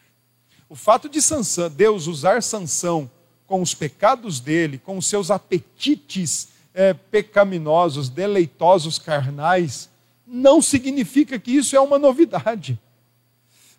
O 0.69 0.77
fato 0.77 1.09
de 1.09 1.21
Sansão, 1.21 1.71
Deus 1.71 2.07
usar 2.07 2.43
Sansão 2.43 3.11
com 3.49 3.63
os 3.63 3.75
pecados 3.75 4.39
dele, 4.39 4.79
com 4.79 4.99
os 4.99 5.07
seus 5.07 5.31
apetites 5.31 6.49
é, 6.75 6.93
pecaminosos, 6.93 8.11
deleitosos, 8.11 8.99
carnais, 8.99 9.89
não 10.27 10.61
significa 10.61 11.39
que 11.39 11.51
isso 11.51 11.75
é 11.75 11.81
uma 11.81 11.99
novidade. 11.99 12.79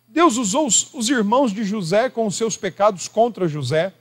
Deus 0.08 0.38
usou 0.38 0.66
os, 0.66 0.92
os 0.92 1.08
irmãos 1.08 1.54
de 1.54 1.64
José 1.64 2.10
com 2.10 2.26
os 2.26 2.36
seus 2.36 2.58
pecados 2.58 3.08
contra 3.08 3.48
José 3.48 3.94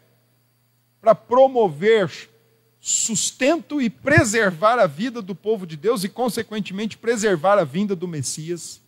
para 1.03 1.15
promover 1.15 2.31
sustento 2.81 3.83
e 3.83 3.91
preservar 3.91 4.79
a 4.79 4.87
vida 4.87 5.21
do 5.21 5.35
povo 5.35 5.67
de 5.67 5.77
Deus 5.77 6.03
e, 6.03 6.09
consequentemente, 6.09 6.97
preservar 6.97 7.59
a 7.59 7.65
vinda 7.65 7.95
do 7.95 8.09
Messias. 8.09 8.81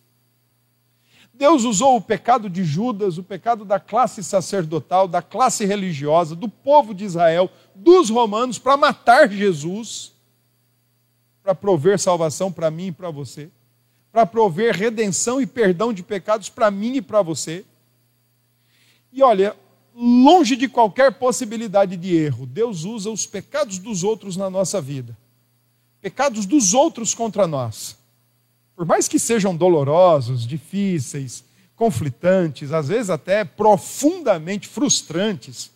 Deus 1.41 1.63
usou 1.63 1.95
o 1.95 2.01
pecado 2.01 2.47
de 2.47 2.63
Judas, 2.63 3.17
o 3.17 3.23
pecado 3.23 3.65
da 3.65 3.79
classe 3.79 4.23
sacerdotal, 4.23 5.07
da 5.07 5.23
classe 5.23 5.65
religiosa, 5.65 6.35
do 6.35 6.47
povo 6.47 6.93
de 6.93 7.03
Israel, 7.03 7.49
dos 7.73 8.11
romanos, 8.11 8.59
para 8.59 8.77
matar 8.77 9.27
Jesus, 9.27 10.13
para 11.41 11.55
prover 11.55 11.97
salvação 11.97 12.51
para 12.51 12.69
mim 12.69 12.89
e 12.89 12.91
para 12.91 13.09
você, 13.09 13.49
para 14.11 14.23
prover 14.23 14.75
redenção 14.75 15.41
e 15.41 15.47
perdão 15.47 15.91
de 15.91 16.03
pecados 16.03 16.47
para 16.47 16.69
mim 16.69 16.97
e 16.97 17.01
para 17.01 17.23
você. 17.23 17.65
E 19.11 19.23
olha, 19.23 19.55
longe 19.95 20.55
de 20.55 20.69
qualquer 20.69 21.11
possibilidade 21.11 21.97
de 21.97 22.15
erro, 22.15 22.45
Deus 22.45 22.83
usa 22.83 23.09
os 23.09 23.25
pecados 23.25 23.79
dos 23.79 24.03
outros 24.03 24.37
na 24.37 24.47
nossa 24.47 24.79
vida, 24.79 25.17
pecados 25.99 26.45
dos 26.45 26.75
outros 26.75 27.15
contra 27.15 27.47
nós 27.47 27.99
por 28.81 28.87
mais 28.87 29.07
que 29.07 29.19
sejam 29.19 29.55
dolorosos, 29.55 30.47
difíceis, 30.47 31.43
conflitantes, 31.75 32.71
às 32.71 32.87
vezes 32.87 33.11
até 33.11 33.45
profundamente 33.45 34.67
frustrantes, 34.67 35.69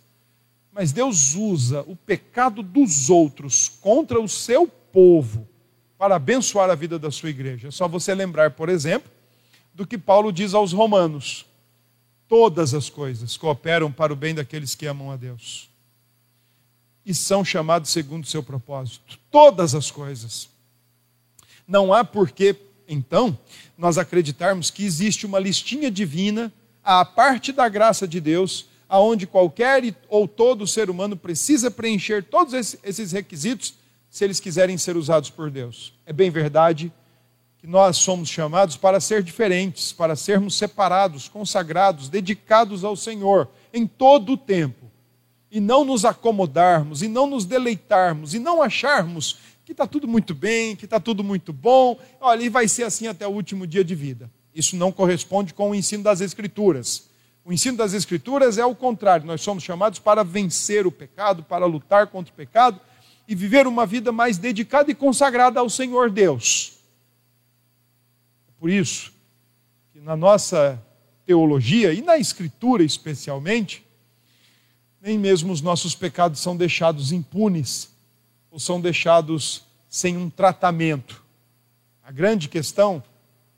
mas 0.72 0.92
Deus 0.92 1.36
usa 1.36 1.82
o 1.86 1.96
pecado 1.96 2.64
dos 2.64 3.12
outros 3.12 3.70
contra 3.70 4.20
o 4.20 4.28
seu 4.28 4.68
povo 4.68 5.48
para 6.00 6.16
abençoar 6.16 6.72
a 6.72 6.74
vida 6.74 6.98
da 6.98 7.12
sua 7.12 7.30
igreja. 7.30 7.68
É 7.68 7.72
só 7.72 7.88
você 7.88 8.16
lembrar, 8.16 8.50
por 8.50 8.70
exemplo, 8.70 9.12
do 9.72 9.86
que 9.86 10.00
Paulo 10.00 10.32
diz 10.32 10.56
aos 10.56 10.74
Romanos: 10.74 11.46
todas 12.28 12.74
as 12.74 12.90
coisas 12.90 13.38
cooperam 13.38 13.92
para 13.92 14.14
o 14.14 14.16
bem 14.16 14.34
daqueles 14.34 14.74
que 14.74 14.88
amam 14.88 15.12
a 15.12 15.16
Deus 15.16 15.70
e 17.06 17.14
são 17.14 17.46
chamados 17.46 17.92
segundo 17.92 18.24
o 18.24 18.28
seu 18.28 18.42
propósito. 18.42 19.20
Todas 19.30 19.76
as 19.76 19.92
coisas. 19.92 20.50
Não 21.68 21.94
há 21.94 22.04
por 22.04 22.32
que 22.32 22.56
então, 22.88 23.38
nós 23.78 23.98
acreditarmos 23.98 24.70
que 24.70 24.86
existe 24.86 25.26
uma 25.26 25.40
listinha 25.40 25.90
divina, 25.90 26.52
à 26.84 27.04
parte 27.04 27.52
da 27.52 27.68
graça 27.68 28.08
de 28.08 28.22
Deus, 28.22 28.68
aonde 28.88 29.26
qualquer 29.26 29.96
ou 30.08 30.28
todo 30.28 30.68
ser 30.68 30.90
humano 30.90 31.18
precisa 31.18 31.72
preencher 31.72 32.24
todos 32.24 32.54
esses 32.84 33.12
requisitos 33.12 33.74
se 34.10 34.24
eles 34.24 34.40
quiserem 34.40 34.78
ser 34.78 34.96
usados 34.96 35.30
por 35.30 35.50
Deus. 35.50 35.94
É 36.06 36.14
bem 36.14 36.30
verdade 36.30 36.94
que 37.58 37.68
nós 37.68 37.98
somos 37.98 38.30
chamados 38.30 38.78
para 38.78 39.00
ser 39.00 39.24
diferentes, 39.24 39.92
para 39.92 40.16
sermos 40.16 40.56
separados, 40.56 41.28
consagrados, 41.28 42.08
dedicados 42.08 42.84
ao 42.84 42.96
Senhor 42.96 43.50
em 43.74 43.88
todo 43.88 44.34
o 44.34 44.38
tempo. 44.38 44.86
E 45.50 45.60
não 45.60 45.84
nos 45.84 46.06
acomodarmos, 46.06 47.02
e 47.02 47.08
não 47.08 47.28
nos 47.28 47.46
deleitarmos, 47.46 48.34
e 48.34 48.40
não 48.40 48.62
acharmos 48.62 49.38
que 49.66 49.72
está 49.72 49.88
tudo 49.88 50.08
muito 50.08 50.36
bem, 50.36 50.76
que 50.76 50.86
está 50.86 51.00
tudo 51.00 51.24
muito 51.24 51.52
bom, 51.52 52.00
olha, 52.22 52.44
e 52.44 52.50
vai 52.50 52.68
ser 52.68 52.84
assim 52.84 53.08
até 53.08 53.28
o 53.28 53.32
último 53.32 53.66
dia 53.66 53.84
de 53.84 53.96
vida. 53.96 54.30
Isso 54.54 54.76
não 54.76 54.92
corresponde 54.92 55.56
com 55.56 55.72
o 55.72 55.76
ensino 55.76 56.04
das 56.04 56.22
Escrituras. 56.22 57.10
O 57.44 57.52
ensino 57.52 57.76
das 57.76 57.94
Escrituras 57.94 58.60
é 58.60 58.66
o 58.66 58.76
contrário, 58.76 59.26
nós 59.26 59.42
somos 59.42 59.64
chamados 59.64 59.98
para 59.98 60.24
vencer 60.24 60.86
o 60.86 60.92
pecado, 60.92 61.44
para 61.44 61.66
lutar 61.66 62.08
contra 62.08 62.32
o 62.32 62.36
pecado 62.36 62.80
e 63.28 63.34
viver 63.34 63.66
uma 63.66 63.88
vida 63.88 64.12
mais 64.12 64.38
dedicada 64.38 64.92
e 64.92 64.96
consagrada 64.96 65.60
ao 65.60 65.70
Senhor 65.70 66.12
Deus. 66.12 66.74
Por 68.60 68.70
isso, 68.70 69.12
que 69.92 70.00
na 70.00 70.16
nossa 70.16 70.82
teologia 71.26 71.92
e 71.92 72.04
na 72.04 72.20
Escritura 72.20 72.84
especialmente, 72.84 73.84
nem 75.02 75.18
mesmo 75.18 75.52
os 75.52 75.62
nossos 75.62 75.96
pecados 75.96 76.40
são 76.40 76.56
deixados 76.56 77.12
impunes 77.12 77.95
ou 78.56 78.60
são 78.60 78.80
deixados 78.80 79.64
sem 79.90 80.16
um 80.16 80.30
tratamento. 80.30 81.22
A 82.02 82.10
grande 82.10 82.48
questão 82.48 83.04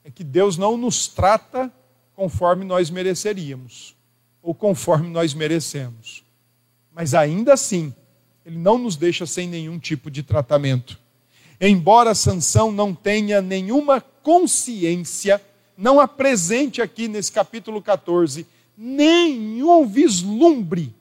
é 0.03 0.09
que 0.09 0.23
Deus 0.23 0.57
não 0.57 0.75
nos 0.75 1.07
trata 1.07 1.71
conforme 2.15 2.65
nós 2.65 2.89
mereceríamos, 2.89 3.95
ou 4.41 4.55
conforme 4.55 5.07
nós 5.07 5.35
merecemos. 5.35 6.23
Mas 6.91 7.13
ainda 7.13 7.53
assim, 7.53 7.93
ele 8.43 8.57
não 8.57 8.79
nos 8.79 8.95
deixa 8.95 9.27
sem 9.27 9.47
nenhum 9.47 9.77
tipo 9.77 10.09
de 10.09 10.23
tratamento. 10.23 10.99
Embora 11.61 12.15
Sansão 12.15 12.71
não 12.71 12.91
tenha 12.91 13.39
nenhuma 13.39 14.01
consciência, 14.01 15.39
não 15.77 15.99
apresente 15.99 16.81
aqui 16.81 17.07
nesse 17.07 17.31
capítulo 17.31 17.83
14 17.83 18.47
nenhum 18.75 19.85
vislumbre 19.85 20.91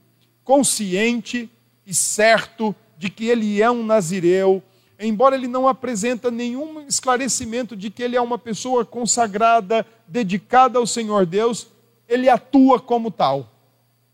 consciente 0.45 1.49
e 1.87 1.95
certo 1.95 2.77
de 2.99 3.11
que 3.11 3.27
ele 3.27 3.61
é 3.61 3.71
um 3.71 3.85
nazireu, 3.85 4.63
embora 4.99 5.37
ele 5.37 5.47
não 5.47 5.69
apresenta 5.69 6.31
nenhum 6.31 6.81
esclarecimento 6.87 7.77
de 7.77 7.91
que 7.91 8.03
ele 8.03 8.17
é 8.17 8.21
uma 8.21 8.39
pessoa 8.39 8.85
consagrada, 8.85 9.87
dedicada 10.07 10.79
ao 10.79 10.87
Senhor 10.87 11.27
Deus, 11.27 11.69
ele 12.09 12.29
atua 12.29 12.81
como 12.81 13.11
tal. 13.11 13.53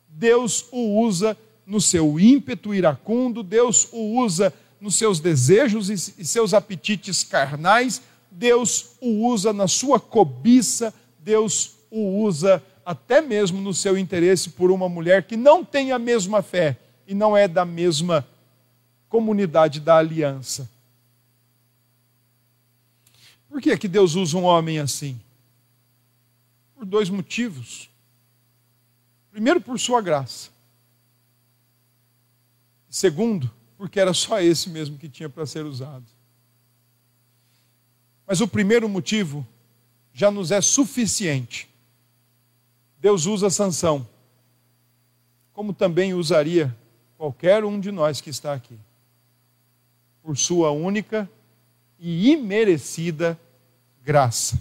Deus 0.08 0.66
o 0.72 1.00
usa 1.00 1.36
no 1.64 1.80
seu 1.80 2.18
ímpeto 2.18 2.74
iracundo, 2.74 3.42
Deus 3.42 3.88
o 3.92 4.18
usa 4.18 4.52
nos 4.80 4.96
seus 4.96 5.20
desejos 5.20 5.88
e 5.88 6.24
seus 6.24 6.52
apetites 6.52 7.22
carnais, 7.22 8.02
Deus 8.30 8.96
o 9.00 9.26
usa 9.26 9.52
na 9.52 9.68
sua 9.68 10.00
cobiça, 10.00 10.92
Deus 11.18 11.76
o 11.90 12.22
usa 12.22 12.62
até 12.84 13.20
mesmo 13.20 13.60
no 13.60 13.72
seu 13.72 13.96
interesse 13.96 14.50
por 14.50 14.70
uma 14.70 14.88
mulher 14.88 15.22
que 15.22 15.36
não 15.36 15.64
tem 15.64 15.92
a 15.92 15.98
mesma 15.98 16.42
fé 16.42 16.76
e 17.06 17.14
não 17.14 17.36
é 17.36 17.46
da 17.46 17.64
mesma 17.64 18.26
comunidade 19.12 19.78
da 19.78 19.98
aliança. 19.98 20.70
Por 23.46 23.60
que, 23.60 23.70
é 23.70 23.76
que 23.76 23.86
Deus 23.86 24.14
usa 24.14 24.38
um 24.38 24.44
homem 24.44 24.78
assim? 24.78 25.20
Por 26.74 26.86
dois 26.86 27.10
motivos. 27.10 27.90
Primeiro, 29.30 29.60
por 29.60 29.78
sua 29.78 30.00
graça. 30.00 30.48
Segundo, 32.88 33.50
porque 33.76 34.00
era 34.00 34.14
só 34.14 34.40
esse 34.40 34.70
mesmo 34.70 34.96
que 34.96 35.10
tinha 35.10 35.28
para 35.28 35.44
ser 35.44 35.66
usado. 35.66 36.06
Mas 38.26 38.40
o 38.40 38.48
primeiro 38.48 38.88
motivo 38.88 39.46
já 40.14 40.30
nos 40.30 40.50
é 40.50 40.62
suficiente. 40.62 41.68
Deus 42.98 43.26
usa 43.26 43.50
Sansão, 43.50 44.08
como 45.52 45.74
também 45.74 46.14
usaria 46.14 46.74
qualquer 47.18 47.62
um 47.62 47.78
de 47.78 47.92
nós 47.92 48.22
que 48.22 48.30
está 48.30 48.54
aqui, 48.54 48.78
por 50.22 50.36
sua 50.38 50.70
única 50.70 51.28
e 51.98 52.30
imerecida 52.30 53.38
graça. 54.04 54.60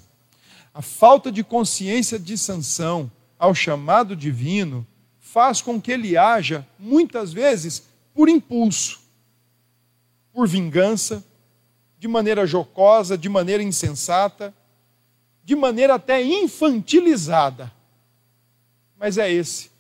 A 0.73 0.81
falta 0.81 1.31
de 1.31 1.43
consciência 1.43 2.17
de 2.17 2.37
Sansão 2.37 3.11
ao 3.37 3.53
chamado 3.53 4.15
divino 4.15 4.85
faz 5.19 5.61
com 5.61 5.81
que 5.81 5.91
ele 5.91 6.17
haja, 6.17 6.67
muitas 6.77 7.31
vezes, 7.31 7.83
por 8.13 8.27
impulso, 8.29 9.01
por 10.33 10.47
vingança, 10.47 11.23
de 11.97 12.07
maneira 12.07 12.47
jocosa, 12.47 13.17
de 13.17 13.29
maneira 13.29 13.61
insensata, 13.61 14.53
de 15.43 15.55
maneira 15.55 15.95
até 15.95 16.23
infantilizada. 16.23 17.71
Mas 18.97 19.17
é 19.17 19.31
esse 19.31 19.71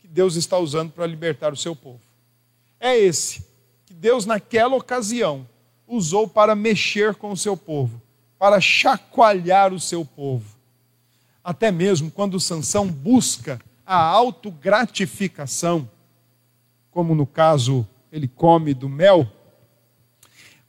que 0.00 0.08
Deus 0.08 0.36
está 0.36 0.58
usando 0.58 0.92
para 0.92 1.06
libertar 1.06 1.52
o 1.52 1.56
seu 1.56 1.74
povo. 1.74 2.00
É 2.78 2.98
esse 2.98 3.44
que 3.94 4.00
Deus, 4.00 4.26
naquela 4.26 4.74
ocasião, 4.74 5.46
usou 5.86 6.26
para 6.26 6.54
mexer 6.54 7.14
com 7.14 7.30
o 7.30 7.36
seu 7.36 7.56
povo, 7.56 8.02
para 8.38 8.60
chacoalhar 8.60 9.72
o 9.72 9.80
seu 9.80 10.04
povo. 10.04 10.56
Até 11.42 11.70
mesmo 11.70 12.10
quando 12.10 12.40
Sansão 12.40 12.88
busca 12.88 13.60
a 13.86 13.96
autogratificação, 13.96 15.88
como 16.90 17.14
no 17.14 17.26
caso 17.26 17.86
ele 18.10 18.26
come 18.26 18.74
do 18.74 18.88
mel, 18.88 19.30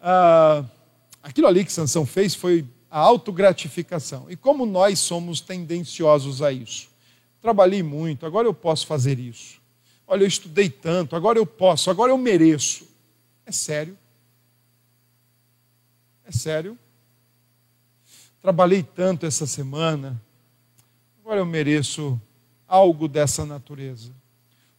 ah, 0.02 0.64
aquilo 1.24 1.48
ali 1.48 1.66
que 1.66 1.72
Sansão 1.72 2.06
fez 2.06 2.36
foi 2.36 2.66
a 2.92 3.00
autogratificação. 3.00 4.26
E 4.30 4.36
como 4.36 4.66
nós 4.66 5.00
somos 5.00 5.42
tendenciosos 5.42 6.42
a 6.42 6.52
isso? 6.52 6.90
Trabalhei 7.42 7.82
muito, 7.82 8.26
agora 8.26 8.48
eu 8.48 8.54
posso 8.54 8.86
fazer 8.86 9.20
isso. 9.20 9.62
Olha, 10.08 10.24
eu 10.24 10.28
estudei 10.28 10.70
tanto, 10.70 11.16
agora 11.16 11.40
eu 11.40 11.46
posso, 11.46 11.90
agora 11.90 12.12
eu 12.12 12.18
mereço. 12.18 12.95
É 13.46 13.52
sério? 13.52 13.98
É 16.26 16.32
sério? 16.32 16.78
Trabalhei 18.42 18.84
tanto 18.84 19.26
essa 19.26 19.46
semana, 19.46 20.22
agora 21.20 21.40
eu 21.40 21.46
mereço 21.46 22.20
algo 22.68 23.08
dessa 23.08 23.46
natureza. 23.46 24.12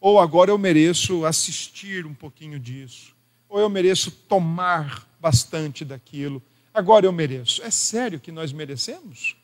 Ou 0.00 0.20
agora 0.20 0.50
eu 0.50 0.58
mereço 0.58 1.24
assistir 1.24 2.06
um 2.06 2.14
pouquinho 2.14 2.60
disso. 2.60 3.14
Ou 3.48 3.58
eu 3.58 3.68
mereço 3.68 4.10
tomar 4.10 5.08
bastante 5.20 5.84
daquilo. 5.84 6.42
Agora 6.72 7.06
eu 7.06 7.12
mereço. 7.12 7.62
É 7.62 7.70
sério 7.70 8.20
que 8.20 8.30
nós 8.30 8.52
merecemos? 8.52 9.36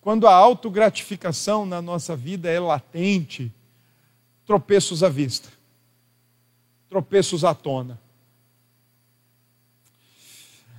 Quando 0.00 0.26
a 0.26 0.32
autogratificação 0.32 1.66
na 1.66 1.82
nossa 1.82 2.16
vida 2.16 2.48
é 2.48 2.58
latente, 2.60 3.52
tropeços 4.46 5.02
à 5.02 5.08
vista, 5.08 5.50
tropeços 6.88 7.44
à 7.44 7.54
tona. 7.54 8.00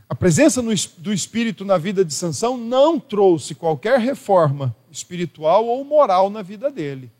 A 0.08 0.16
presença 0.16 0.62
do 0.98 1.14
Espírito 1.14 1.64
na 1.64 1.78
vida 1.78 2.04
de 2.04 2.14
Sansão 2.14 2.58
não 2.58 3.00
trouxe 3.00 3.54
qualquer 3.54 4.00
reforma 4.00 4.76
espiritual 4.90 5.68
ou 5.68 5.86
moral 5.86 6.32
na 6.32 6.42
vida 6.42 6.72
dele. 6.72 7.12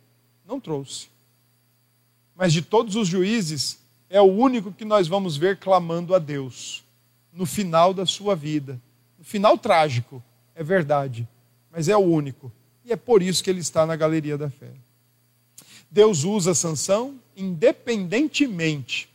Não 0.48 0.60
trouxe. 0.60 1.08
Mas 2.36 2.52
de 2.52 2.64
todos 2.64 2.96
os 2.96 3.08
juízes, 3.08 3.78
é 4.10 4.20
o 4.20 4.26
único 4.26 4.72
que 4.72 4.84
nós 4.84 5.08
vamos 5.08 5.38
ver 5.38 5.58
clamando 5.58 6.16
a 6.16 6.20
Deus 6.20 6.84
no 7.32 7.46
final 7.46 7.94
da 7.94 8.08
sua 8.08 8.36
vida. 8.36 8.82
No 9.20 9.24
final 9.24 9.56
trágico, 9.56 10.24
é 10.56 10.64
verdade, 10.64 11.28
mas 11.72 11.88
é 11.88 11.96
o 11.96 12.00
único. 12.00 12.52
E 12.84 12.92
é 12.92 12.96
por 12.96 13.22
isso 13.22 13.44
que 13.44 13.52
ele 13.52 13.60
está 13.60 13.86
na 13.86 13.96
galeria 13.96 14.36
da 14.36 14.50
fé. 14.50 14.72
Deus 15.92 16.24
usa 16.24 16.54
Sansão 16.54 17.20
independentemente 17.36 19.10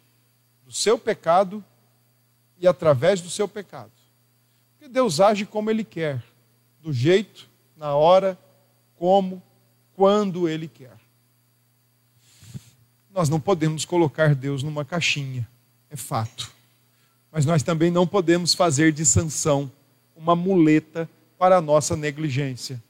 do 0.64 0.72
seu 0.72 0.98
pecado 0.98 1.62
e 2.58 2.66
através 2.66 3.20
do 3.20 3.28
seu 3.28 3.46
pecado. 3.46 3.92
Porque 4.72 4.88
Deus 4.88 5.20
age 5.20 5.44
como 5.44 5.70
ele 5.70 5.84
quer, 5.84 6.22
do 6.80 6.92
jeito, 6.92 7.48
na 7.76 7.94
hora 7.94 8.38
como, 8.96 9.42
quando 9.94 10.48
Ele 10.48 10.68
quer. 10.68 10.96
Nós 13.10 13.28
não 13.28 13.38
podemos 13.38 13.84
colocar 13.84 14.34
Deus 14.34 14.62
numa 14.62 14.84
caixinha, 14.84 15.48
é 15.90 15.96
fato. 15.96 16.50
Mas 17.30 17.46
nós 17.46 17.62
também 17.62 17.90
não 17.90 18.06
podemos 18.06 18.54
fazer 18.54 18.92
de 18.92 19.04
sanção 19.04 19.70
uma 20.16 20.34
muleta 20.34 21.08
para 21.38 21.58
a 21.58 21.60
nossa 21.60 21.96
negligência, 21.96 22.82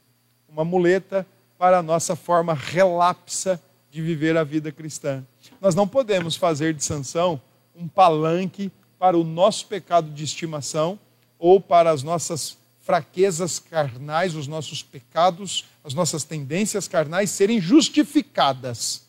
uma 0.47 0.63
muleta 0.63 1.25
para 1.57 1.79
a 1.79 1.83
nossa 1.83 2.15
forma 2.15 2.53
relapsa 2.53 3.61
de 3.95 4.01
viver 4.01 4.35
a 4.35 4.43
vida 4.43 4.73
cristã. 4.73 5.25
Nós 5.61 5.73
não 5.73 5.87
podemos 5.87 6.35
fazer 6.35 6.73
de 6.73 6.83
sanção 6.83 7.41
um 7.73 7.87
palanque 7.87 8.69
para 8.99 9.17
o 9.17 9.23
nosso 9.23 9.67
pecado 9.67 10.11
de 10.11 10.21
estimação 10.21 10.99
ou 11.39 11.61
para 11.61 11.91
as 11.91 12.03
nossas 12.03 12.57
fraquezas 12.81 13.57
carnais, 13.57 14.35
os 14.35 14.47
nossos 14.47 14.83
pecados, 14.83 15.63
as 15.81 15.93
nossas 15.93 16.25
tendências 16.25 16.89
carnais 16.89 17.29
serem 17.29 17.61
justificadas. 17.61 19.05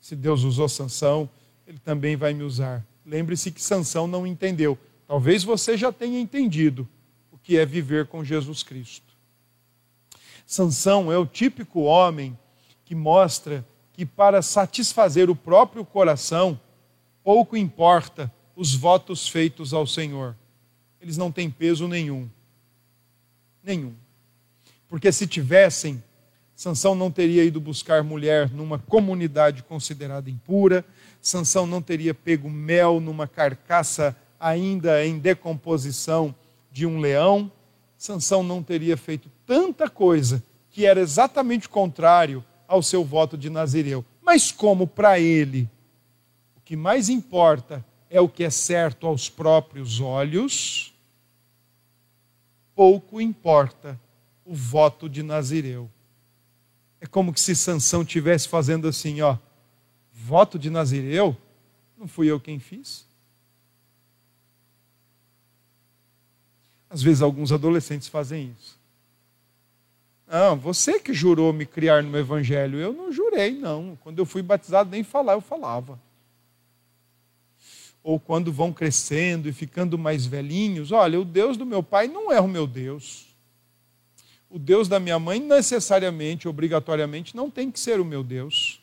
Se 0.00 0.16
Deus 0.16 0.42
usou 0.42 0.68
Sansão, 0.68 1.30
ele 1.64 1.78
também 1.78 2.16
vai 2.16 2.34
me 2.34 2.42
usar. 2.42 2.84
Lembre-se 3.06 3.52
que 3.52 3.62
Sansão 3.62 4.08
não 4.08 4.26
entendeu. 4.26 4.76
Talvez 5.06 5.44
você 5.44 5.76
já 5.76 5.92
tenha 5.92 6.18
entendido 6.18 6.88
o 7.30 7.38
que 7.38 7.56
é 7.56 7.64
viver 7.64 8.08
com 8.08 8.24
Jesus 8.24 8.64
Cristo. 8.64 9.14
Sansão 10.44 11.12
é 11.12 11.16
o 11.16 11.24
típico 11.24 11.82
homem 11.82 12.36
que 12.84 12.96
mostra 12.96 13.64
que 14.02 14.06
para 14.06 14.42
satisfazer 14.42 15.30
o 15.30 15.36
próprio 15.36 15.84
coração, 15.84 16.58
pouco 17.22 17.56
importa 17.56 18.32
os 18.56 18.74
votos 18.74 19.28
feitos 19.28 19.72
ao 19.72 19.86
Senhor. 19.86 20.34
Eles 21.00 21.16
não 21.16 21.30
têm 21.30 21.48
peso 21.48 21.86
nenhum 21.86 22.28
nenhum. 23.62 23.94
Porque 24.88 25.12
se 25.12 25.24
tivessem, 25.24 26.02
Sansão 26.56 26.96
não 26.96 27.12
teria 27.12 27.44
ido 27.44 27.60
buscar 27.60 28.02
mulher 28.02 28.50
numa 28.50 28.76
comunidade 28.76 29.62
considerada 29.62 30.28
impura, 30.28 30.84
Sansão 31.20 31.64
não 31.64 31.80
teria 31.80 32.12
pego 32.12 32.50
mel 32.50 32.98
numa 32.98 33.28
carcaça 33.28 34.16
ainda 34.40 35.06
em 35.06 35.16
decomposição 35.16 36.34
de 36.72 36.84
um 36.84 36.98
leão, 36.98 37.48
Sansão 37.96 38.42
não 38.42 38.64
teria 38.64 38.96
feito 38.96 39.30
tanta 39.46 39.88
coisa 39.88 40.42
que 40.72 40.84
era 40.84 41.00
exatamente 41.00 41.68
contrário 41.68 42.44
ao 42.72 42.82
seu 42.82 43.04
voto 43.04 43.36
de 43.36 43.50
Nazireu. 43.50 44.02
Mas 44.22 44.50
como 44.50 44.86
para 44.86 45.20
ele 45.20 45.68
o 46.56 46.60
que 46.62 46.74
mais 46.74 47.10
importa 47.10 47.84
é 48.08 48.18
o 48.18 48.28
que 48.28 48.42
é 48.42 48.48
certo 48.48 49.06
aos 49.06 49.28
próprios 49.28 50.00
olhos, 50.00 50.94
pouco 52.74 53.20
importa 53.20 54.00
o 54.42 54.54
voto 54.54 55.06
de 55.06 55.22
Nazireu. 55.22 55.90
É 56.98 57.06
como 57.06 57.36
se 57.36 57.54
Sansão 57.54 58.04
tivesse 58.06 58.48
fazendo 58.48 58.88
assim, 58.88 59.20
ó, 59.20 59.36
voto 60.10 60.58
de 60.58 60.70
Nazireu, 60.70 61.36
não 61.98 62.08
fui 62.08 62.30
eu 62.30 62.40
quem 62.40 62.58
fiz. 62.58 63.06
Às 66.88 67.02
vezes 67.02 67.20
alguns 67.20 67.52
adolescentes 67.52 68.08
fazem 68.08 68.54
isso. 68.58 68.81
Não, 70.32 70.56
você 70.56 70.98
que 70.98 71.14
jurou 71.14 71.52
me 71.52 71.64
criar 71.64 72.02
no 72.02 72.18
evangelho, 72.18 72.80
eu 72.80 72.92
não 72.92 73.12
jurei, 73.12 73.52
não. 73.52 73.96
Quando 74.02 74.18
eu 74.18 74.26
fui 74.26 74.42
batizado, 74.42 74.90
nem 74.90 75.04
falar 75.04 75.34
eu 75.34 75.40
falava 75.40 76.00
ou 78.02 78.18
quando 78.18 78.52
vão 78.52 78.72
crescendo 78.72 79.48
e 79.48 79.52
ficando 79.52 79.96
mais 79.96 80.26
velhinhos, 80.26 80.90
olha, 80.90 81.20
o 81.20 81.24
Deus 81.24 81.56
do 81.56 81.64
meu 81.64 81.82
pai 81.82 82.08
não 82.08 82.32
é 82.32 82.40
o 82.40 82.48
meu 82.48 82.66
Deus. 82.66 83.28
O 84.50 84.58
Deus 84.58 84.88
da 84.88 84.98
minha 84.98 85.18
mãe 85.18 85.40
necessariamente, 85.40 86.48
obrigatoriamente, 86.48 87.36
não 87.36 87.50
tem 87.50 87.70
que 87.70 87.78
ser 87.78 88.00
o 88.00 88.04
meu 88.04 88.22
Deus. 88.24 88.82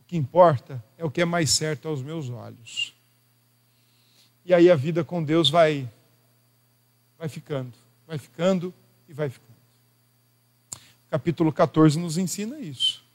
O 0.00 0.04
que 0.04 0.16
importa 0.16 0.84
é 0.96 1.04
o 1.04 1.10
que 1.10 1.22
é 1.22 1.24
mais 1.24 1.50
certo 1.50 1.88
aos 1.88 2.02
meus 2.02 2.28
olhos. 2.28 2.94
E 4.44 4.54
aí 4.54 4.70
a 4.70 4.76
vida 4.76 5.02
com 5.02 5.24
Deus 5.24 5.50
vai 5.50 5.90
vai 7.18 7.28
ficando, 7.30 7.72
vai 8.06 8.18
ficando 8.18 8.74
e 9.08 9.12
vai 9.12 9.28
ficando. 9.28 9.56
Capítulo 11.10 11.52
14 11.52 11.98
nos 11.98 12.18
ensina 12.18 12.58
isso 12.58 13.06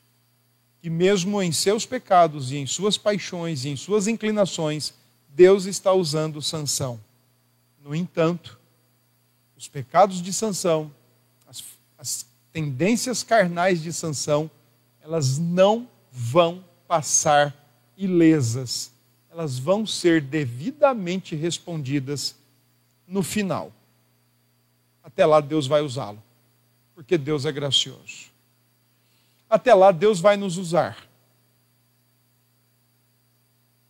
que, 0.82 0.90
mesmo 0.90 1.42
em 1.42 1.52
seus 1.52 1.86
pecados 1.86 2.52
e 2.52 2.58
em 2.58 2.66
suas 2.66 2.98
paixões 2.98 3.64
e 3.64 3.70
em 3.70 3.76
suas 3.76 4.08
inclinações, 4.08 4.94
Deus 5.30 5.66
está 5.66 5.94
usando 5.94 6.42
Sansão. 6.42 7.00
No 7.84 7.94
entanto, 7.94 8.60
os 9.56 9.68
pecados 9.68 10.22
de 10.22 10.34
Sansão, 10.34 10.92
as, 11.48 11.64
as 11.98 12.26
tendências 12.52 13.22
carnais 13.22 13.82
de 13.82 13.94
Sansão, 13.94 14.50
elas 15.02 15.38
não 15.38 15.88
vão 16.12 16.66
passar 16.88 17.56
ilesas. 17.96 18.92
elas 19.30 19.58
vão 19.58 19.86
ser 19.86 20.22
devidamente 20.22 21.36
respondidas 21.36 22.36
no 23.08 23.24
final. 23.24 23.72
Até 25.04 25.26
lá 25.26 25.42
Deus 25.42 25.68
vai 25.68 25.82
usá-lo, 25.82 26.22
porque 26.94 27.18
Deus 27.18 27.46
é 27.46 27.52
gracioso. 27.52 28.32
Até 29.50 29.74
lá 29.74 29.92
Deus 29.92 30.20
vai 30.20 30.38
nos 30.38 30.58
usar, 30.58 30.98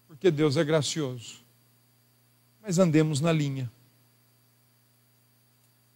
porque 0.07 0.32
Deus 0.32 0.57
é 0.57 0.64
gracioso. 0.64 1.41
Mas 2.62 2.78
andemos 2.78 3.20
na 3.22 3.32
linha. 3.32 3.72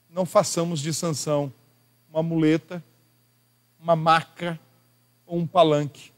Não 0.09 0.25
façamos 0.25 0.79
de 0.81 0.93
sanção 0.93 1.53
uma 2.09 2.23
muleta, 2.23 2.81
uma 3.79 3.95
maca 3.95 4.57
ou 5.25 5.37
um 5.37 5.45
palanque 5.45 6.11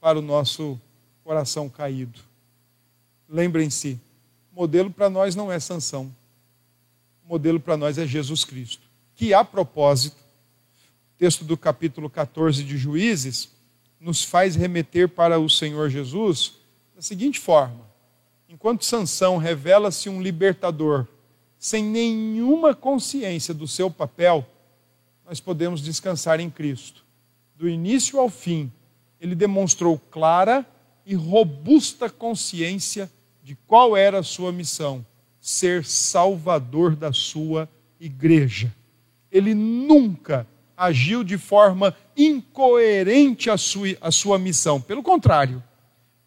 para 0.00 0.18
o 0.18 0.22
nosso 0.22 0.80
coração 1.22 1.68
caído. 1.68 2.20
Lembrem-se, 3.28 4.00
modelo 4.50 4.90
para 4.90 5.10
nós 5.10 5.34
não 5.34 5.52
é 5.52 5.60
sanção. 5.60 6.14
O 7.26 7.30
modelo 7.30 7.58
para 7.58 7.76
nós 7.76 7.98
é 7.98 8.06
Jesus 8.06 8.44
Cristo. 8.44 8.82
Que 9.16 9.34
a 9.34 9.44
propósito, 9.44 10.16
o 10.16 11.18
texto 11.18 11.44
do 11.44 11.56
capítulo 11.56 12.08
14 12.08 12.62
de 12.62 12.78
Juízes 12.78 13.50
nos 13.98 14.22
faz 14.22 14.54
remeter 14.54 15.08
para 15.08 15.36
o 15.40 15.50
Senhor 15.50 15.90
Jesus 15.90 16.52
da 16.94 17.02
seguinte 17.02 17.40
forma: 17.40 17.84
enquanto 18.48 18.84
Sansão 18.84 19.38
revela-se 19.38 20.08
um 20.08 20.22
libertador 20.22 21.04
sem 21.58 21.82
nenhuma 21.82 22.74
consciência 22.76 23.52
do 23.52 23.66
seu 23.66 23.90
papel, 23.90 24.46
nós 25.24 25.40
podemos 25.40 25.80
descansar 25.80 26.38
em 26.38 26.48
Cristo. 26.48 27.04
Do 27.56 27.68
início 27.68 28.20
ao 28.20 28.28
fim, 28.28 28.70
ele 29.20 29.34
demonstrou 29.34 29.98
clara 29.98 30.64
e 31.04 31.16
robusta 31.16 32.08
consciência 32.08 33.10
de 33.42 33.56
qual 33.66 33.96
era 33.96 34.20
a 34.20 34.22
sua 34.22 34.52
missão: 34.52 35.04
ser 35.46 35.84
salvador 35.84 36.96
da 36.96 37.12
sua 37.12 37.68
igreja. 38.00 38.74
Ele 39.30 39.54
nunca 39.54 40.44
agiu 40.76 41.22
de 41.22 41.38
forma 41.38 41.94
incoerente 42.16 43.48
à 43.48 43.56
sua, 43.56 43.96
à 44.00 44.10
sua 44.10 44.40
missão. 44.40 44.80
Pelo 44.80 45.04
contrário, 45.04 45.62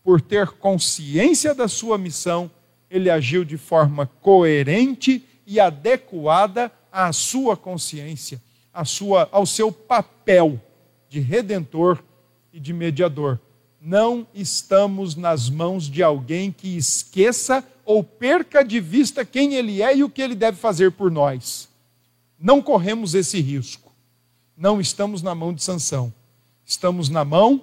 por 0.01 0.21
ter 0.21 0.47
consciência 0.51 1.53
da 1.53 1.67
sua 1.67 1.97
missão, 1.97 2.49
ele 2.89 3.09
agiu 3.09 3.43
de 3.43 3.57
forma 3.57 4.05
coerente 4.21 5.21
e 5.45 5.59
adequada 5.59 6.71
à 6.89 7.11
sua 7.11 7.57
consciência, 7.57 8.41
à 8.73 8.85
sua, 8.85 9.27
ao 9.33 9.45
seu 9.45 9.69
papel 9.69 10.61
de 11.09 11.19
redentor 11.19 12.01
e 12.53 12.59
de 12.59 12.71
mediador 12.71 13.37
não 13.81 14.27
estamos 14.33 15.15
nas 15.15 15.49
mãos 15.49 15.89
de 15.89 16.03
alguém 16.03 16.51
que 16.51 16.75
esqueça 16.75 17.63
ou 17.85 18.03
perca 18.03 18.63
de 18.63 18.79
vista 18.79 19.25
quem 19.25 19.55
ele 19.55 19.81
é 19.81 19.97
e 19.97 20.03
o 20.03 20.09
que 20.09 20.21
ele 20.21 20.35
deve 20.35 20.57
fazer 20.57 20.91
por 20.91 21.09
nós. 21.09 21.69
Não 22.37 22.61
corremos 22.61 23.15
esse 23.15 23.39
risco. 23.39 23.91
Não 24.55 24.79
estamos 24.81 25.21
na 25.21 25.33
mão 25.33 25.53
de 25.53 25.63
Sansão. 25.63 26.13
Estamos 26.65 27.09
na 27.09 27.25
mão, 27.25 27.61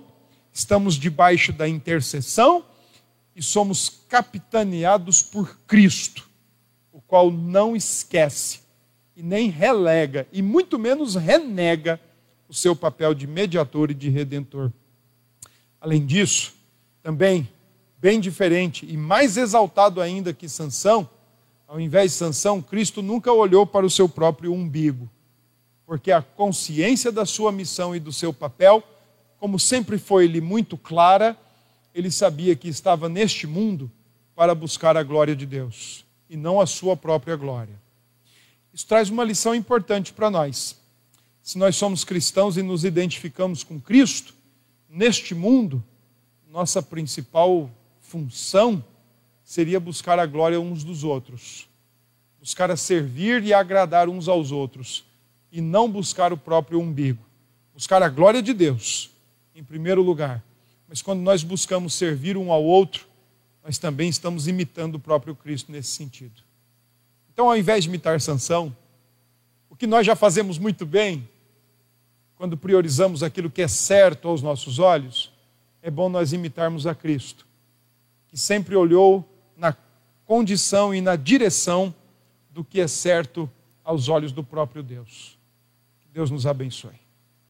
estamos 0.53 0.97
debaixo 0.97 1.53
da 1.53 1.69
intercessão 1.69 2.65
e 3.37 3.43
somos 3.43 3.89
capitaneados 4.09 5.23
por 5.23 5.59
Cristo, 5.67 6.29
o 6.93 7.01
qual 7.01 7.31
não 7.31 7.77
esquece 7.77 8.61
e 9.15 9.23
nem 9.23 9.49
relega 9.49 10.27
e 10.33 10.43
muito 10.43 10.79
menos 10.79 11.15
renega 11.15 12.01
o 12.49 12.55
seu 12.55 12.75
papel 12.75 13.15
de 13.15 13.27
mediador 13.27 13.91
e 13.91 13.95
de 13.95 14.09
redentor. 14.09 14.73
Além 15.87 16.05
disso, 16.05 16.53
também 17.01 17.49
bem 17.97 18.19
diferente 18.19 18.85
e 18.85 18.97
mais 18.97 19.37
exaltado 19.37 20.01
ainda 20.01 20.33
que 20.33 20.49
Sansão, 20.49 21.09
ao 21.69 21.81
invés 21.81 22.11
de 22.11 22.19
Sansão, 22.19 22.61
Cristo 22.61 23.01
nunca 23.01 23.33
olhou 23.33 23.65
para 23.65 23.87
o 23.87 23.91
seu 23.91 24.09
próprio 24.09 24.53
umbigo, 24.53 25.09
porque 25.87 26.11
a 26.11 26.21
consciência 26.21 27.13
da 27.13 27.25
sua 27.25 27.53
missão 27.53 27.95
e 27.95 28.01
do 28.01 28.13
seu 28.13 28.33
papel, 28.33 28.83
como 29.39 29.61
sempre 29.61 29.97
foi-lhe 29.97 30.41
muito 30.41 30.77
clara, 30.77 31.37
ele 31.95 32.11
sabia 32.11 32.57
que 32.57 32.67
estava 32.67 33.09
neste 33.09 33.47
mundo 33.47 33.89
para 34.35 34.57
buscar 34.57 34.97
a 34.97 35.05
glória 35.05 35.37
de 35.37 35.47
Deus 35.47 36.05
e 36.29 36.37
não 36.37 36.61
a 36.61 36.67
sua 36.67 36.97
própria 36.97 37.37
glória. 37.37 37.81
Isso 38.75 38.89
traz 38.89 39.09
uma 39.09 39.23
lição 39.23 39.55
importante 39.55 40.13
para 40.13 40.33
nós. 40.33 40.75
Se 41.45 41.57
nós 41.57 41.77
somos 41.77 42.03
cristãos 42.03 42.57
e 42.57 42.63
nos 42.65 42.85
identificamos 42.85 43.63
com 43.63 43.81
Cristo, 43.81 44.35
neste 44.89 45.35
mundo, 45.35 45.83
nossa 46.51 46.83
principal 46.83 47.71
função 48.01 48.83
seria 49.45 49.79
buscar 49.79 50.19
a 50.19 50.27
glória 50.27 50.61
uns 50.61 50.83
dos 50.83 51.05
outros, 51.05 51.69
buscar 52.41 52.71
a 52.71 52.77
servir 52.77 53.43
e 53.45 53.53
agradar 53.53 54.09
uns 54.09 54.29
aos 54.29 54.51
outros, 54.53 55.05
e 55.53 55.61
não 55.61 55.91
buscar 55.91 56.33
o 56.33 56.37
próprio 56.37 56.81
umbigo. 56.81 57.25
Buscar 57.75 58.03
a 58.03 58.09
glória 58.09 58.43
de 58.43 58.53
Deus, 58.53 59.11
em 59.55 59.63
primeiro 59.63 60.03
lugar. 60.03 60.43
Mas 60.89 61.03
quando 61.03 61.21
nós 61.21 61.43
buscamos 61.43 61.95
servir 61.95 62.37
um 62.37 62.51
ao 62.51 62.65
outro, 62.65 63.07
nós 63.63 63.79
também 63.79 64.09
estamos 64.09 64.49
imitando 64.49 64.95
o 64.95 65.01
próprio 65.01 65.35
Cristo 65.35 65.71
nesse 65.73 65.91
sentido. 65.91 66.43
Então, 67.33 67.49
ao 67.51 67.57
invés 67.57 67.85
de 67.85 67.91
imitar 67.91 68.21
Sansão, 68.21 68.75
o 69.69 69.77
que 69.77 69.87
nós 69.87 70.07
já 70.07 70.17
fazemos 70.17 70.59
muito 70.59 70.87
bem, 70.87 71.29
quando 72.37 72.57
priorizamos 72.57 73.23
aquilo 73.23 73.51
que 73.51 73.63
é 73.63 73.69
certo 73.69 74.29
aos 74.29 74.43
nossos 74.43 74.79
olhos, 74.79 75.33
é 75.83 75.91
bom 75.91 76.09
nós 76.09 76.33
imitarmos 76.33 76.87
a 76.87 76.95
Cristo, 76.95 77.47
que 78.29 78.37
sempre 78.37 78.77
olhou 78.77 79.27
na 79.57 79.75
condição 80.25 80.95
e 80.95 81.01
na 81.01 81.17
direção 81.17 81.95
do 82.51 82.65
que 82.65 82.81
é 82.81 82.89
certo 82.89 83.51
aos 83.85 84.09
olhos 84.09 84.33
do 84.33 84.43
próprio 84.43 84.83
Deus. 84.83 85.39
Que 86.01 86.09
Deus 86.09 86.31
nos 86.31 86.47
abençoe. 86.47 87.06